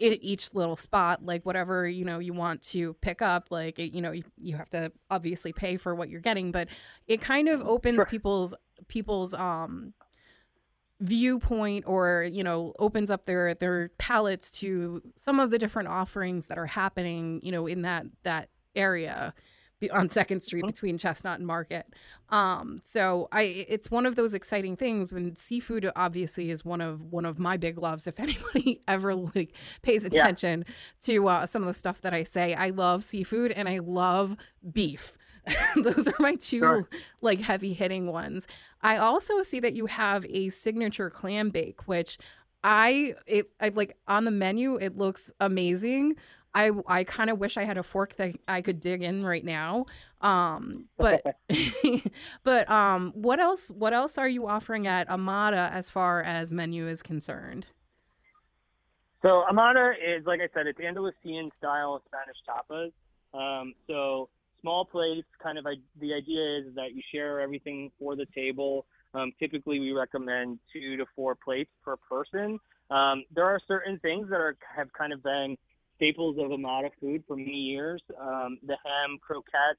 i- 0.00 0.18
each 0.22 0.54
little 0.54 0.76
spot 0.76 1.24
like 1.24 1.44
whatever 1.44 1.86
you 1.88 2.04
know 2.04 2.18
you 2.18 2.32
want 2.32 2.62
to 2.62 2.94
pick 3.00 3.20
up 3.22 3.50
like 3.50 3.78
it, 3.78 3.92
you 3.92 4.00
know 4.00 4.12
you, 4.12 4.22
you 4.40 4.56
have 4.56 4.70
to 4.70 4.92
obviously 5.10 5.52
pay 5.52 5.76
for 5.76 5.94
what 5.94 6.08
you're 6.08 6.20
getting 6.20 6.52
but 6.52 6.68
it 7.06 7.20
kind 7.20 7.48
of 7.48 7.60
opens 7.62 7.96
Sure. 7.96 8.06
people's 8.06 8.54
people's 8.88 9.34
um 9.34 9.92
viewpoint 11.00 11.84
or 11.86 12.28
you 12.30 12.42
know 12.42 12.74
opens 12.80 13.08
up 13.10 13.24
their 13.26 13.54
their 13.54 13.90
palettes 13.98 14.50
to 14.50 15.00
some 15.14 15.38
of 15.38 15.50
the 15.50 15.58
different 15.58 15.88
offerings 15.88 16.46
that 16.46 16.58
are 16.58 16.66
happening 16.66 17.38
you 17.44 17.52
know 17.52 17.66
in 17.68 17.82
that 17.82 18.04
that 18.24 18.48
area 18.74 19.32
on 19.92 20.08
second 20.08 20.42
street 20.42 20.66
between 20.66 20.98
chestnut 20.98 21.38
and 21.38 21.46
market. 21.46 21.86
Um 22.30 22.80
so 22.84 23.28
i 23.32 23.42
it's 23.42 23.90
one 23.90 24.04
of 24.06 24.16
those 24.16 24.34
exciting 24.34 24.76
things 24.76 25.12
when 25.12 25.34
seafood 25.36 25.90
obviously 25.96 26.50
is 26.50 26.64
one 26.64 26.80
of 26.80 27.00
one 27.12 27.24
of 27.24 27.38
my 27.38 27.56
big 27.56 27.78
loves 27.78 28.06
if 28.06 28.20
anybody 28.26 28.82
ever 28.88 29.14
like 29.14 29.52
pays 29.82 30.02
Yeah. 30.02 30.08
attention 30.24 30.64
to 31.02 31.28
uh, 31.28 31.46
some 31.46 31.62
of 31.62 31.68
the 31.68 31.74
stuff 31.74 32.00
that 32.02 32.12
i 32.12 32.22
say. 32.24 32.54
I 32.54 32.70
love 32.70 33.02
seafood 33.04 33.52
and 33.52 33.68
i 33.68 33.78
love 33.78 34.36
beef. 34.72 35.16
Those 35.76 36.08
are 36.08 36.14
my 36.18 36.34
two 36.34 36.58
Sure. 36.58 36.88
like 37.22 37.40
heavy 37.40 37.72
hitting 37.72 38.06
ones. 38.12 38.46
I 38.82 38.98
also 38.98 39.42
see 39.42 39.60
that 39.60 39.74
you 39.74 39.86
have 39.86 40.26
a 40.28 40.50
signature 40.50 41.08
clam 41.10 41.48
bake 41.50 41.86
which 41.88 42.18
i 42.64 43.14
it 43.26 43.50
I 43.60 43.68
like 43.68 43.96
on 44.08 44.24
the 44.24 44.30
menu 44.32 44.76
it 44.76 44.98
looks 44.98 45.32
amazing 45.40 46.16
I 46.54 46.70
I 46.86 47.04
kind 47.04 47.30
of 47.30 47.38
wish 47.38 47.56
I 47.56 47.64
had 47.64 47.78
a 47.78 47.82
fork 47.82 48.16
that 48.16 48.36
I 48.46 48.62
could 48.62 48.80
dig 48.80 49.02
in 49.02 49.24
right 49.24 49.44
now. 49.44 49.86
Um, 50.20 50.86
but 50.96 51.22
but 52.44 52.70
um, 52.70 53.12
what 53.14 53.40
else? 53.40 53.68
What 53.70 53.92
else 53.92 54.18
are 54.18 54.28
you 54.28 54.46
offering 54.46 54.86
at 54.86 55.08
Amada 55.10 55.70
as 55.72 55.90
far 55.90 56.22
as 56.22 56.52
menu 56.52 56.88
is 56.88 57.02
concerned? 57.02 57.66
So 59.22 59.44
Amada 59.50 59.92
is, 59.92 60.24
like 60.26 60.40
I 60.40 60.48
said, 60.54 60.66
it's 60.66 60.78
Andalusian 60.78 61.50
style 61.58 62.00
Spanish 62.06 62.36
tapas. 62.48 62.92
Um, 63.34 63.74
so 63.86 64.28
small 64.60 64.84
plates, 64.84 65.26
kind 65.42 65.58
of 65.58 65.66
I, 65.66 65.74
the 66.00 66.14
idea 66.14 66.58
is 66.58 66.74
that 66.76 66.94
you 66.94 67.02
share 67.12 67.40
everything 67.40 67.90
for 67.98 68.14
the 68.16 68.26
table. 68.34 68.86
Um, 69.14 69.32
typically, 69.38 69.80
we 69.80 69.92
recommend 69.92 70.58
two 70.72 70.96
to 70.96 71.04
four 71.16 71.34
plates 71.34 71.70
per 71.84 71.96
person. 71.96 72.58
Um, 72.90 73.24
there 73.34 73.44
are 73.44 73.60
certain 73.66 73.98
things 73.98 74.28
that 74.30 74.36
are 74.36 74.56
have 74.74 74.92
kind 74.92 75.12
of 75.12 75.22
been 75.22 75.56
staples 75.98 76.36
of 76.38 76.50
Amada 76.50 76.88
food 77.00 77.22
for 77.26 77.36
many 77.36 77.50
years. 77.52 78.02
Um, 78.18 78.58
the 78.66 78.76
ham 78.84 79.18
croquettes, 79.20 79.78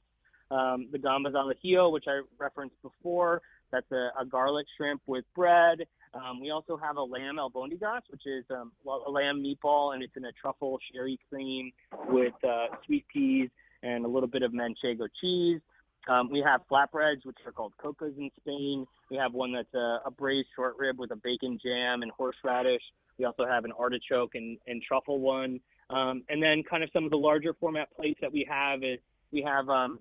um, 0.51 0.87
the 0.91 0.99
gambas 0.99 1.33
al 1.35 1.51
ajillo, 1.51 1.91
which 1.91 2.05
I 2.07 2.21
referenced 2.37 2.75
before. 2.83 3.41
That's 3.71 3.91
a, 3.91 4.09
a 4.19 4.25
garlic 4.25 4.67
shrimp 4.77 5.01
with 5.07 5.25
bread. 5.35 5.79
Um, 6.13 6.41
we 6.41 6.49
also 6.49 6.75
have 6.77 6.97
a 6.97 7.03
lamb 7.03 7.37
albondigas, 7.37 8.01
which 8.09 8.25
is 8.25 8.43
um, 8.49 8.71
a 8.85 9.09
lamb 9.09 9.43
meatball, 9.43 9.93
and 9.93 10.03
it's 10.03 10.15
in 10.17 10.25
a 10.25 10.31
truffle 10.31 10.79
sherry 10.91 11.19
cream 11.29 11.71
with 12.07 12.33
uh, 12.43 12.75
sweet 12.85 13.05
peas 13.13 13.49
and 13.83 14.05
a 14.05 14.07
little 14.07 14.27
bit 14.27 14.41
of 14.41 14.51
manchego 14.51 15.07
cheese. 15.21 15.61
Um, 16.07 16.29
we 16.31 16.39
have 16.39 16.61
flatbreads, 16.71 17.25
which 17.25 17.37
are 17.45 17.51
called 17.51 17.73
cocas 17.79 18.13
in 18.17 18.31
Spain. 18.41 18.87
We 19.11 19.17
have 19.17 19.33
one 19.33 19.53
that's 19.53 19.73
a, 19.75 19.99
a 20.05 20.11
braised 20.11 20.47
short 20.55 20.75
rib 20.79 20.97
with 20.97 21.11
a 21.11 21.15
bacon 21.15 21.59
jam 21.63 22.01
and 22.01 22.11
horseradish. 22.11 22.81
We 23.19 23.25
also 23.25 23.45
have 23.45 23.65
an 23.65 23.73
artichoke 23.77 24.33
and, 24.33 24.57
and 24.65 24.81
truffle 24.81 25.19
one. 25.19 25.59
Um, 25.89 26.23
and 26.29 26.41
then 26.41 26.63
kind 26.69 26.83
of 26.83 26.89
some 26.93 27.03
of 27.03 27.11
the 27.11 27.17
larger 27.17 27.53
format 27.59 27.87
plates 27.95 28.19
that 28.21 28.31
we 28.31 28.45
have 28.49 28.83
is 28.83 28.99
we 29.31 29.41
have 29.41 29.69
um, 29.69 29.99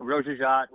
rossejat. 0.00 0.66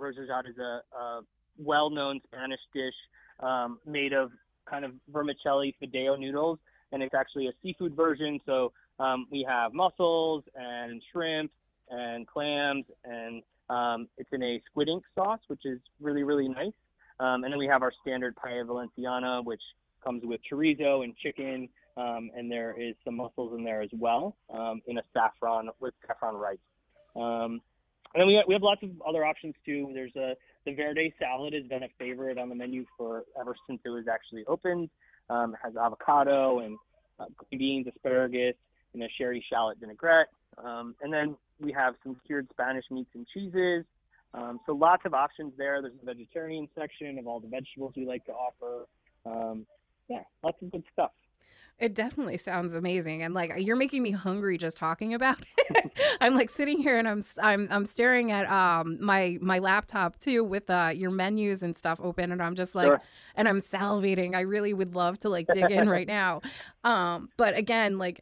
Is 0.48 0.58
a, 0.58 0.82
a 0.96 1.20
well-known 1.58 2.20
Spanish 2.26 2.60
dish 2.74 2.94
um, 3.40 3.78
made 3.86 4.12
of 4.12 4.30
kind 4.68 4.84
of 4.84 4.92
vermicelli 5.10 5.74
fideo 5.82 6.18
noodles, 6.18 6.58
and 6.92 7.02
it's 7.02 7.14
actually 7.14 7.46
a 7.46 7.52
seafood 7.62 7.94
version. 7.96 8.40
So 8.46 8.72
um, 8.98 9.26
we 9.30 9.46
have 9.48 9.72
mussels 9.72 10.44
and 10.54 11.02
shrimp 11.12 11.50
and 11.90 12.26
clams, 12.26 12.84
and 13.04 13.42
um, 13.70 14.08
it's 14.18 14.30
in 14.32 14.42
a 14.42 14.60
squid 14.70 14.88
ink 14.88 15.04
sauce, 15.14 15.40
which 15.48 15.64
is 15.64 15.78
really 16.00 16.24
really 16.24 16.48
nice. 16.48 16.72
Um, 17.20 17.44
and 17.44 17.52
then 17.52 17.58
we 17.58 17.66
have 17.66 17.82
our 17.82 17.92
standard 18.02 18.34
paella 18.36 18.66
valenciana, 18.66 19.42
which 19.42 19.62
comes 20.02 20.22
with 20.24 20.40
chorizo 20.50 21.04
and 21.04 21.16
chicken, 21.16 21.68
um, 21.96 22.30
and 22.36 22.50
there 22.50 22.74
is 22.80 22.94
some 23.04 23.16
mussels 23.16 23.56
in 23.56 23.64
there 23.64 23.82
as 23.82 23.90
well 23.92 24.36
um, 24.52 24.80
in 24.86 24.98
a 24.98 25.02
saffron 25.12 25.68
with 25.80 25.94
saffron 26.06 26.36
rice. 26.36 26.58
Um, 27.14 27.60
and 28.14 28.20
then 28.20 28.26
we 28.26 28.34
have, 28.34 28.44
we 28.46 28.54
have 28.54 28.62
lots 28.62 28.82
of 28.82 28.90
other 29.06 29.24
options 29.24 29.54
too. 29.64 29.90
There's 29.94 30.14
a 30.16 30.34
the 30.64 30.74
verde 30.74 31.12
salad 31.18 31.54
has 31.54 31.64
been 31.64 31.82
a 31.82 31.88
favorite 31.98 32.38
on 32.38 32.48
the 32.48 32.54
menu 32.54 32.84
for 32.96 33.24
ever 33.40 33.56
since 33.66 33.80
it 33.84 33.88
was 33.88 34.04
actually 34.06 34.44
opened. 34.46 34.90
Um, 35.28 35.54
it 35.54 35.60
has 35.62 35.74
avocado 35.76 36.60
and 36.60 36.78
uh, 37.18 37.26
green 37.36 37.58
beans, 37.58 37.86
asparagus, 37.94 38.54
and 38.94 39.02
a 39.02 39.08
sherry 39.18 39.44
shallot 39.50 39.78
vinaigrette. 39.80 40.28
Um, 40.62 40.94
and 41.02 41.12
then 41.12 41.36
we 41.60 41.72
have 41.72 41.94
some 42.02 42.16
cured 42.26 42.48
Spanish 42.52 42.84
meats 42.90 43.10
and 43.14 43.26
cheeses. 43.32 43.84
Um, 44.34 44.60
so 44.66 44.72
lots 44.72 45.02
of 45.04 45.14
options 45.14 45.52
there. 45.58 45.82
There's 45.82 45.94
a 46.00 46.06
vegetarian 46.06 46.68
section 46.78 47.18
of 47.18 47.26
all 47.26 47.40
the 47.40 47.48
vegetables 47.48 47.94
we 47.96 48.06
like 48.06 48.24
to 48.26 48.32
offer. 48.32 48.86
Um, 49.26 49.66
yeah, 50.08 50.22
lots 50.42 50.58
of 50.62 50.70
good 50.70 50.84
stuff. 50.92 51.10
It 51.82 51.94
definitely 51.94 52.36
sounds 52.36 52.74
amazing, 52.74 53.24
and 53.24 53.34
like 53.34 53.52
you're 53.56 53.74
making 53.76 54.04
me 54.04 54.12
hungry 54.12 54.56
just 54.56 54.76
talking 54.76 55.14
about 55.14 55.38
it. 55.58 55.92
I'm 56.20 56.36
like 56.36 56.48
sitting 56.48 56.78
here 56.78 56.96
and 56.96 57.08
I'm 57.08 57.22
I'm 57.42 57.66
I'm 57.72 57.86
staring 57.86 58.30
at 58.30 58.48
um 58.50 58.98
my 59.00 59.36
my 59.40 59.58
laptop 59.58 60.16
too 60.20 60.44
with 60.44 60.70
uh 60.70 60.92
your 60.94 61.10
menus 61.10 61.64
and 61.64 61.76
stuff 61.76 62.00
open, 62.00 62.30
and 62.30 62.40
I'm 62.40 62.54
just 62.54 62.76
like, 62.76 62.86
Sure. 62.86 63.02
and 63.34 63.48
I'm 63.48 63.58
salivating. 63.58 64.36
I 64.36 64.42
really 64.42 64.72
would 64.72 64.94
love 64.94 65.18
to 65.20 65.28
like 65.28 65.48
dig 65.50 65.72
in 65.72 65.88
right 65.88 66.06
now, 66.20 66.40
um. 66.84 67.30
But 67.36 67.56
again, 67.56 67.98
like 67.98 68.20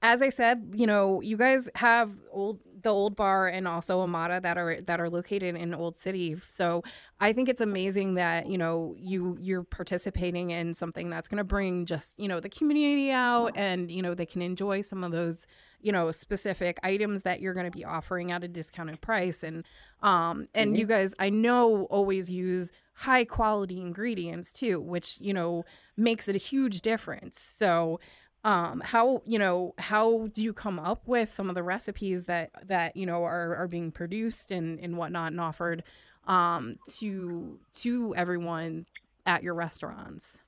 as 0.00 0.22
I 0.22 0.30
said, 0.30 0.72
you 0.74 0.86
know, 0.86 1.20
you 1.20 1.36
guys 1.36 1.68
have 1.74 2.10
old 2.30 2.60
the 2.82 2.90
old 2.90 3.16
bar 3.16 3.48
and 3.48 3.66
also 3.66 4.00
Amada 4.00 4.40
that 4.40 4.58
are 4.58 4.80
that 4.82 5.00
are 5.00 5.08
located 5.08 5.56
in 5.56 5.74
Old 5.74 5.96
City. 5.96 6.36
So 6.48 6.82
I 7.20 7.32
think 7.32 7.48
it's 7.48 7.60
amazing 7.60 8.14
that 8.14 8.46
you 8.48 8.58
know 8.58 8.94
you 8.98 9.36
you're 9.40 9.64
participating 9.64 10.50
in 10.50 10.74
something 10.74 11.10
that's 11.10 11.28
going 11.28 11.38
to 11.38 11.44
bring 11.44 11.86
just 11.86 12.18
you 12.18 12.28
know 12.28 12.40
the 12.40 12.48
community 12.48 13.10
out 13.10 13.52
and 13.54 13.90
you 13.90 14.02
know 14.02 14.14
they 14.14 14.26
can 14.26 14.42
enjoy 14.42 14.80
some 14.80 15.04
of 15.04 15.12
those 15.12 15.46
you 15.80 15.92
know 15.92 16.10
specific 16.10 16.78
items 16.82 17.22
that 17.22 17.40
you're 17.40 17.54
going 17.54 17.70
to 17.70 17.76
be 17.76 17.84
offering 17.84 18.32
at 18.32 18.44
a 18.44 18.48
discounted 18.48 19.00
price 19.00 19.42
and 19.42 19.64
um 20.02 20.48
and 20.54 20.72
mm-hmm. 20.72 20.80
you 20.80 20.86
guys 20.86 21.14
I 21.18 21.30
know 21.30 21.84
always 21.84 22.30
use 22.30 22.70
high 22.94 23.24
quality 23.24 23.80
ingredients 23.80 24.52
too 24.52 24.80
which 24.80 25.18
you 25.20 25.32
know 25.32 25.64
makes 25.96 26.28
it 26.28 26.34
a 26.34 26.38
huge 26.38 26.80
difference. 26.80 27.38
So 27.38 28.00
um 28.44 28.80
how 28.84 29.22
you 29.24 29.38
know 29.38 29.74
how 29.78 30.28
do 30.32 30.42
you 30.42 30.52
come 30.52 30.78
up 30.78 31.06
with 31.06 31.32
some 31.32 31.48
of 31.48 31.54
the 31.54 31.62
recipes 31.62 32.24
that 32.24 32.50
that 32.66 32.96
you 32.96 33.06
know 33.06 33.22
are 33.22 33.56
are 33.56 33.68
being 33.68 33.92
produced 33.92 34.50
and 34.50 34.80
and 34.80 34.96
whatnot 34.96 35.32
and 35.32 35.40
offered 35.40 35.82
um 36.26 36.76
to 36.86 37.58
to 37.72 38.14
everyone 38.16 38.86
at 39.26 39.42
your 39.42 39.54
restaurants? 39.54 40.40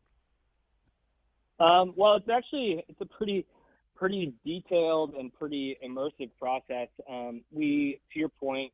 Um 1.60 1.92
well 1.96 2.16
it's 2.16 2.28
actually 2.28 2.84
it's 2.88 3.00
a 3.00 3.06
pretty 3.06 3.46
pretty 3.94 4.34
detailed 4.44 5.14
and 5.14 5.32
pretty 5.32 5.76
immersive 5.84 6.30
process. 6.38 6.88
Um 7.08 7.42
we 7.52 8.00
to 8.12 8.18
your 8.18 8.28
point 8.28 8.72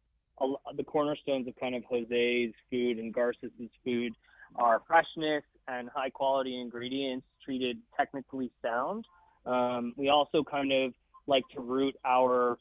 the 0.76 0.84
cornerstones 0.84 1.46
of 1.46 1.54
kind 1.56 1.74
of 1.74 1.82
jose's 1.90 2.54
food 2.70 2.98
and 2.98 3.12
garces's 3.12 3.50
food 3.84 4.14
are 4.56 4.80
freshness 4.86 5.44
and 5.68 5.88
high 5.94 6.10
quality 6.10 6.58
ingredients 6.58 7.26
treated 7.44 7.78
technically 7.96 8.50
sound. 8.62 9.04
Um, 9.46 9.94
we 9.96 10.08
also 10.08 10.44
kind 10.44 10.72
of 10.72 10.92
like 11.26 11.44
to 11.54 11.60
root 11.60 11.94
our 12.04 12.58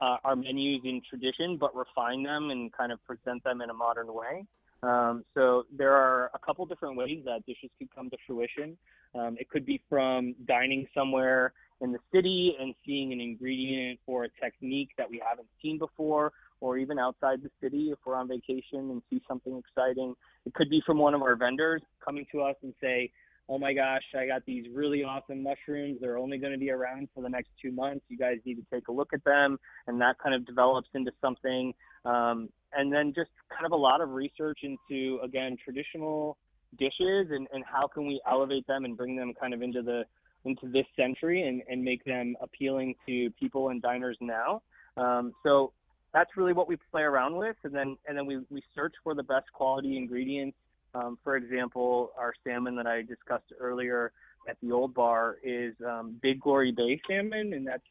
uh, 0.00 0.16
our 0.24 0.34
menus 0.34 0.80
in 0.84 1.02
tradition, 1.08 1.58
but 1.58 1.76
refine 1.76 2.22
them 2.22 2.50
and 2.50 2.72
kind 2.72 2.90
of 2.90 3.04
present 3.04 3.44
them 3.44 3.60
in 3.60 3.68
a 3.68 3.74
modern 3.74 4.12
way. 4.12 4.46
Um, 4.82 5.24
so 5.34 5.64
there 5.76 5.94
are 5.94 6.30
a 6.32 6.38
couple 6.38 6.64
different 6.64 6.96
ways 6.96 7.22
that 7.26 7.44
dishes 7.44 7.70
could 7.78 7.94
come 7.94 8.08
to 8.10 8.16
fruition. 8.26 8.78
Um, 9.14 9.36
it 9.38 9.50
could 9.50 9.66
be 9.66 9.82
from 9.90 10.34
dining 10.46 10.86
somewhere 10.94 11.52
in 11.82 11.92
the 11.92 11.98
city 12.14 12.56
and 12.58 12.74
seeing 12.86 13.12
an 13.12 13.20
ingredient 13.20 13.98
or 14.06 14.24
a 14.24 14.28
technique 14.42 14.90
that 14.96 15.10
we 15.10 15.22
haven't 15.26 15.48
seen 15.62 15.78
before, 15.78 16.32
or 16.60 16.78
even 16.78 16.98
outside 16.98 17.42
the 17.42 17.50
city 17.62 17.90
if 17.90 17.98
we're 18.04 18.14
on 18.14 18.28
vacation 18.28 18.90
and 18.90 19.02
see 19.10 19.20
something 19.26 19.58
exciting. 19.58 20.14
It 20.46 20.54
could 20.54 20.70
be 20.70 20.82
from 20.86 20.98
one 20.98 21.14
of 21.14 21.22
our 21.22 21.36
vendors 21.36 21.82
coming 22.04 22.26
to 22.32 22.42
us 22.42 22.56
and 22.62 22.72
say, 22.80 23.10
oh 23.50 23.58
my 23.58 23.72
gosh, 23.72 24.04
I 24.16 24.26
got 24.28 24.46
these 24.46 24.66
really 24.72 25.02
awesome 25.02 25.42
mushrooms. 25.42 25.98
They're 26.00 26.18
only 26.18 26.38
going 26.38 26.52
to 26.52 26.58
be 26.58 26.70
around 26.70 27.08
for 27.12 27.20
the 27.20 27.28
next 27.28 27.50
two 27.60 27.72
months. 27.72 28.04
You 28.08 28.16
guys 28.16 28.36
need 28.46 28.54
to 28.54 28.64
take 28.72 28.86
a 28.86 28.92
look 28.92 29.12
at 29.12 29.24
them. 29.24 29.58
And 29.88 30.00
that 30.00 30.18
kind 30.22 30.36
of 30.36 30.46
develops 30.46 30.88
into 30.94 31.10
something. 31.20 31.74
Um, 32.04 32.48
and 32.72 32.92
then 32.92 33.12
just 33.12 33.30
kind 33.52 33.66
of 33.66 33.72
a 33.72 33.76
lot 33.76 34.00
of 34.00 34.10
research 34.10 34.60
into, 34.62 35.18
again, 35.24 35.56
traditional 35.62 36.38
dishes 36.78 37.26
and, 37.32 37.48
and 37.52 37.64
how 37.64 37.88
can 37.88 38.06
we 38.06 38.20
elevate 38.30 38.64
them 38.68 38.84
and 38.84 38.96
bring 38.96 39.16
them 39.16 39.34
kind 39.38 39.52
of 39.52 39.62
into 39.62 39.82
the 39.82 40.04
into 40.46 40.70
this 40.72 40.86
century 40.96 41.46
and, 41.46 41.60
and 41.68 41.82
make 41.82 42.02
them 42.04 42.34
appealing 42.40 42.94
to 43.06 43.28
people 43.38 43.68
and 43.68 43.82
diners 43.82 44.16
now. 44.22 44.62
Um, 44.96 45.34
so 45.42 45.72
that's 46.14 46.30
really 46.34 46.54
what 46.54 46.66
we 46.66 46.78
play 46.90 47.02
around 47.02 47.36
with, 47.36 47.56
and 47.64 47.74
then 47.74 47.96
and 48.08 48.16
then 48.16 48.26
we, 48.26 48.38
we 48.48 48.62
search 48.74 48.94
for 49.02 49.14
the 49.14 49.24
best 49.24 49.52
quality 49.52 49.96
ingredients 49.98 50.56
um, 50.94 51.18
for 51.22 51.36
example, 51.36 52.12
our 52.18 52.34
salmon 52.46 52.76
that 52.76 52.86
I 52.86 53.02
discussed 53.02 53.52
earlier 53.58 54.12
at 54.48 54.56
the 54.62 54.72
old 54.72 54.94
bar 54.94 55.36
is 55.42 55.74
um, 55.86 56.16
Big 56.22 56.40
Glory 56.40 56.72
Bay 56.72 57.00
salmon, 57.08 57.52
and 57.52 57.66
that's 57.66 57.82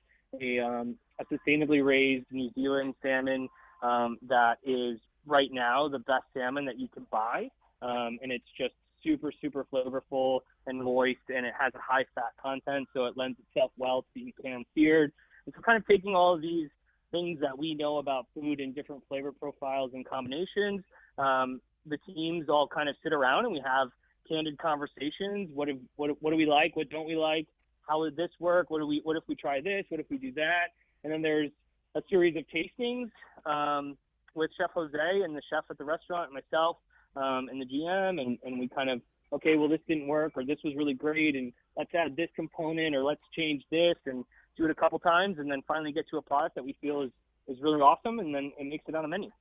a, 0.41 0.59
um, 0.59 0.95
a 1.19 1.25
sustainably 1.25 1.83
raised 1.83 2.25
New 2.31 2.49
Zealand 2.53 2.95
salmon 3.01 3.47
um, 3.81 4.17
that 4.27 4.57
is 4.65 4.99
right 5.25 5.49
now 5.51 5.87
the 5.87 5.99
best 5.99 6.25
salmon 6.33 6.65
that 6.65 6.79
you 6.79 6.87
can 6.87 7.05
buy, 7.11 7.49
um, 7.81 8.19
and 8.21 8.31
it's 8.31 8.45
just 8.57 8.73
super 9.03 9.31
super 9.41 9.65
flavorful 9.71 10.41
and 10.67 10.83
moist, 10.83 11.19
and 11.29 11.45
it 11.45 11.53
has 11.57 11.73
a 11.75 11.79
high 11.79 12.05
fat 12.15 12.33
content, 12.41 12.87
so 12.93 13.05
it 13.05 13.15
lends 13.15 13.37
itself 13.39 13.71
well 13.77 14.01
to 14.01 14.07
being 14.13 14.33
pan 14.43 14.65
seared. 14.75 15.11
And 15.45 15.55
so, 15.55 15.61
kind 15.61 15.77
of 15.77 15.87
taking 15.87 16.15
all 16.15 16.35
of 16.35 16.41
these 16.41 16.69
things 17.11 17.39
that 17.39 17.57
we 17.57 17.73
know 17.73 17.97
about 17.97 18.27
food 18.33 18.59
and 18.59 18.75
different 18.75 19.01
flavor 19.07 19.31
profiles 19.31 19.91
and 19.93 20.07
combinations, 20.07 20.81
um, 21.17 21.61
the 21.85 21.97
teams 21.97 22.49
all 22.49 22.67
kind 22.67 22.89
of 22.89 22.95
sit 23.03 23.13
around 23.13 23.45
and 23.45 23.53
we 23.53 23.61
have 23.65 23.89
candid 24.27 24.57
conversations. 24.57 25.49
What 25.53 25.69
if, 25.69 25.77
what 25.95 26.11
what 26.21 26.31
do 26.31 26.37
we 26.37 26.45
like? 26.45 26.75
What 26.75 26.89
don't 26.89 27.07
we 27.07 27.15
like? 27.15 27.47
How 27.87 27.99
would 27.99 28.15
this 28.15 28.29
work? 28.39 28.69
What 28.69 28.79
do 28.79 28.87
we 28.87 29.01
what 29.03 29.17
if 29.17 29.23
we 29.27 29.35
try 29.35 29.61
this? 29.61 29.85
What 29.89 29.99
if 29.99 30.05
we 30.09 30.17
do 30.17 30.31
that? 30.33 30.67
And 31.03 31.11
then 31.11 31.21
there's 31.21 31.49
a 31.95 32.01
series 32.09 32.35
of 32.35 32.43
tastings 32.53 33.09
um, 33.45 33.97
with 34.35 34.51
Chef 34.57 34.69
Jose 34.73 35.21
and 35.23 35.35
the 35.35 35.41
chef 35.49 35.63
at 35.69 35.77
the 35.77 35.83
restaurant, 35.83 36.31
and 36.31 36.33
myself 36.33 36.77
um, 37.15 37.49
and 37.49 37.61
the 37.61 37.65
GM, 37.65 38.21
and, 38.21 38.37
and 38.43 38.59
we 38.59 38.67
kind 38.67 38.89
of 38.89 39.01
okay, 39.33 39.55
well 39.55 39.69
this 39.69 39.79
didn't 39.87 40.07
work, 40.07 40.33
or 40.35 40.45
this 40.45 40.59
was 40.63 40.75
really 40.75 40.93
great, 40.93 41.35
and 41.35 41.51
let's 41.77 41.93
add 41.93 42.15
this 42.15 42.29
component, 42.35 42.95
or 42.95 43.03
let's 43.03 43.21
change 43.35 43.63
this, 43.71 43.95
and 44.05 44.25
do 44.57 44.65
it 44.65 44.71
a 44.71 44.75
couple 44.75 44.99
times, 44.99 45.37
and 45.39 45.51
then 45.51 45.61
finally 45.67 45.91
get 45.91 46.07
to 46.09 46.17
a 46.17 46.21
product 46.21 46.55
that 46.55 46.63
we 46.63 46.75
feel 46.81 47.01
is 47.01 47.11
is 47.47 47.57
really 47.63 47.81
awesome, 47.81 48.19
and 48.19 48.33
then 48.33 48.51
it 48.59 48.67
makes 48.67 48.85
it 48.87 48.93
on 48.93 49.05
a 49.05 49.07
menu 49.07 49.31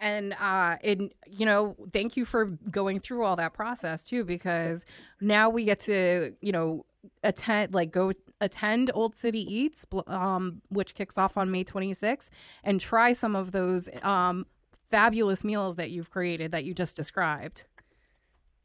and 0.00 0.32
uh 0.40 0.76
and 0.82 1.12
you 1.26 1.46
know 1.46 1.76
thank 1.92 2.16
you 2.16 2.24
for 2.24 2.46
going 2.70 2.98
through 2.98 3.24
all 3.24 3.36
that 3.36 3.52
process 3.52 4.02
too 4.02 4.24
because 4.24 4.84
now 5.20 5.48
we 5.48 5.64
get 5.64 5.78
to 5.80 6.34
you 6.40 6.52
know 6.52 6.84
attend 7.22 7.72
like 7.74 7.90
go 7.90 8.12
attend 8.40 8.90
old 8.94 9.14
city 9.14 9.40
eats 9.40 9.86
um 10.06 10.62
which 10.68 10.94
kicks 10.94 11.18
off 11.18 11.36
on 11.36 11.50
may 11.50 11.62
26th 11.62 12.28
and 12.64 12.80
try 12.80 13.12
some 13.12 13.36
of 13.36 13.52
those 13.52 13.88
um 14.02 14.46
fabulous 14.90 15.44
meals 15.44 15.76
that 15.76 15.90
you've 15.90 16.10
created 16.10 16.50
that 16.52 16.64
you 16.64 16.74
just 16.74 16.96
described. 16.96 17.66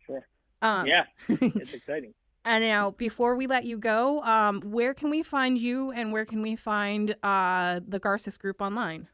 Sure. 0.05 0.27
Um 0.61 0.87
yeah. 0.87 1.03
It's 1.29 1.73
exciting. 1.73 2.13
And 2.43 2.63
now 2.63 2.91
before 2.91 3.35
we 3.35 3.47
let 3.47 3.65
you 3.65 3.77
go 3.77 4.21
um 4.21 4.61
where 4.61 4.93
can 4.93 5.09
we 5.09 5.23
find 5.23 5.57
you 5.57 5.91
and 5.91 6.11
where 6.11 6.25
can 6.25 6.41
we 6.41 6.55
find 6.55 7.15
uh 7.23 7.79
the 7.87 7.99
garces 7.99 8.37
group 8.37 8.61
online 8.61 9.07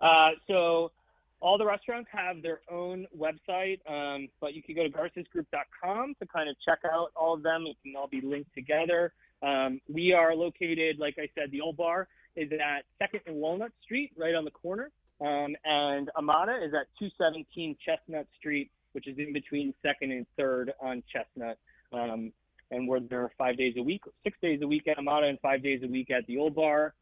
uh, 0.00 0.30
so 0.46 0.92
all 1.40 1.56
the 1.56 1.64
restaurants 1.64 2.08
have 2.12 2.42
their 2.42 2.60
own 2.70 3.06
website, 3.16 3.80
um, 3.88 4.28
but 4.40 4.54
you 4.54 4.62
can 4.62 4.74
go 4.74 4.82
to 4.82 4.90
garcesgroup.com 4.90 6.14
to 6.20 6.26
kind 6.26 6.48
of 6.48 6.56
check 6.64 6.80
out 6.90 7.10
all 7.16 7.34
of 7.34 7.42
them. 7.42 7.64
It 7.66 7.76
can 7.82 7.96
all 7.96 8.08
be 8.08 8.20
linked 8.20 8.54
together. 8.54 9.12
Um, 9.42 9.80
we 9.92 10.12
are 10.12 10.34
located, 10.34 10.98
like 10.98 11.16
I 11.18 11.28
said, 11.34 11.50
the 11.50 11.62
old 11.62 11.76
bar 11.76 12.08
is 12.36 12.50
at 12.52 12.84
Second 12.98 13.20
and 13.26 13.36
Walnut 13.36 13.72
Street, 13.82 14.12
right 14.16 14.34
on 14.34 14.44
the 14.44 14.50
corner, 14.50 14.90
um, 15.20 15.56
and 15.64 16.10
Amada 16.16 16.56
is 16.62 16.74
at 16.74 16.86
217 16.98 17.76
Chestnut 17.84 18.26
Street, 18.38 18.70
which 18.92 19.08
is 19.08 19.16
in 19.18 19.32
between 19.32 19.74
Second 19.82 20.12
and 20.12 20.26
Third 20.36 20.72
on 20.80 21.02
Chestnut. 21.10 21.58
Um, 21.92 22.32
and 22.70 22.86
we're 22.86 23.00
there 23.00 23.30
five 23.36 23.56
days 23.56 23.74
a 23.78 23.82
week, 23.82 24.02
six 24.22 24.38
days 24.40 24.60
a 24.62 24.66
week 24.66 24.86
at 24.88 24.98
Amada, 24.98 25.26
and 25.26 25.40
five 25.40 25.62
days 25.62 25.80
a 25.82 25.88
week 25.88 26.10
at 26.10 26.26
the 26.26 26.38
old 26.38 26.54
bar. 26.54 26.94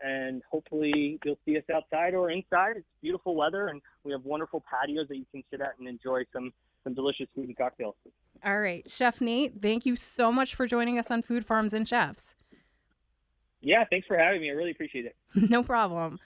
And 0.00 0.42
hopefully 0.50 1.18
you'll 1.24 1.38
see 1.44 1.56
us 1.56 1.64
outside 1.74 2.14
or 2.14 2.30
inside. 2.30 2.76
It's 2.76 2.86
beautiful 3.02 3.34
weather, 3.34 3.68
and 3.68 3.80
we 4.04 4.12
have 4.12 4.24
wonderful 4.24 4.62
patios 4.70 5.08
that 5.08 5.16
you 5.16 5.26
can 5.32 5.42
sit 5.50 5.60
at 5.60 5.74
and 5.78 5.88
enjoy 5.88 6.22
some 6.32 6.52
some 6.84 6.94
delicious 6.94 7.26
food 7.34 7.48
and 7.48 7.56
cocktails. 7.56 7.96
All 8.44 8.60
right, 8.60 8.88
Chef 8.88 9.20
Nate, 9.20 9.60
thank 9.60 9.84
you 9.84 9.96
so 9.96 10.30
much 10.30 10.54
for 10.54 10.66
joining 10.66 10.98
us 10.98 11.10
on 11.10 11.22
Food 11.22 11.44
Farms 11.44 11.74
and 11.74 11.88
Chefs. 11.88 12.36
Yeah, 13.60 13.84
thanks 13.90 14.06
for 14.06 14.16
having 14.16 14.40
me. 14.40 14.50
I 14.50 14.52
really 14.52 14.70
appreciate 14.70 15.04
it. 15.04 15.16
no 15.50 15.64
problem. 15.64 16.20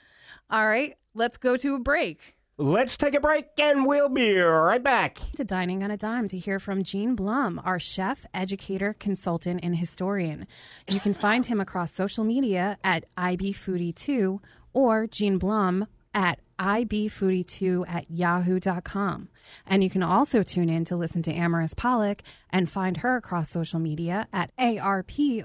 All 0.51 0.67
right, 0.67 0.97
let's 1.15 1.39
go 1.39 1.57
to 1.57 1.75
a 1.75 1.79
break. 1.79 2.37
Let's 2.59 2.99
take 2.99 3.15
a 3.15 3.21
break 3.21 3.47
and 3.59 3.87
we'll 3.87 4.11
be 4.11 4.39
right 4.39 4.83
back. 4.83 5.21
To 5.37 5.45
Dining 5.45 5.83
on 5.83 5.91
a 5.91 5.97
Dime 5.97 6.29
to 6.29 6.39
hear 6.39 6.59
from 6.59 6.83
Gene 6.83 7.15
Blum, 7.15 7.59
our 7.65 7.81
chef, 7.81 8.27
educator, 8.35 8.95
consultant, 8.99 9.61
and 9.63 9.77
historian. 9.77 10.47
You 10.87 11.01
can 11.01 11.15
find 11.15 11.47
him 11.47 11.61
across 11.61 11.93
social 11.93 12.25
media 12.25 12.77
at 12.85 13.07
IBFoodie2 13.17 14.39
or 14.75 15.07
Gene 15.07 15.39
Blum 15.39 15.87
at 16.13 16.41
ibfoodie2 16.59 17.89
at 17.89 18.11
yahoo.com. 18.11 19.29
And 19.67 19.83
you 19.83 19.89
can 19.89 20.03
also 20.03 20.43
tune 20.43 20.69
in 20.69 20.85
to 20.85 20.95
listen 20.95 21.23
to 21.23 21.33
Amaris 21.33 21.75
Pollock 21.75 22.23
and 22.51 22.69
find 22.71 22.99
her 22.99 23.17
across 23.17 23.49
social 23.49 23.81
media 23.81 24.29
at 24.31 24.51
A-R-P-O-L-L-O-C-K-U-S 24.59 25.37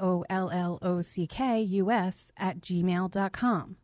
at 2.37 2.59
gmail.com. 2.59 3.77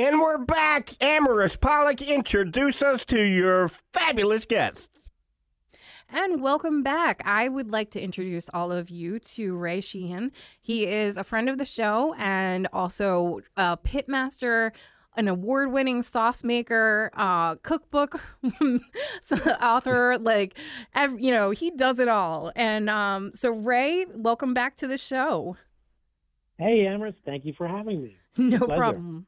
And 0.00 0.18
we're 0.18 0.38
back. 0.38 0.94
Amaris 1.02 1.60
Pollock, 1.60 2.00
introduce 2.00 2.80
us 2.80 3.04
to 3.04 3.20
your 3.20 3.68
fabulous 3.68 4.46
guests. 4.46 4.88
And 6.08 6.40
welcome 6.40 6.82
back. 6.82 7.20
I 7.26 7.50
would 7.50 7.70
like 7.70 7.90
to 7.90 8.00
introduce 8.00 8.48
all 8.54 8.72
of 8.72 8.88
you 8.88 9.18
to 9.18 9.54
Ray 9.54 9.82
Sheehan. 9.82 10.32
He 10.58 10.86
is 10.86 11.18
a 11.18 11.22
friend 11.22 11.50
of 11.50 11.58
the 11.58 11.66
show 11.66 12.14
and 12.16 12.66
also 12.72 13.40
a 13.58 13.76
pitmaster, 13.76 14.70
an 15.18 15.28
award-winning 15.28 16.02
sauce 16.02 16.42
maker, 16.42 17.10
uh, 17.12 17.56
cookbook 17.56 18.18
author. 19.60 20.16
Like, 20.16 20.56
every, 20.94 21.22
you 21.22 21.30
know, 21.30 21.50
he 21.50 21.72
does 21.72 22.00
it 22.00 22.08
all. 22.08 22.52
And 22.56 22.88
um, 22.88 23.32
so, 23.34 23.50
Ray, 23.50 24.06
welcome 24.14 24.54
back 24.54 24.76
to 24.76 24.86
the 24.86 24.96
show. 24.96 25.58
Hey, 26.56 26.86
Amaris, 26.86 27.16
thank 27.26 27.44
you 27.44 27.52
for 27.52 27.68
having 27.68 28.02
me. 28.02 28.16
No 28.38 28.58
Pleasure. 28.58 28.76
problem. 28.76 29.26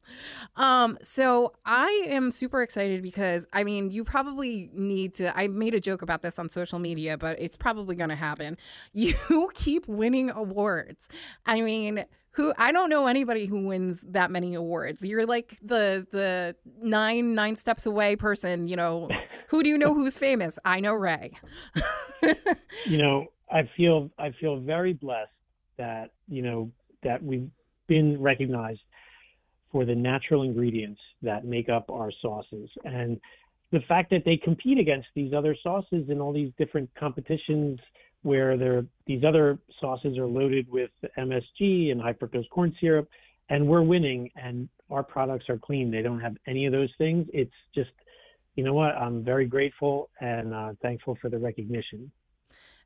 Um, 0.56 0.96
so 1.02 1.52
I 1.66 2.06
am 2.08 2.30
super 2.30 2.62
excited 2.62 3.02
because 3.02 3.46
I 3.52 3.64
mean, 3.64 3.90
you 3.90 4.04
probably 4.04 4.70
need 4.72 5.14
to. 5.14 5.36
I 5.36 5.48
made 5.48 5.74
a 5.74 5.80
joke 5.80 6.02
about 6.02 6.22
this 6.22 6.38
on 6.38 6.48
social 6.48 6.78
media, 6.78 7.18
but 7.18 7.36
it's 7.40 7.56
probably 7.56 7.96
going 7.96 8.10
to 8.10 8.16
happen. 8.16 8.56
You 8.94 9.50
keep 9.54 9.88
winning 9.88 10.30
awards. 10.30 11.08
I 11.46 11.62
mean, 11.62 12.04
who 12.32 12.52
I 12.58 12.72
don't 12.72 12.90
know 12.90 13.06
anybody 13.06 13.46
who 13.46 13.66
wins 13.66 14.02
that 14.08 14.30
many 14.30 14.54
awards. 14.54 15.04
You're 15.04 15.26
like 15.26 15.58
the 15.62 16.06
the 16.10 16.54
nine 16.80 17.34
nine 17.34 17.56
steps 17.56 17.86
away 17.86 18.16
person. 18.16 18.68
You 18.68 18.76
know, 18.76 19.08
who 19.48 19.62
do 19.62 19.68
you 19.68 19.78
know 19.78 19.94
who's 19.94 20.16
famous? 20.16 20.58
I 20.64 20.80
know 20.80 20.94
Ray. 20.94 21.32
you 22.86 22.98
know, 22.98 23.26
I 23.50 23.68
feel 23.76 24.10
I 24.18 24.30
feel 24.30 24.60
very 24.60 24.92
blessed 24.92 25.30
that 25.76 26.12
you 26.28 26.42
know 26.42 26.70
that 27.02 27.22
we've 27.22 27.50
been 27.86 28.20
recognized 28.20 28.82
for 29.72 29.84
the 29.84 29.94
natural 29.94 30.42
ingredients 30.42 31.00
that 31.22 31.44
make 31.44 31.68
up 31.68 31.90
our 31.90 32.12
sauces. 32.20 32.68
And 32.84 33.18
the 33.72 33.80
fact 33.88 34.10
that 34.10 34.22
they 34.24 34.36
compete 34.36 34.78
against 34.78 35.08
these 35.14 35.32
other 35.32 35.56
sauces 35.62 36.10
in 36.10 36.20
all 36.20 36.32
these 36.32 36.52
different 36.58 36.90
competitions 36.94 37.80
where 38.22 38.56
these 39.06 39.24
other 39.24 39.58
sauces 39.80 40.18
are 40.18 40.26
loaded 40.26 40.70
with 40.70 40.90
MSG 41.18 41.90
and 41.90 42.00
high 42.00 42.12
fructose 42.12 42.48
corn 42.50 42.74
syrup 42.80 43.08
and 43.48 43.66
we're 43.66 43.82
winning 43.82 44.30
and 44.36 44.68
our 44.90 45.02
products 45.02 45.48
are 45.48 45.58
clean. 45.58 45.90
They 45.90 46.02
don't 46.02 46.20
have 46.20 46.36
any 46.46 46.66
of 46.66 46.72
those 46.72 46.90
things. 46.98 47.26
It's 47.32 47.50
just 47.74 47.90
you 48.54 48.64
know 48.64 48.74
what? 48.74 48.94
I'm 48.96 49.24
very 49.24 49.46
grateful 49.46 50.10
and 50.20 50.52
uh, 50.52 50.72
thankful 50.82 51.16
for 51.22 51.30
the 51.30 51.38
recognition 51.38 52.12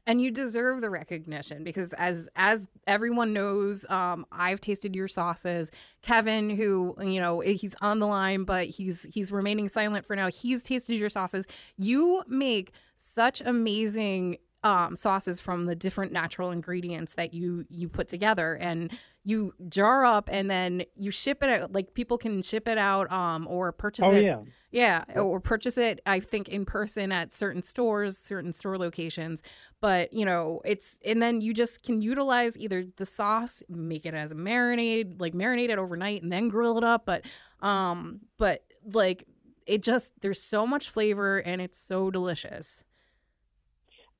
and 0.06 0.20
you 0.20 0.30
deserve 0.30 0.80
the 0.80 0.90
recognition 0.90 1.64
because 1.64 1.92
as 1.94 2.28
as 2.36 2.68
everyone 2.86 3.32
knows 3.32 3.84
um, 3.90 4.24
i've 4.32 4.60
tasted 4.60 4.94
your 4.94 5.08
sauces. 5.08 5.70
Kevin 6.02 6.50
who 6.50 6.94
you 7.02 7.20
know 7.20 7.40
he's 7.40 7.74
on 7.80 7.98
the 7.98 8.06
line 8.06 8.44
but 8.44 8.66
he's 8.66 9.02
he's 9.12 9.32
remaining 9.32 9.68
silent 9.68 10.06
for 10.06 10.16
now. 10.16 10.28
He's 10.28 10.62
tasted 10.62 10.94
your 10.94 11.10
sauces. 11.10 11.46
You 11.76 12.22
make 12.28 12.72
such 12.96 13.40
amazing 13.40 14.38
um, 14.62 14.96
sauces 14.96 15.40
from 15.40 15.64
the 15.64 15.76
different 15.76 16.12
natural 16.12 16.50
ingredients 16.50 17.14
that 17.14 17.34
you 17.34 17.64
you 17.68 17.88
put 17.88 18.08
together. 18.08 18.56
And 18.56 18.90
you 19.26 19.52
jar 19.68 20.04
up 20.04 20.28
and 20.30 20.48
then 20.48 20.84
you 20.94 21.10
ship 21.10 21.42
it 21.42 21.50
out 21.50 21.72
like 21.72 21.94
people 21.94 22.16
can 22.16 22.40
ship 22.42 22.68
it 22.68 22.78
out 22.78 23.10
um 23.10 23.44
or 23.50 23.72
purchase 23.72 24.04
oh 24.04 24.12
it. 24.12 24.22
yeah. 24.22 24.38
Yeah 24.70 25.04
or 25.16 25.40
purchase 25.40 25.76
it 25.76 26.00
i 26.06 26.20
think 26.20 26.48
in 26.48 26.64
person 26.64 27.10
at 27.10 27.34
certain 27.34 27.62
stores 27.62 28.16
certain 28.16 28.52
store 28.52 28.78
locations. 28.78 29.42
But 29.80 30.12
you 30.12 30.24
know 30.24 30.62
it's 30.64 30.98
and 31.04 31.20
then 31.20 31.40
you 31.40 31.52
just 31.52 31.82
can 31.82 32.00
utilize 32.00 32.56
either 32.56 32.84
the 32.96 33.04
sauce 33.04 33.64
make 33.68 34.06
it 34.06 34.14
as 34.14 34.30
a 34.30 34.36
marinade 34.36 35.20
like 35.20 35.34
marinate 35.34 35.70
it 35.70 35.78
overnight 35.78 36.22
and 36.22 36.32
then 36.32 36.48
grill 36.48 36.78
it 36.78 36.84
up. 36.84 37.04
But 37.04 37.24
um 37.60 38.20
but 38.38 38.62
like 38.92 39.26
it 39.66 39.82
just 39.82 40.12
there's 40.20 40.40
so 40.40 40.68
much 40.68 40.88
flavor 40.88 41.38
and 41.38 41.60
it's 41.60 41.78
so 41.78 42.12
delicious. 42.12 42.84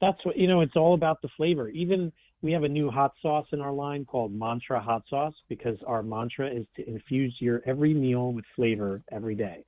That's 0.01 0.19
what 0.25 0.37
you 0.37 0.49
know 0.49 0.63
it's 0.63 0.77
all 0.77 0.95
about 0.95 1.23
the 1.23 1.29
flavor. 1.37 1.69
Even 1.69 2.13
we 2.43 2.53
have 2.53 2.65
a 2.65 2.69
new 2.69 2.91
hot 2.91 3.13
sauce 3.23 3.47
in 3.53 3.61
our 3.61 3.73
line 3.73 4.05
called 4.05 4.33
mantra 4.33 4.81
hot 4.81 5.03
sauce 5.09 5.35
because 5.49 5.77
our 5.87 6.03
mantra 6.03 6.49
is 6.49 6.67
to 6.77 6.89
infuse 6.89 7.35
your 7.41 7.63
every 7.67 7.95
meal 7.95 8.33
with 8.33 8.45
flavor 8.55 9.03
every 9.11 9.35
day. 9.35 9.65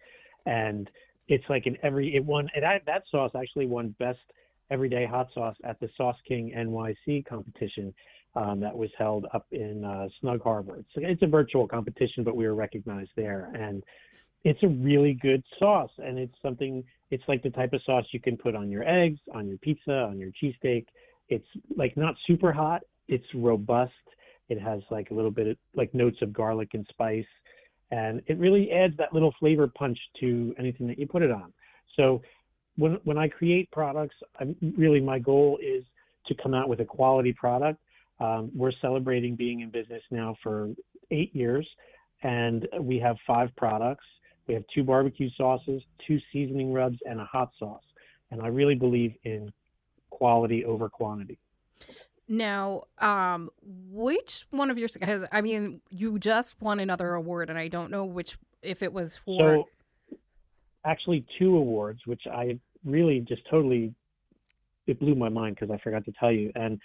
And 0.47 0.91
it's 1.29 1.45
like 1.49 1.67
in 1.67 1.77
every 1.83 2.15
it 2.15 2.25
won 2.25 2.49
it, 2.55 2.63
that 2.87 3.03
sauce 3.11 3.33
actually 3.35 3.67
won 3.67 3.95
best 3.99 4.19
everyday 4.71 5.07
hot 5.07 5.29
sauce 5.35 5.57
at 5.65 5.81
the 5.81 5.89
sauce 5.97 6.17
king 6.27 6.53
nyc 6.57 7.27
competition 7.27 7.93
um, 8.37 8.61
that 8.61 8.77
was 8.77 8.91
held 8.99 9.27
up 9.33 9.47
in 9.51 9.85
uh, 9.85 10.07
snug 10.21 10.43
harbor. 10.43 10.77
It's, 10.77 10.91
it's 10.97 11.23
a 11.23 11.27
virtual 11.27 11.67
competition 11.67 12.23
but 12.23 12.37
we 12.37 12.47
were 12.47 12.55
recognized 12.55 13.11
there. 13.17 13.51
And 13.55 13.83
it's 14.45 14.63
a 14.63 14.69
really 14.69 15.15
good 15.15 15.43
sauce 15.59 15.91
and 15.99 16.19
it's 16.19 16.35
something 16.43 16.85
it's 17.11 17.25
like 17.27 17.43
the 17.43 17.51
type 17.51 17.73
of 17.73 17.83
sauce 17.85 18.05
you 18.13 18.21
can 18.21 18.37
put 18.37 18.55
on 18.55 18.71
your 18.71 18.87
eggs 18.87 19.19
on 19.35 19.49
your 19.49 19.59
pizza 19.59 19.91
on 19.91 20.19
your 20.19 20.31
cheesesteak 20.41 20.87
it's 21.29 21.47
like 21.77 21.97
not 21.97 22.15
super 22.27 22.53
hot 22.53 22.83
it's 23.09 23.27
robust 23.35 23.93
it 24.49 24.61
has 24.61 24.81
like 24.91 25.11
a 25.11 25.15
little 25.15 25.31
bit 25.31 25.47
of 25.47 25.57
like 25.75 25.93
notes 25.95 26.17
of 26.23 26.33
garlic 26.33 26.71
and 26.75 26.87
spice 26.91 27.27
and 27.91 28.23
it 28.27 28.39
really 28.39 28.71
adds 28.71 28.97
that 28.99 29.13
little 29.13 29.35
flavor 29.39 29.67
punch 29.67 29.99
to 30.21 30.55
anything 30.59 30.87
that 30.89 30.99
you 30.99 31.07
put 31.07 31.23
it 31.23 31.31
on. 31.31 31.53
So 31.97 32.23
when 32.77 32.99
when 33.05 33.19
i 33.19 33.29
create 33.29 33.71
products 33.71 34.15
I'm, 34.39 34.55
really 34.77 35.01
my 35.01 35.19
goal 35.19 35.59
is 35.63 35.85
to 36.27 36.35
come 36.43 36.55
out 36.55 36.69
with 36.69 36.81
a 36.81 36.85
quality 36.85 37.33
product. 37.33 37.81
Um, 38.21 38.51
we're 38.55 38.73
celebrating 38.81 39.37
being 39.37 39.61
in 39.61 39.71
business 39.71 40.03
now 40.11 40.37
for 40.43 40.71
eight 41.11 41.35
years 41.35 41.67
and 42.23 42.69
we 42.81 42.99
have 42.99 43.17
five 43.27 43.51
products. 43.57 44.05
We 44.47 44.55
have 44.55 44.65
two 44.75 44.83
barbecue 44.83 45.31
sauces, 45.37 45.83
two 46.07 46.19
seasoning 46.33 46.73
rubs, 46.73 46.99
and 47.09 47.21
a 47.21 47.25
hot 47.25 47.51
sauce. 47.59 47.83
And 48.31 48.43
I 48.43 48.49
really 48.49 48.75
believe 48.75 49.15
in 49.25 49.53
quality 50.19 50.65
over 50.65 50.89
quantity. 50.89 51.39
Now, 52.29 52.85
um, 52.99 53.51
which 53.65 54.47
one 54.51 54.71
of 54.71 54.77
your? 54.77 54.89
I 55.33 55.41
mean, 55.41 55.81
you 55.89 56.19
just 56.19 56.61
won 56.61 56.81
another 56.81 57.15
award, 57.15 57.49
and 57.49 57.59
I 57.59 57.69
don't 57.69 57.91
know 57.91 58.05
which 58.05 58.37
if 58.63 58.83
it 58.83 58.93
was 58.93 59.17
for. 59.17 59.41
So, 59.41 60.17
actually, 60.85 61.25
two 61.39 61.57
awards, 61.57 62.01
which 62.05 62.23
I 62.27 62.59
really 62.85 63.21
just 63.21 63.43
totally 63.49 63.95
it 64.87 64.99
blew 65.01 65.15
my 65.15 65.29
mind 65.29 65.57
because 65.57 65.71
I 65.71 65.79
forgot 65.79 66.05
to 66.05 66.13
tell 66.21 66.33
you. 66.33 66.53
And 66.55 66.79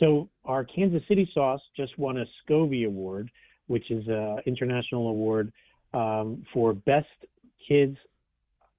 so, 0.00 0.28
our 0.44 0.64
Kansas 0.64 1.02
City 1.06 1.30
sauce 1.32 1.60
just 1.76 1.96
won 1.98 2.16
a 2.16 2.24
Scovie 2.42 2.86
Award, 2.86 3.30
which 3.68 3.90
is 3.90 4.04
an 4.08 4.38
international 4.46 5.08
award 5.08 5.52
um, 5.94 6.44
for 6.52 6.72
best 6.72 7.06
kids 7.68 7.96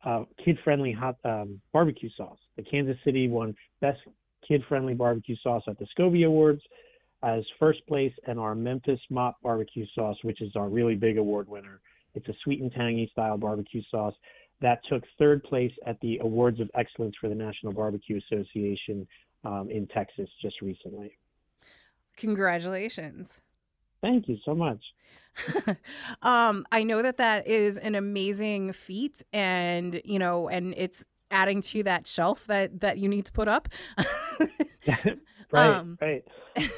uh, 0.06 0.24
kid-friendly 0.44 0.92
hot 0.92 1.18
um, 1.26 1.62
barbecue 1.74 2.10
sauce. 2.16 2.38
The 2.60 2.70
Kansas 2.70 2.98
City 3.06 3.30
won 3.30 3.56
best 3.80 4.00
kid-friendly 4.46 4.94
barbecue 4.96 5.38
sauce 5.42 5.64
at 5.68 5.80
the 5.80 5.88
Scovie 5.96 6.24
Awards 6.24 6.62
as 7.24 7.44
first 7.58 7.86
place, 7.88 8.14
and 8.28 8.38
our 8.38 8.54
Memphis 8.54 9.00
Mop 9.10 9.38
barbecue 9.42 9.86
sauce, 9.96 10.18
which 10.24 10.42
is 10.42 10.56
our 10.56 10.68
really 10.68 10.96
big 10.96 11.18
award 11.18 11.48
winner. 11.48 11.80
It's 12.16 12.28
a 12.28 12.34
sweet 12.44 12.62
and 12.62 12.72
tangy 12.72 13.10
style 13.12 13.38
barbecue 13.38 13.82
sauce 13.90 14.14
that 14.62 14.82
took 14.90 15.04
third 15.18 15.42
place 15.44 15.72
at 15.86 16.00
the 16.02 16.18
Awards 16.20 16.60
of 16.60 16.70
Excellence 16.76 17.16
for 17.20 17.30
the 17.30 17.36
National 17.36 17.72
Barbecue 17.72 18.20
Association 18.30 19.08
um, 19.46 19.70
in 19.70 19.88
Texas 19.88 20.30
just 20.42 20.62
recently. 20.62 21.18
Congratulations. 22.18 23.40
Thank 24.02 24.28
you 24.28 24.38
so 24.44 24.54
much. 24.54 24.82
um, 26.22 26.66
I 26.72 26.84
know 26.84 27.02
that 27.02 27.18
that 27.18 27.48
is 27.48 27.78
an 27.78 27.96
amazing 27.96 28.74
feat, 28.74 29.24
and 29.32 30.02
you 30.04 30.20
know, 30.20 30.50
and 30.50 30.74
it's 30.76 31.06
adding 31.32 31.62
to 31.62 31.84
that 31.84 32.08
shelf 32.08 32.46
that 32.48 32.82
that 32.82 32.98
you 32.98 33.08
need 33.08 33.26
to 33.26 33.32
put 33.32 33.48
up. 33.48 33.70
right, 34.88 35.18
um, 35.54 35.98
right. 36.02 36.24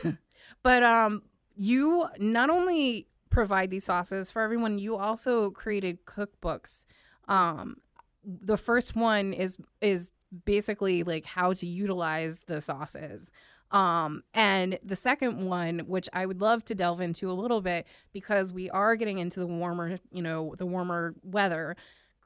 but 0.64 0.84
um, 0.84 1.24
you 1.56 2.08
not 2.20 2.50
only 2.50 3.08
provide 3.30 3.70
these 3.70 3.86
sauces 3.86 4.32
for 4.32 4.42
everyone, 4.42 4.78
you 4.78 4.98
also 4.98 5.52
created 5.52 6.06
cookbooks. 6.06 6.86
Um, 7.28 7.78
the 8.24 8.58
first 8.58 8.96
one 8.96 9.34
is 9.34 9.58
is 9.80 10.12
basically 10.46 11.04
like 11.04 11.26
how 11.26 11.54
to 11.54 11.66
utilize 11.66 12.42
the 12.48 12.62
sauces. 12.62 13.32
Um, 13.72 14.24
and 14.34 14.78
the 14.84 14.98
second 14.98 15.46
one, 15.46 15.80
which 15.80 16.10
I 16.12 16.26
would 16.26 16.42
love 16.42 16.66
to 16.66 16.76
delve 16.76 17.00
into 17.00 17.32
a 17.32 17.34
little 17.34 17.62
bit 17.62 17.88
because 18.12 18.52
we 18.52 18.70
are 18.70 18.96
getting 18.98 19.20
into 19.20 19.40
the 19.40 19.48
warmer, 19.48 19.98
you 20.12 20.22
know, 20.22 20.56
the 20.58 20.66
warmer 20.66 21.16
weather. 21.24 21.78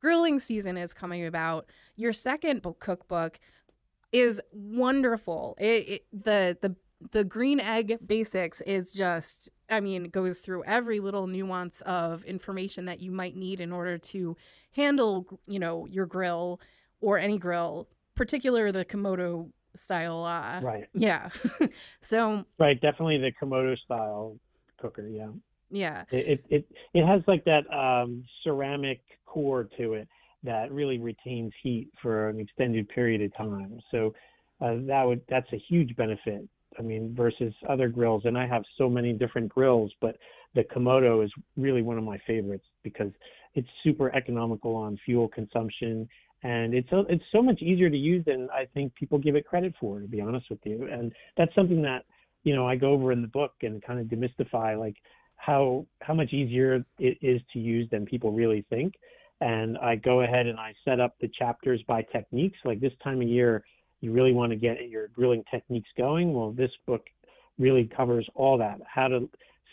Grilling 0.01 0.39
season 0.39 0.77
is 0.77 0.93
coming 0.93 1.25
about. 1.25 1.69
Your 1.95 2.13
second 2.13 2.61
book 2.61 2.79
cookbook 2.79 3.39
is 4.11 4.41
wonderful. 4.51 5.55
It, 5.59 5.89
it 5.89 6.05
the 6.11 6.57
the 6.61 6.75
the 7.11 7.23
green 7.23 7.59
egg 7.59 7.97
basics 8.05 8.61
is 8.61 8.93
just 8.93 9.49
I 9.69 9.79
mean, 9.79 10.09
goes 10.09 10.39
through 10.39 10.63
every 10.65 10.99
little 10.99 11.27
nuance 11.27 11.81
of 11.81 12.23
information 12.25 12.85
that 12.85 12.99
you 12.99 13.11
might 13.11 13.35
need 13.35 13.59
in 13.59 13.71
order 13.71 13.97
to 13.97 14.37
handle, 14.71 15.25
you 15.47 15.59
know, 15.59 15.87
your 15.87 16.05
grill 16.05 16.59
or 17.01 17.17
any 17.17 17.37
grill, 17.37 17.87
particular 18.15 18.71
the 18.71 18.85
Komodo 18.85 19.49
style. 19.75 20.23
Uh, 20.23 20.61
right. 20.61 20.85
Yeah. 20.93 21.29
so. 22.01 22.45
Right. 22.59 22.79
Definitely 22.79 23.17
the 23.17 23.31
Komodo 23.41 23.77
style 23.79 24.37
cooker. 24.77 25.07
Yeah. 25.07 25.29
Yeah. 25.69 26.03
It, 26.11 26.43
it, 26.49 26.65
it, 26.93 27.05
has 27.05 27.21
like 27.27 27.43
that 27.45 27.63
um, 27.73 28.23
ceramic 28.43 29.01
core 29.25 29.67
to 29.77 29.93
it 29.93 30.07
that 30.43 30.71
really 30.71 30.99
retains 30.99 31.51
heat 31.61 31.89
for 32.01 32.29
an 32.29 32.39
extended 32.39 32.87
period 32.89 33.21
of 33.21 33.35
time. 33.35 33.79
So 33.91 34.13
uh, 34.61 34.75
that 34.87 35.03
would, 35.03 35.21
that's 35.27 35.51
a 35.53 35.61
huge 35.67 35.95
benefit. 35.95 36.47
I 36.77 36.81
mean, 36.81 37.15
versus 37.15 37.53
other 37.69 37.87
grills. 37.87 38.23
And 38.25 38.37
I 38.37 38.45
have 38.45 38.63
so 38.77 38.89
many 38.89 39.13
different 39.13 39.47
grills, 39.47 39.93
but 40.01 40.17
the 40.55 40.63
Komodo 40.63 41.23
is 41.23 41.31
really 41.55 41.81
one 41.81 41.97
of 41.97 42.03
my 42.03 42.17
favorites 42.27 42.65
because 42.83 43.11
it's 43.53 43.67
super 43.83 44.13
economical 44.13 44.75
on 44.75 44.99
fuel 45.05 45.29
consumption 45.29 46.07
and 46.45 46.75
it's 46.75 46.89
it's 46.91 47.23
so 47.31 47.41
much 47.41 47.61
easier 47.63 47.89
to 47.89 47.97
use 47.97 48.23
than 48.25 48.47
I 48.53 48.65
think 48.73 48.93
people 48.93 49.17
give 49.17 49.35
it 49.35 49.47
credit 49.47 49.73
for. 49.79 49.99
To 49.99 50.07
be 50.07 50.21
honest 50.21 50.47
with 50.49 50.59
you, 50.63 50.87
and 50.91 51.11
that's 51.37 51.53
something 51.55 51.81
that 51.81 52.05
you 52.43 52.55
know 52.55 52.67
I 52.67 52.75
go 52.75 52.91
over 52.91 53.11
in 53.11 53.23
the 53.23 53.27
book 53.27 53.53
and 53.63 53.81
kind 53.81 53.99
of 53.99 54.05
demystify. 54.05 54.77
Like 54.77 54.95
how 55.37 55.85
how 56.01 56.13
much 56.13 56.33
easier 56.33 56.85
it 56.99 57.17
is 57.21 57.41
to 57.53 57.59
use 57.59 57.89
than 57.91 58.05
people 58.05 58.31
really 58.31 58.65
think. 58.69 58.93
And 59.41 59.77
I 59.77 59.95
go 59.95 60.21
ahead 60.21 60.47
and 60.47 60.59
I 60.59 60.73
set 60.85 60.99
up 60.99 61.15
the 61.19 61.27
chapters 61.27 61.81
by 61.87 62.01
techniques. 62.03 62.57
Like 62.63 62.79
this 62.79 62.93
time 63.03 63.21
of 63.21 63.27
year, 63.27 63.63
you 64.01 64.11
really 64.11 64.33
want 64.33 64.51
to 64.51 64.55
get 64.55 64.89
your 64.89 65.09
grilling 65.09 65.43
techniques 65.51 65.89
going. 65.97 66.33
Well, 66.33 66.51
this 66.51 66.71
book 66.87 67.05
really 67.59 67.89
covers 67.95 68.27
all 68.33 68.57
that: 68.57 68.79
how 68.87 69.07
to 69.09 69.29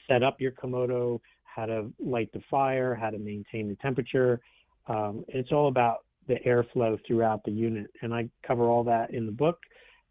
set 0.09 0.23
up 0.23 0.41
your 0.41 0.53
Komodo, 0.53 1.21
how 1.45 1.67
to 1.67 1.93
light 2.05 2.33
the 2.33 2.43
fire, 2.51 2.95
how 2.95 3.11
to 3.11 3.19
maintain 3.19 3.69
the 3.69 3.77
temperature. 3.77 4.41
Um, 4.89 5.25
it's 5.29 5.53
all 5.53 5.69
about 5.69 5.99
the 6.27 6.37
airflow 6.47 6.99
throughout 7.07 7.45
the 7.45 7.53
unit, 7.53 7.91
and 8.03 8.13
I 8.13 8.29
cover 8.47 8.65
all 8.65 8.85
that 8.85 9.13
in 9.13 9.27
the 9.27 9.33
book 9.33 9.59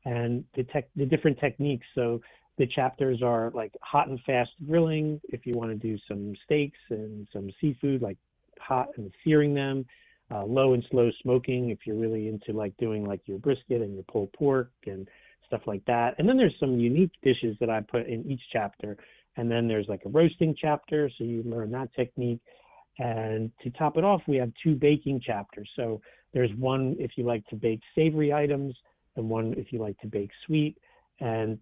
and 0.06 0.44
the 0.56 0.64
tech, 0.64 0.88
the 0.96 1.06
different 1.06 1.40
techniques. 1.40 1.86
So 1.96 2.22
the 2.58 2.68
chapters 2.68 3.22
are 3.24 3.52
like 3.54 3.74
hot 3.82 4.08
and 4.08 4.20
fast 4.22 4.52
grilling 4.68 5.20
if 5.30 5.46
you 5.46 5.54
want 5.56 5.72
to 5.72 5.76
do 5.76 5.98
some 6.08 6.36
steaks 6.46 6.80
and 6.90 7.28
some 7.34 7.50
seafood, 7.60 8.02
like 8.02 8.18
hot 8.60 8.90
and 8.98 9.12
searing 9.24 9.54
them. 9.54 9.86
Uh, 10.34 10.46
low 10.46 10.74
and 10.74 10.86
slow 10.90 11.12
smoking 11.22 11.72
if 11.72 11.80
you're 11.86 11.98
really 11.98 12.30
into 12.30 12.54
like 12.54 12.76
doing 12.78 13.04
like 13.04 13.20
your 13.26 13.38
brisket 13.38 13.82
and 13.82 13.94
your 13.96 14.04
pulled 14.04 14.32
pork 14.32 14.72
and 14.86 15.10
stuff 15.46 15.62
like 15.66 15.84
that. 15.84 16.16
And 16.18 16.30
then 16.30 16.38
there's 16.38 16.56
some 16.58 16.80
unique 16.80 17.12
dishes 17.22 17.58
that 17.60 17.70
I 17.70 17.82
put 17.82 18.08
in 18.08 18.26
each 18.32 18.42
chapter. 18.54 18.96
And 19.36 19.52
then 19.52 19.68
there's 19.68 19.88
like 19.90 20.04
a 20.06 20.10
roasting 20.10 20.56
chapter, 20.58 21.10
so 21.18 21.26
you 21.26 21.44
learn 21.44 21.72
that 21.72 21.94
technique. 21.94 22.40
And 23.00 23.52
to 23.62 23.70
top 23.72 23.98
it 23.98 24.06
off, 24.06 24.22
we 24.26 24.38
have 24.38 24.52
two 24.64 24.76
baking 24.76 25.20
chapters. 25.20 25.70
So 25.76 26.02
there's 26.34 26.52
one 26.58 26.96
if 27.00 27.12
you 27.18 27.26
like 27.26 27.46
to 27.48 27.56
bake 27.56 27.82
savory 27.94 28.32
items, 28.32 28.74
and 29.18 29.30
one 29.30 29.54
if 29.58 29.74
you 29.74 29.80
like 29.80 30.00
to 30.00 30.08
bake 30.08 30.32
sweet. 30.46 30.78
And 31.20 31.60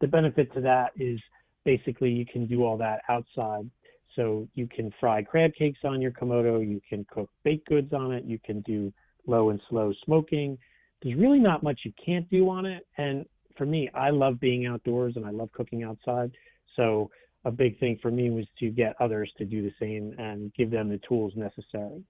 the 0.00 0.06
benefit 0.06 0.52
to 0.54 0.60
that 0.62 0.92
is 0.96 1.20
basically 1.64 2.10
you 2.10 2.26
can 2.26 2.46
do 2.46 2.64
all 2.64 2.76
that 2.78 3.02
outside. 3.08 3.68
So 4.14 4.48
you 4.54 4.66
can 4.66 4.92
fry 4.98 5.22
crab 5.22 5.52
cakes 5.54 5.80
on 5.84 6.00
your 6.00 6.10
Komodo, 6.12 6.66
you 6.66 6.80
can 6.88 7.04
cook 7.10 7.28
baked 7.44 7.68
goods 7.68 7.92
on 7.92 8.12
it, 8.12 8.24
you 8.24 8.38
can 8.44 8.62
do 8.62 8.92
low 9.26 9.50
and 9.50 9.60
slow 9.68 9.92
smoking. 10.04 10.56
There's 11.02 11.18
really 11.18 11.38
not 11.38 11.62
much 11.62 11.80
you 11.84 11.92
can't 12.02 12.28
do 12.30 12.48
on 12.48 12.64
it. 12.64 12.86
And 12.96 13.26
for 13.58 13.66
me, 13.66 13.90
I 13.94 14.10
love 14.10 14.40
being 14.40 14.66
outdoors 14.66 15.16
and 15.16 15.26
I 15.26 15.30
love 15.30 15.52
cooking 15.52 15.82
outside. 15.82 16.32
So 16.76 17.10
a 17.44 17.50
big 17.50 17.78
thing 17.78 17.98
for 18.00 18.10
me 18.10 18.30
was 18.30 18.46
to 18.60 18.70
get 18.70 18.96
others 19.00 19.30
to 19.38 19.44
do 19.44 19.62
the 19.62 19.72
same 19.78 20.14
and 20.18 20.52
give 20.54 20.70
them 20.70 20.88
the 20.88 21.00
tools 21.06 21.32
necessary 21.36 22.02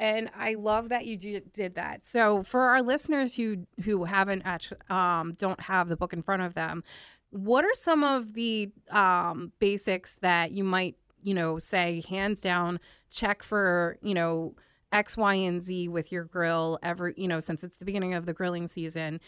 and 0.00 0.30
I 0.36 0.54
love 0.54 0.90
that 0.90 1.06
you 1.06 1.16
did 1.16 1.74
that. 1.74 2.04
So 2.04 2.42
for 2.42 2.62
our 2.62 2.82
listeners 2.82 3.34
who 3.34 3.66
who 3.84 4.04
haven't 4.04 4.42
actually 4.44 4.80
um, 4.90 5.34
don't 5.36 5.60
have 5.60 5.88
the 5.88 5.96
book 5.96 6.12
in 6.12 6.22
front 6.22 6.42
of 6.42 6.54
them, 6.54 6.84
what 7.30 7.64
are 7.64 7.74
some 7.74 8.04
of 8.04 8.34
the 8.34 8.70
um, 8.90 9.52
basics 9.58 10.16
that 10.16 10.52
you 10.52 10.64
might 10.64 10.96
you 11.22 11.34
know 11.34 11.58
say 11.58 12.02
hands 12.08 12.40
down 12.40 12.78
check 13.10 13.42
for 13.42 13.98
you 14.02 14.14
know 14.14 14.54
X, 14.92 15.16
Y, 15.16 15.34
and 15.34 15.62
Z 15.62 15.88
with 15.88 16.12
your 16.12 16.24
grill 16.24 16.78
every 16.82 17.14
you 17.16 17.28
know 17.28 17.40
since 17.40 17.64
it's 17.64 17.76
the 17.76 17.84
beginning 17.84 18.14
of 18.14 18.26
the 18.26 18.32
grilling 18.32 18.68
season. 18.68 19.20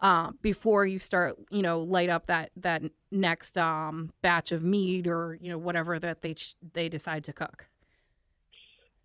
Uh, 0.00 0.30
before 0.42 0.86
you 0.86 1.00
start, 1.00 1.34
you 1.50 1.60
know, 1.60 1.80
light 1.80 2.08
up 2.08 2.26
that 2.26 2.52
that 2.56 2.82
next 3.10 3.58
um, 3.58 4.12
batch 4.22 4.52
of 4.52 4.62
meat 4.62 5.08
or 5.08 5.36
you 5.40 5.50
know 5.50 5.58
whatever 5.58 5.98
that 5.98 6.22
they 6.22 6.36
they 6.74 6.88
decide 6.88 7.24
to 7.24 7.32
cook. 7.32 7.66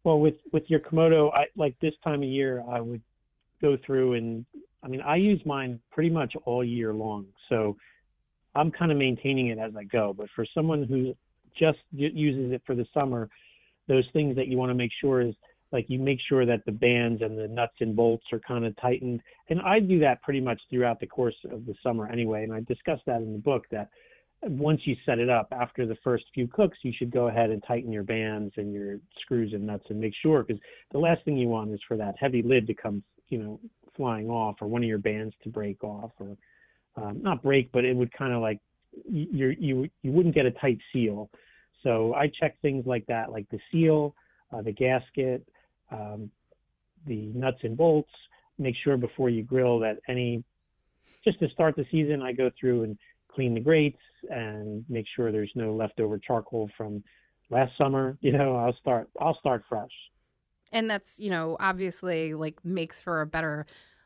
Well, 0.03 0.19
with 0.19 0.35
with 0.51 0.63
your 0.67 0.79
Komodo, 0.79 1.33
I 1.33 1.45
like 1.55 1.75
this 1.79 1.93
time 2.03 2.23
of 2.23 2.29
year, 2.29 2.63
I 2.69 2.81
would 2.81 3.01
go 3.61 3.77
through 3.85 4.13
and 4.13 4.45
I 4.83 4.87
mean, 4.87 5.01
I 5.01 5.15
use 5.15 5.41
mine 5.45 5.79
pretty 5.91 6.09
much 6.09 6.33
all 6.45 6.63
year 6.63 6.93
long. 6.93 7.25
So 7.47 7.77
I'm 8.55 8.69
kind 8.69 8.91
of 8.91 8.97
maintaining 8.97 9.47
it 9.47 9.57
as 9.57 9.71
I 9.77 9.85
go. 9.85 10.13
But 10.15 10.27
for 10.35 10.45
someone 10.53 10.83
who 10.83 11.15
just 11.57 11.79
uses 11.91 12.51
it 12.51 12.61
for 12.65 12.75
the 12.75 12.85
summer, 12.93 13.29
those 13.87 14.05
things 14.13 14.35
that 14.35 14.47
you 14.47 14.57
want 14.57 14.71
to 14.71 14.75
make 14.75 14.91
sure 14.99 15.21
is 15.21 15.33
like 15.71 15.85
you 15.87 15.99
make 15.99 16.19
sure 16.27 16.45
that 16.45 16.63
the 16.65 16.71
bands 16.71 17.21
and 17.21 17.37
the 17.37 17.47
nuts 17.47 17.73
and 17.79 17.95
bolts 17.95 18.25
are 18.31 18.39
kind 18.39 18.65
of 18.65 18.75
tightened. 18.77 19.21
And 19.49 19.61
I 19.61 19.79
do 19.79 19.99
that 19.99 20.21
pretty 20.21 20.41
much 20.41 20.61
throughout 20.69 20.99
the 20.99 21.07
course 21.07 21.35
of 21.49 21.65
the 21.65 21.73
summer 21.81 22.07
anyway. 22.07 22.43
And 22.43 22.53
I 22.53 22.59
discuss 22.61 22.99
that 23.07 23.21
in 23.21 23.33
the 23.33 23.39
book 23.39 23.63
that 23.71 23.89
once 24.45 24.81
you 24.85 24.95
set 25.05 25.19
it 25.19 25.29
up 25.29 25.47
after 25.51 25.85
the 25.85 25.95
first 26.03 26.25
few 26.33 26.47
cooks 26.47 26.77
you 26.81 26.91
should 26.97 27.11
go 27.11 27.27
ahead 27.27 27.49
and 27.49 27.63
tighten 27.67 27.91
your 27.91 28.03
bands 28.03 28.53
and 28.57 28.73
your 28.73 28.97
screws 29.21 29.53
and 29.53 29.65
nuts 29.65 29.85
and 29.89 29.99
make 29.99 30.13
sure 30.21 30.43
because 30.43 30.61
the 30.91 30.97
last 30.97 31.23
thing 31.25 31.37
you 31.37 31.47
want 31.47 31.71
is 31.71 31.79
for 31.87 31.97
that 31.97 32.15
heavy 32.19 32.41
lid 32.41 32.67
to 32.67 32.73
come 32.73 33.03
you 33.29 33.37
know 33.37 33.59
flying 33.95 34.29
off 34.29 34.55
or 34.61 34.67
one 34.67 34.83
of 34.83 34.87
your 34.87 34.97
bands 34.97 35.33
to 35.43 35.49
break 35.49 35.83
off 35.83 36.11
or 36.19 36.35
um, 36.95 37.21
not 37.21 37.41
break 37.41 37.71
but 37.71 37.85
it 37.85 37.95
would 37.95 38.11
kind 38.13 38.33
of 38.33 38.41
like 38.41 38.59
you 39.09 39.55
you 39.59 39.89
you 40.01 40.11
wouldn't 40.11 40.35
get 40.35 40.45
a 40.45 40.51
tight 40.51 40.77
seal. 40.91 41.29
So 41.83 42.13
i 42.13 42.31
check 42.39 42.59
things 42.61 42.85
like 42.85 43.05
that 43.07 43.31
like 43.31 43.49
the 43.49 43.59
seal 43.71 44.15
uh, 44.51 44.61
the 44.61 44.71
gasket 44.71 45.45
um, 45.91 46.29
the 47.05 47.31
nuts 47.33 47.59
and 47.63 47.75
bolts. 47.75 48.11
Make 48.57 48.75
sure 48.83 48.97
before 48.97 49.29
you 49.29 49.43
grill 49.43 49.79
that 49.79 49.97
any 50.07 50.43
just 51.23 51.39
to 51.39 51.49
start 51.49 51.75
the 51.75 51.85
season 51.89 52.21
i 52.21 52.31
go 52.31 52.51
through 52.59 52.83
and 52.83 52.97
clean 53.33 53.53
the 53.53 53.59
grates 53.59 53.99
and 54.29 54.85
make 54.89 55.05
sure 55.15 55.31
there's 55.31 55.51
no 55.55 55.73
leftover 55.73 56.17
charcoal 56.17 56.69
from 56.77 57.03
last 57.49 57.71
summer. 57.77 58.17
You 58.21 58.31
know, 58.33 58.55
I'll 58.55 58.75
start 58.79 59.09
I'll 59.19 59.37
start 59.39 59.63
fresh. 59.67 59.91
And 60.71 60.89
that's, 60.89 61.19
you 61.19 61.29
know, 61.29 61.55
obviously 61.59 62.33
like 62.33 62.63
makes 62.65 62.99
for 62.99 63.21
a 63.21 63.27
better 63.27 63.65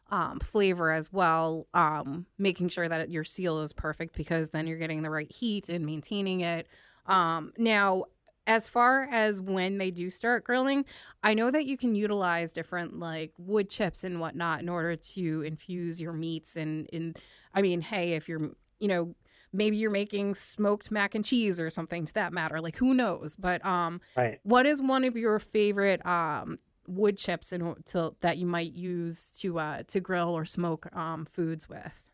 um, 0.09 0.39
flavor 0.39 0.91
as 0.91 1.11
well. 1.11 1.67
Um, 1.73 2.25
making 2.37 2.69
sure 2.69 2.89
that 2.89 3.09
your 3.09 3.23
seal 3.23 3.61
is 3.61 3.73
perfect 3.73 4.15
because 4.15 4.49
then 4.49 4.67
you're 4.67 4.77
getting 4.77 5.01
the 5.01 5.09
right 5.09 5.31
heat 5.31 5.69
and 5.69 5.85
maintaining 5.85 6.41
it. 6.41 6.67
Um, 7.05 7.53
now, 7.57 8.05
as 8.45 8.69
far 8.69 9.03
as 9.11 9.41
when 9.41 9.77
they 9.77 9.91
do 9.91 10.09
start 10.09 10.45
grilling, 10.45 10.85
I 11.21 11.33
know 11.33 11.51
that 11.51 11.65
you 11.65 11.77
can 11.77 11.95
utilize 11.95 12.53
different 12.53 12.97
like 12.97 13.33
wood 13.37 13.69
chips 13.69 14.05
and 14.05 14.21
whatnot 14.21 14.61
in 14.61 14.69
order 14.69 14.95
to 14.95 15.41
infuse 15.41 15.99
your 15.99 16.13
meats. 16.13 16.55
And 16.55 16.87
in, 16.87 17.15
I 17.53 17.61
mean, 17.61 17.81
hey, 17.81 18.13
if 18.13 18.29
you're 18.29 18.51
you 18.79 18.87
know, 18.87 19.15
maybe 19.53 19.77
you're 19.77 19.91
making 19.91 20.35
smoked 20.35 20.91
mac 20.91 21.15
and 21.15 21.23
cheese 21.23 21.59
or 21.59 21.69
something 21.69 22.05
to 22.05 22.13
that 22.13 22.33
matter. 22.33 22.59
Like 22.61 22.77
who 22.77 22.93
knows? 22.93 23.35
But 23.35 23.65
um, 23.65 24.01
right. 24.15 24.39
what 24.43 24.65
is 24.65 24.81
one 24.81 25.03
of 25.03 25.15
your 25.15 25.39
favorite 25.39 26.05
um 26.05 26.59
wood 26.87 27.17
chips 27.17 27.51
in, 27.51 27.75
to, 27.85 28.15
that 28.21 28.37
you 28.37 28.45
might 28.45 28.71
use 28.71 29.31
to 29.39 29.59
uh 29.59 29.83
to 29.87 29.99
grill 29.99 30.29
or 30.29 30.45
smoke 30.45 30.93
um 30.95 31.25
foods 31.25 31.67
with? 31.67 32.09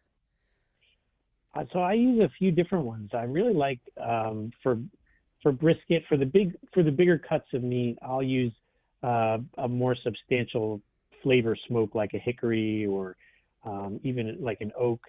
Uh, 1.56 1.66
so 1.72 1.80
I 1.80 1.94
use 1.94 2.20
a 2.20 2.30
few 2.40 2.52
different 2.52 2.86
ones. 2.86 3.12
I 3.14 3.24
really 3.24 3.54
like 3.54 3.80
um 4.02 4.52
for 4.62 4.80
for 5.42 5.52
brisket 5.52 6.04
for 6.08 6.18
the 6.18 6.26
big 6.26 6.56
for 6.74 6.82
the 6.82 6.92
bigger 6.92 7.20
cuts 7.20 7.48
of 7.54 7.64
meat. 7.64 7.98
I'll 8.02 8.24
use 8.24 8.54
uh, 9.04 9.38
a 9.58 9.68
more 9.68 9.96
substantial 10.02 10.82
flavor 11.22 11.56
smoke 11.68 11.94
like 11.94 12.14
a 12.14 12.18
hickory 12.18 12.86
or 12.86 13.16
um, 13.66 14.00
even 14.04 14.38
like 14.40 14.62
an 14.62 14.72
oak. 14.80 15.02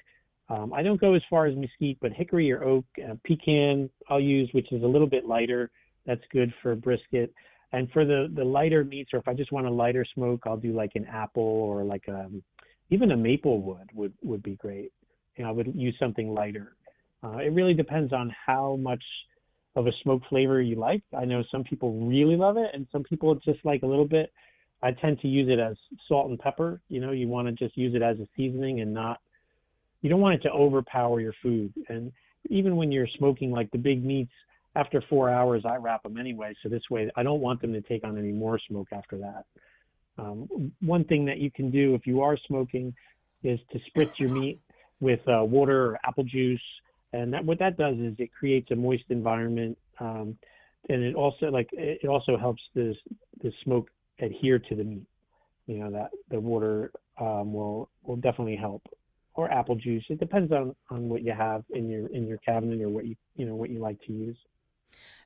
Um, 0.49 0.73
I 0.73 0.83
don't 0.83 1.01
go 1.01 1.15
as 1.15 1.23
far 1.31 1.47
as 1.47 1.57
mesquite, 1.57 1.99
but 2.01 2.13
hickory 2.13 2.53
or 2.53 2.63
oak, 2.65 2.85
uh, 3.03 3.15
pecan 3.25 3.89
I'll 4.09 4.21
use, 4.21 4.49
which 4.53 4.71
is 4.73 4.83
a 4.83 4.87
little 4.87 5.07
bit 5.07 5.25
lighter. 5.25 5.71
That's 6.07 6.21
good 6.33 6.53
for 6.63 6.75
brisket. 6.75 7.33
And 7.73 7.91
for 7.91 8.05
the 8.05 8.31
the 8.35 8.45
lighter 8.45 8.85
meats, 8.85 9.11
or 9.13 9.19
if 9.19 9.27
I 9.27 9.35
just 9.35 9.53
want 9.53 9.67
a 9.67 9.71
lighter 9.71 10.05
smoke, 10.15 10.43
I'll 10.47 10.57
do 10.57 10.73
like 10.73 10.93
an 10.95 11.07
apple 11.07 11.43
or 11.43 11.83
like 11.83 12.05
a 12.09 12.27
um, 12.27 12.43
even 12.91 13.13
a 13.13 13.17
maple 13.17 13.63
wood 13.63 13.89
would 13.95 14.13
would 14.23 14.43
be 14.43 14.57
great. 14.57 14.93
You 15.37 15.45
know, 15.45 15.51
I 15.51 15.53
would 15.53 15.75
use 15.75 15.97
something 15.99 16.33
lighter. 16.33 16.77
Uh, 17.23 17.39
it 17.39 17.53
really 17.53 17.75
depends 17.75 18.13
on 18.13 18.33
how 18.47 18.77
much 18.77 19.03
of 19.77 19.87
a 19.87 19.93
smoke 20.03 20.23
flavor 20.29 20.61
you 20.61 20.77
like. 20.77 21.03
I 21.17 21.25
know 21.25 21.43
some 21.51 21.65
people 21.65 22.07
really 22.07 22.37
love 22.37 22.57
it, 22.57 22.71
and 22.75 22.87
some 22.93 23.03
people 23.03 23.35
just 23.37 23.65
like 23.65 23.83
a 23.83 23.87
little 23.87 24.07
bit. 24.07 24.33
I 24.83 24.93
tend 24.93 25.21
to 25.21 25.29
use 25.29 25.49
it 25.49 25.59
as 25.59 25.77
salt 26.07 26.29
and 26.29 26.39
pepper. 26.39 26.81
You 26.89 27.01
know, 27.01 27.13
you 27.13 27.27
want 27.27 27.49
to 27.49 27.53
just 27.53 27.77
use 27.77 27.95
it 27.95 28.03
as 28.03 28.19
a 28.19 28.29
seasoning 28.37 28.81
and 28.83 28.93
not 28.93 29.19
you 30.05 30.11
don't 30.11 30.21
want 30.21 30.35
it 30.35 30.43
to 30.43 30.51
overpower 30.51 31.19
your 31.19 31.33
food. 31.43 31.73
And 31.89 32.13
even 32.51 32.77
when 32.77 32.93
you're 32.93 33.09
smoking 33.17 33.51
like 33.51 33.71
the 33.71 33.79
big 33.79 34.05
meats, 34.05 34.31
after 34.77 35.03
four 35.09 35.31
hours, 35.31 35.63
I 35.65 35.77
wrap 35.77 36.03
them 36.03 36.19
anyway. 36.19 36.55
So 36.63 36.69
this 36.69 36.83
way, 36.91 37.11
I 37.17 37.23
don't 37.23 37.41
want 37.41 37.63
them 37.63 37.73
to 37.73 37.81
take 37.81 38.05
on 38.05 38.19
any 38.19 38.31
more 38.31 38.61
smoke 38.69 38.89
after 38.93 39.17
that. 39.19 39.47
Um, 40.19 40.73
one 40.83 41.05
thing 41.05 41.25
that 41.25 41.39
you 41.39 41.51
can 41.51 41.71
do 41.71 41.95
if 41.95 42.07
you 42.07 42.21
are 42.21 42.37
smoking 42.47 42.93
is 43.43 43.59
to 43.73 43.79
spritz 43.91 44.11
your 44.19 44.29
meat 44.29 44.61
with 45.01 45.21
uh, 45.27 45.43
water 45.43 45.93
or 45.93 45.99
apple 46.05 46.25
juice. 46.25 46.61
And 47.15 47.33
that, 47.33 47.43
what 47.43 47.59
that 47.61 47.79
does 47.79 47.97
is 47.97 48.15
it 48.19 48.29
creates 48.39 48.71
a 48.73 48.77
moist 48.77 49.05
environment. 49.09 49.79
Um, 50.01 50.37
and 50.91 51.03
it 51.03 51.15
also 51.15 51.47
like 51.47 51.71
it 51.73 52.07
also 52.09 52.37
helps 52.37 52.61
the 52.75 52.95
the 53.43 53.51
smoke 53.63 53.89
adhere 54.21 54.59
to 54.59 54.75
the 54.75 54.85
meat. 54.85 55.07
You 55.67 55.79
know 55.79 55.91
that 55.93 56.11
the 56.31 56.39
water 56.39 56.91
um, 57.19 57.55
will 57.55 57.89
will 58.03 58.17
definitely 58.17 58.57
help 58.57 58.83
or 59.35 59.51
apple 59.51 59.77
juice. 59.77 60.05
It 60.09 60.19
depends 60.19 60.53
on 60.53 60.75
on 60.91 61.09
what 61.09 61.23
you 61.23 61.33
have 61.33 61.65
in 61.71 61.89
your 61.89 62.09
in 62.09 62.27
your 62.27 62.39
cabinet 62.39 62.81
or 62.81 62.89
what 62.89 63.07
you 63.07 63.17
you 63.37 63.47
know 63.47 63.55
what 63.55 63.71
you 63.71 63.79
like 63.81 64.01
to 64.07 64.13
use. 64.13 64.37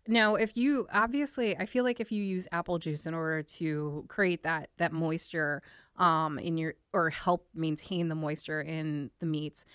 Now, 0.07 0.37
if 0.37 0.57
you 0.57 0.87
obviously, 0.93 1.57
I 1.57 1.67
feel 1.67 1.85
like 1.85 2.01
if 2.01 2.11
you 2.11 2.23
use 2.23 2.49
apple 2.51 2.79
juice 2.79 3.05
in 3.05 3.13
order 3.13 3.43
to 3.43 4.05
create 4.09 4.43
that 4.43 4.71
that 4.79 4.93
moisture 4.93 5.63
um, 5.97 6.39
in 6.39 6.57
your 6.57 6.75
or 6.93 7.11
help 7.11 7.47
maintain 7.55 8.09
the 8.09 8.15
moisture 8.15 8.63
in 8.63 9.11
the 9.21 9.27
meats, 9.27 9.67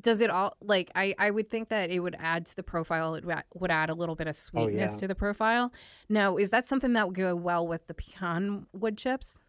does 0.00 0.20
it 0.20 0.30
all 0.30 0.56
like 0.60 0.90
I, 0.94 1.14
I 1.18 1.30
would 1.30 1.48
think 1.48 1.68
that 1.70 1.90
it 1.90 2.00
would 2.00 2.16
add 2.18 2.46
to 2.46 2.56
the 2.56 2.62
profile 2.62 3.14
it 3.16 3.24
would 3.54 3.70
add 3.70 3.90
a 3.90 3.94
little 3.94 4.14
bit 4.14 4.28
of 4.28 4.36
sweetness 4.36 4.94
yeah. 4.94 5.00
to 5.00 5.08
the 5.08 5.14
profile 5.14 5.72
now 6.08 6.36
is 6.36 6.50
that 6.50 6.66
something 6.66 6.92
that 6.94 7.08
would 7.08 7.16
go 7.16 7.34
well 7.34 7.66
with 7.66 7.86
the 7.86 7.94
pecan 7.94 8.66
wood 8.72 8.96
chips 8.96 9.40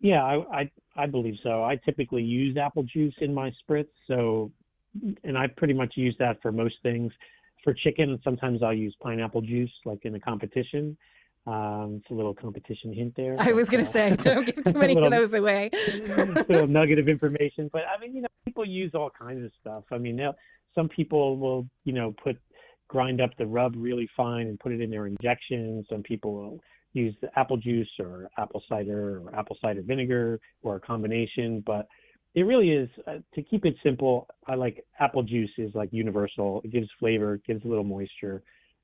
Yeah, 0.00 0.24
I, 0.24 0.60
I 0.60 0.70
I 0.96 1.06
believe 1.06 1.36
so. 1.42 1.62
I 1.62 1.76
typically 1.76 2.22
use 2.22 2.56
apple 2.56 2.82
juice 2.82 3.14
in 3.20 3.32
my 3.32 3.52
spritz, 3.62 3.88
so 4.06 4.50
and 5.24 5.38
I 5.38 5.46
pretty 5.46 5.74
much 5.74 5.92
use 5.96 6.16
that 6.18 6.40
for 6.42 6.52
most 6.52 6.76
things. 6.82 7.12
For 7.62 7.74
chicken, 7.74 8.18
sometimes 8.24 8.62
I'll 8.62 8.74
use 8.74 8.94
pineapple 9.02 9.42
juice, 9.42 9.70
like 9.84 10.04
in 10.04 10.14
a 10.14 10.20
competition. 10.20 10.96
Um, 11.46 12.00
it's 12.00 12.10
a 12.10 12.14
little 12.14 12.34
competition 12.34 12.92
hint 12.92 13.14
there. 13.16 13.34
i 13.38 13.52
was 13.52 13.70
gonna 13.70 13.82
uh, 13.82 13.86
say 13.86 14.16
don't 14.20 14.44
give 14.44 14.62
too 14.64 14.78
many 14.78 14.94
of 14.94 15.10
those 15.10 15.32
away 15.32 15.70
little 16.48 16.66
nugget 16.66 16.98
of 16.98 17.08
information. 17.08 17.70
But 17.72 17.82
I 17.86 17.98
mean, 18.00 18.14
you 18.14 18.22
know, 18.22 18.28
people 18.44 18.64
use 18.64 18.94
all 18.94 19.10
kinds 19.10 19.44
of 19.44 19.50
stuff. 19.60 19.84
I 19.90 19.98
mean, 19.98 20.20
some 20.74 20.88
people 20.88 21.38
will, 21.38 21.66
you 21.84 21.92
know, 21.92 22.14
put 22.22 22.38
grind 22.88 23.20
up 23.20 23.30
the 23.38 23.46
rub 23.46 23.74
really 23.76 24.08
fine 24.16 24.48
and 24.48 24.58
put 24.58 24.72
it 24.72 24.80
in 24.80 24.90
their 24.90 25.06
injections. 25.06 25.86
Some 25.88 26.02
people 26.02 26.34
will 26.34 26.60
use 26.92 27.14
apple 27.36 27.56
juice 27.56 27.88
or 27.98 28.28
apple 28.38 28.62
cider 28.68 29.22
or 29.22 29.34
apple 29.34 29.56
cider 29.60 29.82
vinegar 29.82 30.40
or 30.62 30.76
a 30.76 30.80
combination. 30.80 31.62
But 31.66 31.86
it 32.34 32.42
really 32.42 32.70
is 32.70 32.88
uh, 33.06 33.18
to 33.34 33.42
keep 33.42 33.64
it 33.64 33.74
simple. 33.82 34.28
I 34.46 34.54
like 34.54 34.84
apple 34.98 35.22
juice 35.22 35.50
is 35.58 35.74
like 35.74 35.90
universal. 35.92 36.60
It 36.64 36.72
gives 36.72 36.88
flavor, 36.98 37.34
it 37.34 37.44
gives 37.46 37.64
a 37.64 37.68
little 37.68 37.84
moisture, 37.84 38.42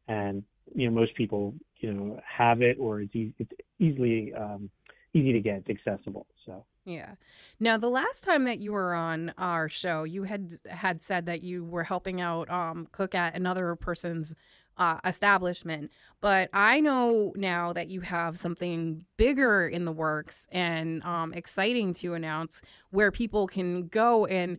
and 0.08 0.42
you 0.74 0.88
know 0.88 0.94
most 0.94 1.14
people 1.14 1.54
you 1.78 1.92
know 1.92 2.20
have 2.26 2.62
it 2.62 2.76
or 2.80 3.02
it's, 3.02 3.14
e- 3.14 3.34
it's 3.38 3.52
easily 3.78 4.32
um, 4.34 4.70
easy 5.14 5.32
to 5.32 5.40
get. 5.40 5.64
It's 5.66 5.80
accessible. 5.86 6.26
So. 6.44 6.64
Yeah. 6.84 7.16
Now, 7.58 7.76
the 7.76 7.88
last 7.88 8.22
time 8.22 8.44
that 8.44 8.60
you 8.60 8.72
were 8.72 8.94
on 8.94 9.32
our 9.38 9.68
show, 9.68 10.04
you 10.04 10.22
had 10.22 10.52
had 10.68 11.02
said 11.02 11.26
that 11.26 11.42
you 11.42 11.64
were 11.64 11.82
helping 11.82 12.20
out 12.20 12.48
um, 12.48 12.86
cook 12.92 13.14
at 13.14 13.34
another 13.34 13.74
person's 13.74 14.34
uh, 14.78 14.98
establishment, 15.04 15.90
but 16.20 16.48
I 16.52 16.80
know 16.80 17.32
now 17.36 17.72
that 17.72 17.88
you 17.88 18.00
have 18.02 18.38
something 18.38 19.04
bigger 19.16 19.66
in 19.66 19.84
the 19.84 19.92
works 19.92 20.48
and 20.52 21.02
um, 21.02 21.32
exciting 21.32 21.94
to 21.94 22.14
announce, 22.14 22.62
where 22.90 23.10
people 23.10 23.46
can 23.46 23.88
go 23.88 24.26
and 24.26 24.58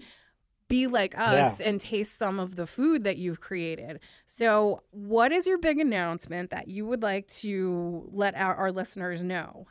be 0.68 0.88
like 0.88 1.18
us 1.18 1.62
and 1.62 1.80
taste 1.80 2.18
some 2.18 2.40
of 2.40 2.56
the 2.56 2.68
food 2.68 3.04
that 3.06 3.18
you've 3.18 3.40
created. 3.40 4.00
So, 4.26 4.84
what 4.92 5.32
is 5.32 5.48
your 5.48 5.58
big 5.58 5.80
announcement 5.80 6.50
that 6.50 6.68
you 6.68 6.86
would 6.86 7.02
like 7.02 7.28
to 7.40 8.10
let 8.12 8.36
our, 8.36 8.56
our 8.56 8.72
listeners 8.72 9.24
know? 9.24 9.68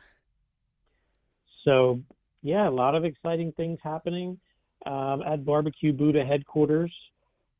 So 1.67 2.01
yeah, 2.43 2.69
a 2.69 2.71
lot 2.71 2.95
of 2.95 3.03
exciting 3.03 3.51
things 3.57 3.77
happening 3.83 4.39
um, 4.85 5.21
at 5.21 5.43
Barbecue 5.43 5.91
Buddha 5.91 6.23
headquarters. 6.23 6.93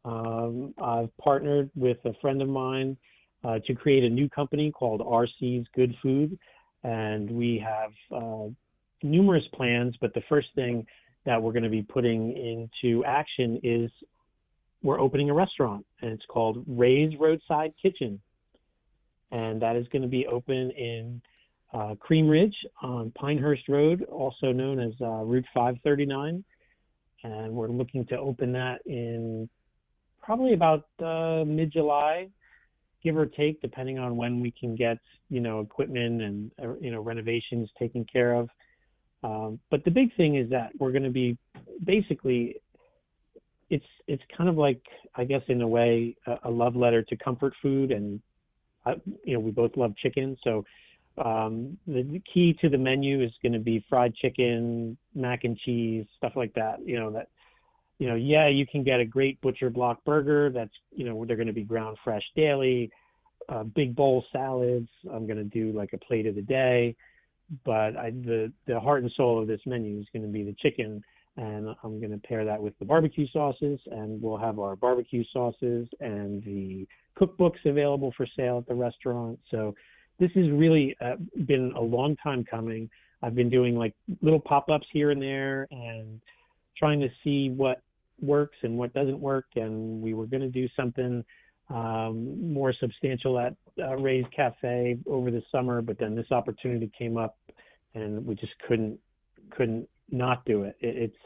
Um, 0.08 0.74
I've 0.82 1.16
partnered 1.18 1.70
with 1.76 1.98
a 2.06 2.14
friend 2.22 2.42
of 2.42 2.48
mine 2.48 2.96
uh, 3.44 3.60
to 3.68 3.74
create 3.74 4.06
a 4.06 4.10
new 4.10 4.30
company 4.30 4.72
called 4.72 5.02
RC's 5.02 5.68
Good 5.76 5.94
Food, 6.02 6.40
and 6.84 7.30
we 7.30 7.64
have 7.64 7.92
uh, 8.16 8.48
numerous 9.04 9.44
plans. 9.54 9.96
But 10.00 10.14
the 10.14 10.24
first 10.30 10.48
thing 10.56 10.86
that 11.26 11.42
we're 11.42 11.52
going 11.52 11.64
to 11.64 11.70
be 11.70 11.82
putting 11.82 12.32
into 12.32 13.04
action 13.04 13.60
is 13.64 13.92
we're 14.82 15.00
opening 15.00 15.30
a 15.30 15.34
restaurant, 15.34 15.86
and 16.02 16.12
it's 16.12 16.26
called 16.30 16.64
Ray's 16.68 17.12
Roadside 17.20 17.74
Kitchen, 17.82 18.22
and 19.32 19.62
that 19.62 19.76
is 19.76 19.86
going 19.90 20.04
to 20.04 20.08
be 20.08 20.26
open 20.28 20.72
in 20.72 21.22
uh, 21.74 21.96
Cream 22.00 22.30
Ridge 22.30 22.56
on 22.82 23.12
Pinehurst 23.12 23.68
Road, 23.68 24.06
also 24.06 24.54
known 24.54 24.80
as 24.80 24.94
uh, 25.02 25.24
Route 25.26 25.46
539. 25.54 26.46
And 27.24 27.52
we're 27.52 27.68
looking 27.68 28.06
to 28.06 28.18
open 28.18 28.54
that 28.54 28.80
in 28.86 29.50
probably 30.28 30.54
about 30.54 30.86
uh, 31.02 31.46
mid 31.46 31.72
July, 31.72 32.28
give 33.02 33.16
or 33.16 33.26
take, 33.26 33.62
depending 33.62 33.98
on 33.98 34.18
when 34.18 34.42
we 34.42 34.52
can 34.52 34.76
get, 34.76 34.98
you 35.30 35.40
know, 35.40 35.62
equipment 35.62 36.22
and, 36.22 36.52
uh, 36.62 36.76
you 36.82 36.92
know, 36.92 37.00
renovations 37.00 37.70
taken 37.80 38.06
care 38.12 38.34
of. 38.36 38.50
Um, 39.24 39.58
but 39.72 39.86
the 39.86 39.90
big 39.90 40.14
thing 40.18 40.36
is 40.36 40.50
that 40.50 40.72
we're 40.80 40.92
going 40.92 41.06
to 41.06 41.10
be 41.10 41.38
basically, 41.84 42.58
it's 43.70 43.86
it's 44.08 44.24
kind 44.38 44.50
of 44.50 44.58
like 44.58 44.82
I 45.16 45.24
guess 45.24 45.42
in 45.48 45.62
a 45.62 45.68
way 45.68 46.16
a, 46.26 46.50
a 46.50 46.52
love 46.52 46.76
letter 46.76 47.04
to 47.04 47.16
comfort 47.18 47.54
food, 47.62 47.92
and 47.92 48.22
uh, 48.86 48.96
you 49.24 49.34
know 49.34 49.40
we 49.40 49.52
both 49.52 49.76
love 49.76 49.94
chicken, 49.98 50.38
so 50.44 50.64
um, 51.18 51.78
the, 51.86 52.04
the 52.04 52.22
key 52.32 52.58
to 52.62 52.70
the 52.70 52.78
menu 52.78 53.22
is 53.22 53.32
going 53.42 53.54
to 53.54 53.60
be 53.60 53.84
fried 53.90 54.14
chicken, 54.16 54.98
mac 55.16 55.44
and 55.44 55.58
cheese, 55.58 56.06
stuff 56.18 56.34
like 56.36 56.54
that. 56.54 56.78
You 56.86 57.00
know 57.00 57.12
that, 57.12 57.28
you 58.00 58.08
know, 58.08 58.16
yeah, 58.16 58.48
you 58.48 58.66
can 58.68 58.84
get 58.84 59.00
a 59.00 59.06
great 59.06 59.42
butcher 59.42 59.70
block 59.70 60.04
burger. 60.06 60.50
That's 60.50 60.74
you 60.92 61.06
know 61.06 61.26
they're 61.26 61.36
going 61.36 61.48
to 61.48 61.54
be 61.54 61.64
ground 61.64 61.98
fresh 62.04 62.24
daily. 62.36 62.92
Uh, 63.50 63.64
big 63.64 63.96
bowl 63.96 64.26
salads. 64.32 64.90
I'm 65.12 65.26
going 65.26 65.38
to 65.38 65.44
do 65.44 65.72
like 65.72 65.94
a 65.94 65.98
plate 65.98 66.28
of 66.28 66.36
the 66.36 66.42
day, 66.42 66.96
but 67.66 67.96
I, 67.96 68.12
the 68.12 68.52
the 68.68 68.80
heart 68.80 69.04
and 69.04 69.12
soul 69.16 69.42
of 69.42 69.48
this 69.48 69.62
menu 69.66 70.00
is 70.00 70.06
going 70.14 70.24
to 70.24 70.32
be 70.32 70.44
the 70.44 70.56
chicken, 70.62 71.02
and 71.38 71.70
I'm 71.84 72.00
going 72.00 72.12
to 72.12 72.18
pair 72.18 72.46
that 72.46 72.62
with 72.62 72.78
the 72.80 72.86
barbecue 72.86 73.28
sauces, 73.32 73.80
and 73.92 74.22
we'll 74.22 74.38
have 74.38 74.60
our 74.60 74.76
barbecue 74.76 75.24
sauces 75.32 75.88
and 76.00 76.44
the 76.44 76.88
cookbooks 77.20 77.66
available 77.66 78.14
for 78.16 78.28
sale 78.36 78.60
at 78.60 78.68
the 78.68 78.76
restaurant. 78.76 79.40
So 79.50 79.74
this 80.20 80.32
has 80.36 80.50
really 80.52 80.96
uh, 81.02 81.16
been 81.46 81.72
a 81.76 81.82
long 81.82 82.16
time 82.18 82.44
coming. 82.44 82.90
I've 83.24 83.36
been 83.36 83.50
doing 83.50 83.76
like 83.76 83.96
little 84.22 84.40
pop-ups 84.40 84.86
here 84.92 85.12
and 85.12 85.22
there 85.22 85.68
and 85.72 86.20
trying 86.78 87.00
to 87.00 87.10
see 87.24 87.50
what 87.50 87.82
works 88.22 88.58
and 88.64 88.78
what 88.78 88.94
doesn't 88.94 89.20
work. 89.20 89.46
And 89.56 90.02
we 90.02 90.14
were 90.14 90.26
going 90.26 90.42
to 90.42 90.50
do 90.50 90.68
something 90.76 91.24
um, 91.70 92.54
more 92.54 92.74
substantial 92.80 93.40
at 93.40 93.56
uh, 93.80 93.96
Ray's 93.98 94.26
Cafe 94.36 94.98
over 95.06 95.32
the 95.32 95.42
summer, 95.52 95.82
but 95.82 96.00
then 96.00 96.16
this 96.16 96.32
opportunity 96.32 96.90
came 96.98 97.18
up, 97.18 97.38
and 97.94 98.26
we 98.26 98.36
just 98.36 98.54
couldn't 98.68 99.00
couldn't 99.52 99.88
not 100.10 100.46
do 100.46 100.64
it. 100.64 100.78
it 100.80 100.96
it's 100.98 101.18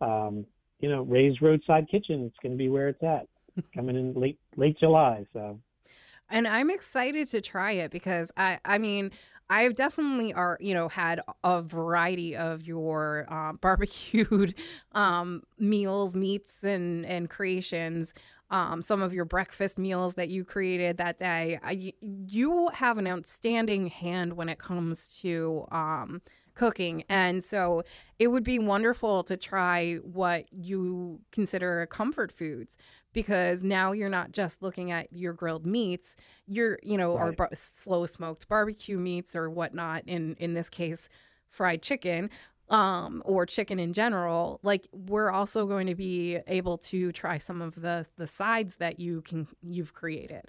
um, 0.00 0.46
you 0.80 0.88
know 0.88 1.02
Ray's 1.02 1.40
Roadside 1.42 1.86
Kitchen. 1.90 2.24
It's 2.24 2.36
going 2.42 2.52
to 2.52 2.58
be 2.58 2.68
where 2.68 2.88
it's 2.88 3.02
at, 3.02 3.26
coming 3.74 3.96
in 3.96 4.14
late 4.14 4.38
late 4.56 4.78
July. 4.78 5.26
So 5.34 5.60
and 6.30 6.48
I'm 6.48 6.70
excited 6.70 7.28
to 7.28 7.40
try 7.40 7.72
it 7.72 7.90
because 7.90 8.32
I 8.36 8.58
I 8.64 8.78
mean 8.78 9.10
I've 9.50 9.74
definitely 9.74 10.32
are 10.32 10.56
you 10.60 10.74
know 10.74 10.88
had 10.88 11.20
a 11.42 11.62
variety 11.62 12.36
of 12.36 12.62
your 12.62 13.26
uh, 13.28 13.52
barbecued 13.60 14.54
um, 14.92 15.42
meals, 15.58 16.14
meats, 16.16 16.62
and 16.64 17.04
and 17.06 17.28
creations. 17.28 18.14
Um, 18.50 18.82
some 18.82 19.02
of 19.02 19.12
your 19.12 19.24
breakfast 19.24 19.78
meals 19.78 20.14
that 20.14 20.28
you 20.28 20.44
created 20.44 20.98
that 20.98 21.18
day. 21.18 21.58
I, 21.62 21.94
you 22.00 22.68
have 22.74 22.98
an 22.98 23.06
outstanding 23.06 23.88
hand 23.88 24.34
when 24.34 24.48
it 24.48 24.58
comes 24.58 25.08
to 25.22 25.66
um, 25.72 26.20
cooking, 26.54 27.04
and 27.08 27.42
so 27.42 27.82
it 28.18 28.28
would 28.28 28.44
be 28.44 28.58
wonderful 28.58 29.24
to 29.24 29.36
try 29.36 29.94
what 29.96 30.46
you 30.52 31.20
consider 31.32 31.86
comfort 31.86 32.30
foods 32.32 32.76
because 33.12 33.62
now 33.62 33.92
you're 33.92 34.08
not 34.08 34.32
just 34.32 34.62
looking 34.62 34.90
at 34.90 35.12
your 35.12 35.32
grilled 35.32 35.66
meats. 35.66 36.16
You're 36.46 36.78
you 36.82 36.96
know 36.96 37.12
or 37.12 37.26
Right. 37.28 37.36
bar- 37.36 37.50
slow 37.54 38.06
smoked 38.06 38.48
barbecue 38.48 38.98
meats 38.98 39.34
or 39.36 39.50
whatnot 39.50 40.04
in 40.06 40.34
in 40.36 40.54
this 40.54 40.70
case 40.70 41.08
fried 41.48 41.82
chicken 41.82 42.30
um 42.70 43.22
or 43.26 43.46
chicken 43.46 43.78
in 43.78 43.92
general. 43.92 44.58
Like 44.62 44.88
we're 44.92 45.30
also 45.30 45.66
going 45.66 45.86
to 45.86 45.94
be 45.94 46.38
able 46.46 46.78
to 46.78 47.12
try 47.12 47.38
some 47.38 47.60
of 47.62 47.80
the 47.80 48.06
the 48.16 48.26
sides 48.26 48.76
that 48.76 48.98
you 49.00 49.22
can 49.22 49.46
you've 49.62 49.92
created. 49.94 50.44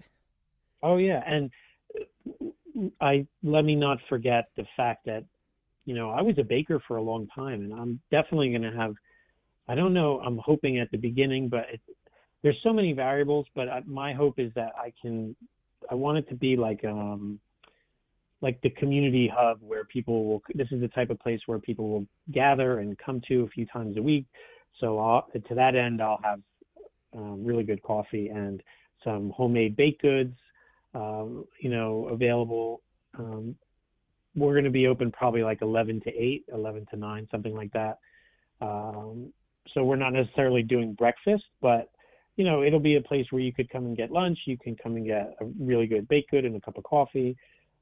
Oh 0.84 0.98
yeah, 0.98 1.22
and 1.26 1.52
uh, 2.00 2.90
I 3.02 3.26
let 3.44 3.64
me 3.66 3.76
not 3.76 4.00
forget 4.10 4.50
the 4.56 4.66
fact 4.76 5.06
that 5.06 5.24
you 5.86 5.96
know 5.96 6.10
I 6.12 6.22
was 6.22 6.38
a 6.38 6.44
baker 6.44 6.82
for 6.88 6.98
a 6.98 7.02
long 7.02 7.28
time, 7.34 7.62
and 7.62 7.74
I'm 7.74 8.00
definitely 8.12 8.50
going 8.50 8.62
to 8.64 8.78
have. 8.78 8.96
I 9.68 9.76
don't 9.76 9.94
know. 9.94 10.20
I'm 10.20 10.38
hoping 10.38 10.80
at 10.80 10.92
the 10.92 10.98
beginning, 10.98 11.50
but 11.50 11.66
it, 11.74 11.82
there's 12.44 12.58
so 12.64 12.72
many 12.72 12.94
variables. 12.94 13.48
But 13.56 13.70
I, 13.70 13.82
my 13.86 14.14
hope 14.14 14.40
is 14.40 14.52
that 14.56 14.74
I 14.78 14.94
can. 15.02 15.36
I 15.90 15.96
want 15.96 16.18
it 16.18 16.28
to 16.30 16.36
be 16.36 16.56
like 16.56 16.84
um 16.84 17.40
like 18.42 18.62
the 18.62 18.70
community 18.72 19.32
hub 19.34 19.60
where 19.62 19.86
people 19.86 20.26
will. 20.26 20.42
This 20.54 20.68
is 20.72 20.82
the 20.82 20.88
type 20.90 21.10
of 21.10 21.20
place 21.20 21.42
where 21.46 21.60
people 21.60 21.90
will 21.90 22.06
gather 22.32 22.80
and 22.80 22.98
come 22.98 23.22
to 23.28 23.44
a 23.44 23.48
few 23.50 23.66
times 23.66 23.98
a 23.98 24.02
week. 24.02 24.26
So 24.80 25.00
I'll, 25.00 25.28
to 25.48 25.56
that 25.56 25.76
end, 25.76 26.02
I'll 26.02 26.20
have 26.24 26.42
um, 27.16 27.46
really 27.46 27.64
good 27.64 27.82
coffee 27.82 28.28
and 28.28 28.62
some 29.04 29.30
homemade 29.30 29.78
baked 29.78 30.02
goods 30.02 30.36
um, 30.96 31.46
you 31.60 31.70
know, 31.70 32.08
available. 32.12 32.82
Um, 33.20 33.56
we're 34.36 34.54
going 34.54 34.66
to 34.66 34.70
be 34.70 34.88
open 34.88 35.12
probably 35.12 35.44
like 35.44 35.62
11 35.62 36.02
to 36.02 36.10
8, 36.10 36.46
11 36.54 36.88
to 36.92 36.98
9, 36.98 37.28
something 37.32 37.56
like 37.56 37.72
that. 37.74 38.00
Um, 38.62 39.32
so 39.74 39.84
we're 39.84 39.96
not 39.96 40.14
necessarily 40.14 40.64
doing 40.64 40.94
breakfast, 40.94 41.44
but 41.62 41.90
you 42.38 42.44
know, 42.44 42.64
it'll 42.64 42.80
be 42.80 42.96
a 42.96 43.02
place 43.02 43.26
where 43.30 43.42
you 43.42 43.54
could 43.54 43.70
come 43.70 43.86
and 43.86 43.96
get 43.96 44.12
lunch. 44.12 44.38
You 44.46 44.58
can 44.58 44.76
come 44.76 44.98
and 44.98 45.06
get 45.06 45.36
a 45.40 45.46
really 45.60 45.88
good 45.88 46.08
baked 46.08 46.32
good 46.32 46.44
and 46.46 46.56
a 46.56 46.62
cup 46.62 46.78
of 46.78 46.84
coffee. 46.84 47.38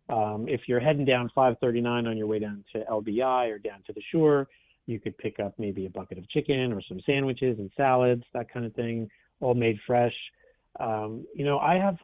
Um, 0.09 0.45
if 0.47 0.61
you're 0.67 0.79
heading 0.79 1.05
down 1.05 1.31
539 1.33 2.07
on 2.07 2.17
your 2.17 2.27
way 2.27 2.39
down 2.39 2.63
to 2.73 2.83
LBI 2.89 3.49
or 3.49 3.57
down 3.57 3.81
to 3.87 3.93
the 3.93 4.01
shore, 4.11 4.47
You 4.85 4.99
could 4.99 5.17
pick 5.17 5.39
up 5.39 5.53
maybe 5.57 5.85
a 5.85 5.89
bucket 5.89 6.17
of 6.17 6.29
chicken 6.29 6.73
or 6.73 6.81
some 6.87 6.99
sandwiches 7.05 7.57
and 7.57 7.71
salads, 7.77 8.23
that 8.33 8.51
kind 8.51 8.65
of 8.65 8.73
thing, 8.73 9.09
all 9.39 9.53
made 9.55 9.79
fresh. 9.87 10.13
Um, 10.79 11.25
you 11.33 11.45
know, 11.45 11.57
I 11.59 11.75
have 11.75 11.97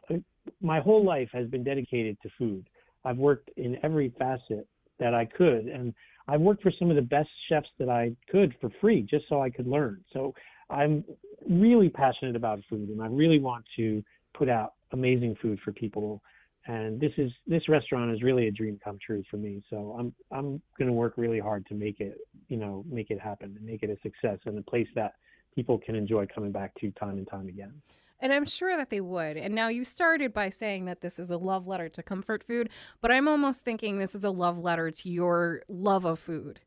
my 0.62 0.80
whole 0.80 1.04
life 1.04 1.28
has 1.32 1.46
been 1.48 1.62
dedicated 1.62 2.16
to 2.22 2.30
food. 2.38 2.66
I've 3.04 3.18
worked 3.18 3.50
in 3.56 3.78
every 3.82 4.12
facet 4.18 4.66
that 4.98 5.14
I 5.14 5.24
could, 5.24 5.66
and 5.66 5.94
I've 6.28 6.40
worked 6.40 6.62
for 6.62 6.72
some 6.78 6.90
of 6.90 6.96
the 6.96 7.02
best 7.02 7.30
chefs 7.48 7.68
that 7.78 7.88
I 7.88 8.12
could 8.30 8.54
for 8.60 8.70
free, 8.80 9.02
just 9.02 9.28
so 9.28 9.42
I 9.42 9.50
could 9.50 9.66
learn. 9.66 10.04
So 10.12 10.34
I'm 10.68 11.04
really 11.48 11.88
passionate 11.88 12.36
about 12.36 12.60
food, 12.68 12.88
and 12.88 13.02
I 13.02 13.06
really 13.06 13.40
want 13.40 13.64
to 13.76 14.02
put 14.34 14.48
out 14.48 14.74
amazing 14.92 15.36
food 15.42 15.58
for 15.64 15.72
people. 15.72 16.22
And 16.66 17.00
this 17.00 17.12
is 17.16 17.32
this 17.46 17.68
restaurant 17.68 18.12
is 18.12 18.22
really 18.22 18.46
a 18.46 18.50
dream 18.50 18.78
come 18.82 18.98
true 19.04 19.24
for 19.30 19.38
me. 19.38 19.62
So 19.70 19.96
I'm 19.98 20.14
I'm 20.30 20.60
going 20.78 20.88
to 20.88 20.92
work 20.92 21.14
really 21.16 21.40
hard 21.40 21.66
to 21.66 21.74
make 21.74 22.00
it, 22.00 22.18
you 22.48 22.58
know, 22.58 22.84
make 22.88 23.10
it 23.10 23.18
happen 23.18 23.54
and 23.56 23.66
make 23.66 23.82
it 23.82 23.90
a 23.90 23.96
success 24.02 24.38
and 24.44 24.58
a 24.58 24.62
place 24.62 24.88
that 24.94 25.14
people 25.54 25.78
can 25.78 25.94
enjoy 25.94 26.26
coming 26.32 26.52
back 26.52 26.72
to 26.80 26.90
time 26.92 27.18
and 27.18 27.28
time 27.28 27.48
again. 27.48 27.72
And 28.20 28.32
I'm 28.32 28.44
sure 28.44 28.76
that 28.76 28.90
they 28.90 29.00
would. 29.00 29.36
And 29.36 29.54
now 29.54 29.68
you 29.68 29.84
started 29.84 30.32
by 30.32 30.50
saying 30.50 30.84
that 30.84 31.00
this 31.00 31.18
is 31.18 31.30
a 31.30 31.38
love 31.38 31.66
letter 31.66 31.88
to 31.88 32.02
comfort 32.02 32.44
food, 32.44 32.68
but 33.00 33.10
I'm 33.10 33.28
almost 33.28 33.64
thinking 33.64 33.98
this 33.98 34.14
is 34.14 34.24
a 34.24 34.30
love 34.30 34.58
letter 34.58 34.90
to 34.90 35.10
your 35.10 35.62
love 35.68 36.04
of 36.04 36.18
food. 36.18 36.60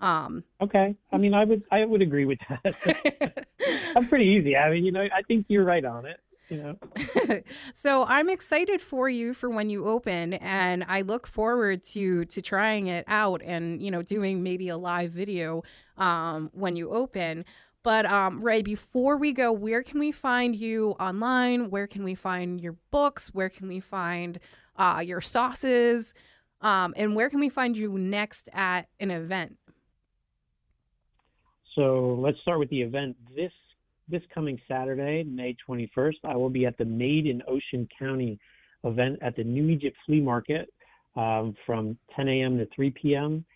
Um, 0.00 0.44
okay. 0.60 0.94
I 1.12 1.16
mean, 1.16 1.34
I 1.34 1.44
would 1.44 1.62
I 1.72 1.84
would 1.84 2.02
agree 2.02 2.24
with 2.24 2.38
that. 2.48 3.46
I'm 3.96 4.06
pretty 4.08 4.26
easy. 4.26 4.56
I 4.56 4.70
mean, 4.70 4.84
you 4.84 4.92
know, 4.92 5.02
I 5.02 5.22
think 5.26 5.46
you're 5.48 5.64
right 5.64 5.84
on 5.84 6.06
it. 6.06 6.20
You 6.48 6.56
know. 6.56 7.42
so 7.74 8.04
I'm 8.04 8.30
excited 8.30 8.80
for 8.80 9.08
you 9.08 9.34
for 9.34 9.50
when 9.50 9.68
you 9.68 9.86
open, 9.86 10.34
and 10.34 10.84
I 10.88 11.02
look 11.02 11.26
forward 11.26 11.82
to 11.84 12.24
to 12.26 12.40
trying 12.40 12.86
it 12.86 13.04
out 13.06 13.42
and 13.44 13.82
you 13.82 13.90
know 13.90 14.02
doing 14.02 14.42
maybe 14.42 14.68
a 14.68 14.78
live 14.78 15.10
video 15.10 15.62
um, 15.96 16.50
when 16.52 16.76
you 16.76 16.90
open. 16.90 17.44
But 17.88 18.04
um, 18.04 18.42
Ray, 18.42 18.60
before 18.60 19.16
we 19.16 19.32
go, 19.32 19.50
where 19.50 19.82
can 19.82 19.98
we 19.98 20.12
find 20.12 20.54
you 20.54 20.90
online? 21.00 21.70
Where 21.70 21.86
can 21.86 22.04
we 22.04 22.14
find 22.14 22.60
your 22.60 22.76
books? 22.90 23.32
Where 23.32 23.48
can 23.48 23.66
we 23.66 23.80
find 23.80 24.38
uh, 24.76 25.02
your 25.02 25.22
sauces? 25.22 26.12
Um, 26.60 26.92
and 26.98 27.16
where 27.16 27.30
can 27.30 27.40
we 27.40 27.48
find 27.48 27.74
you 27.74 27.96
next 27.96 28.50
at 28.52 28.88
an 29.00 29.10
event? 29.10 29.56
So 31.76 32.20
let's 32.20 32.38
start 32.42 32.58
with 32.58 32.68
the 32.68 32.82
event 32.82 33.16
this 33.34 33.52
this 34.06 34.20
coming 34.34 34.60
Saturday, 34.68 35.24
May 35.24 35.56
21st. 35.66 36.16
I 36.24 36.36
will 36.36 36.50
be 36.50 36.66
at 36.66 36.76
the 36.76 36.84
Made 36.84 37.26
in 37.26 37.40
Ocean 37.48 37.88
County 37.98 38.38
event 38.84 39.18
at 39.22 39.34
the 39.34 39.44
New 39.44 39.66
Egypt 39.70 39.96
Flea 40.04 40.20
Market 40.20 40.70
um, 41.16 41.54
from 41.64 41.96
10 42.14 42.28
a.m. 42.28 42.58
to 42.58 42.68
3 42.76 42.90
p.m. 42.90 43.46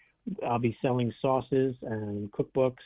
I'll 0.48 0.58
be 0.58 0.74
selling 0.80 1.12
sauces 1.20 1.74
and 1.82 2.32
cookbooks 2.32 2.76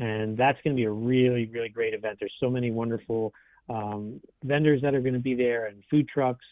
and 0.00 0.36
that's 0.36 0.58
going 0.64 0.74
to 0.74 0.80
be 0.80 0.84
a 0.84 0.90
really 0.90 1.46
really 1.46 1.68
great 1.68 1.94
event. 1.94 2.16
There's 2.18 2.34
so 2.40 2.50
many 2.50 2.70
wonderful 2.70 3.32
um, 3.68 4.20
vendors 4.42 4.82
that 4.82 4.94
are 4.94 5.00
going 5.00 5.14
to 5.14 5.20
be 5.20 5.34
there 5.34 5.66
and 5.66 5.82
food 5.90 6.08
trucks 6.08 6.44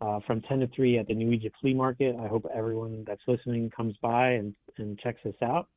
uh, 0.00 0.20
from 0.26 0.40
10 0.42 0.60
to 0.60 0.68
3 0.68 0.98
at 0.98 1.06
the 1.06 1.14
New 1.14 1.32
Egypt 1.32 1.56
Flea 1.60 1.74
Market. 1.74 2.16
I 2.20 2.28
hope 2.28 2.46
everyone 2.54 3.04
that's 3.06 3.20
listening 3.26 3.70
comes 3.70 3.94
by 4.00 4.30
and, 4.32 4.54
and 4.78 4.98
checks 4.98 5.20
us 5.26 5.34
out. 5.42 5.68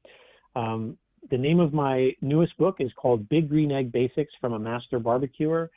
Um, 0.56 0.98
the 1.32 1.38
name 1.38 1.60
of 1.60 1.74
my 1.74 2.12
newest 2.22 2.58
book 2.58 2.78
is 2.80 2.92
called 2.96 3.28
Big 3.28 3.50
Green 3.50 3.72
Egg 3.72 3.92
Basics 3.92 4.32
from 4.40 4.54
a 4.54 4.60
Master 4.60 5.00
Barbecuer. 5.00 5.70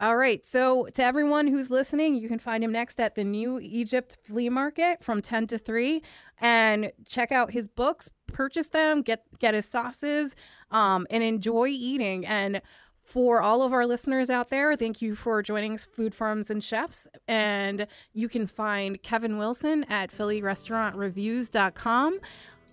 All 0.00 0.16
right. 0.16 0.46
So, 0.46 0.86
to 0.94 1.02
everyone 1.02 1.48
who's 1.48 1.70
listening, 1.70 2.14
you 2.14 2.28
can 2.28 2.38
find 2.38 2.62
him 2.62 2.70
next 2.70 3.00
at 3.00 3.16
the 3.16 3.24
New 3.24 3.58
Egypt 3.60 4.16
Flea 4.24 4.48
Market 4.48 5.02
from 5.02 5.20
10 5.20 5.48
to 5.48 5.58
3 5.58 6.00
and 6.40 6.92
check 7.04 7.32
out 7.32 7.50
his 7.50 7.66
books, 7.66 8.08
purchase 8.28 8.68
them, 8.68 9.02
get 9.02 9.24
get 9.40 9.54
his 9.54 9.66
sauces, 9.66 10.36
um, 10.70 11.04
and 11.10 11.24
enjoy 11.24 11.66
eating. 11.66 12.24
And 12.24 12.62
for 13.02 13.42
all 13.42 13.62
of 13.62 13.72
our 13.72 13.86
listeners 13.86 14.30
out 14.30 14.50
there, 14.50 14.76
thank 14.76 15.02
you 15.02 15.16
for 15.16 15.42
joining 15.42 15.76
Food 15.78 16.14
Farms 16.14 16.48
and 16.50 16.62
Chefs. 16.62 17.08
And 17.26 17.88
you 18.12 18.28
can 18.28 18.46
find 18.46 19.02
Kevin 19.02 19.36
Wilson 19.38 19.84
at 19.88 20.16
PhillyRestaurantReviews.com. 20.16 22.20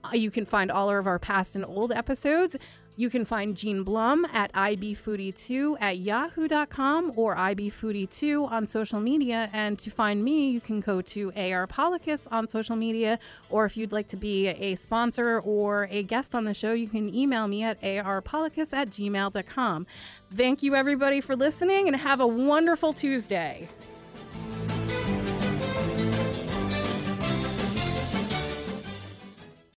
Uh, 0.03 0.09
you 0.13 0.29
can 0.29 0.45
find 0.45 0.69
all 0.69 0.89
of 0.89 1.07
our 1.07 1.17
past 1.17 1.55
and 1.55 1.65
old 1.65 1.91
episodes. 1.91 2.55
You 2.97 3.09
can 3.09 3.25
find 3.25 3.57
Gene 3.57 3.83
Blum 3.83 4.25
at 4.31 4.53
ibfoodie2 4.53 5.77
at 5.81 5.97
yahoo.com 5.97 7.11
or 7.15 7.35
ibfoodie2 7.35 8.49
on 8.49 8.67
social 8.67 8.99
media. 8.99 9.49
And 9.51 9.77
to 9.79 9.89
find 9.89 10.23
me, 10.23 10.49
you 10.49 10.61
can 10.61 10.79
go 10.79 11.01
to 11.01 11.31
ARPollockUS 11.31 12.27
on 12.31 12.47
social 12.47 12.75
media. 12.75 13.19
Or 13.49 13.65
if 13.65 13.75
you'd 13.75 13.91
like 13.91 14.07
to 14.09 14.17
be 14.17 14.47
a 14.47 14.75
sponsor 14.75 15.39
or 15.41 15.89
a 15.91 16.03
guest 16.03 16.35
on 16.35 16.45
the 16.45 16.53
show, 16.53 16.73
you 16.73 16.87
can 16.87 17.13
email 17.13 17.47
me 17.47 17.63
at 17.63 17.81
arpollockus 17.81 18.73
at 18.73 18.89
gmail.com. 18.89 19.87
Thank 20.33 20.63
you, 20.63 20.75
everybody, 20.75 21.21
for 21.21 21.35
listening 21.35 21.87
and 21.87 21.97
have 21.97 22.19
a 22.19 22.27
wonderful 22.27 22.93
Tuesday. 22.93 23.67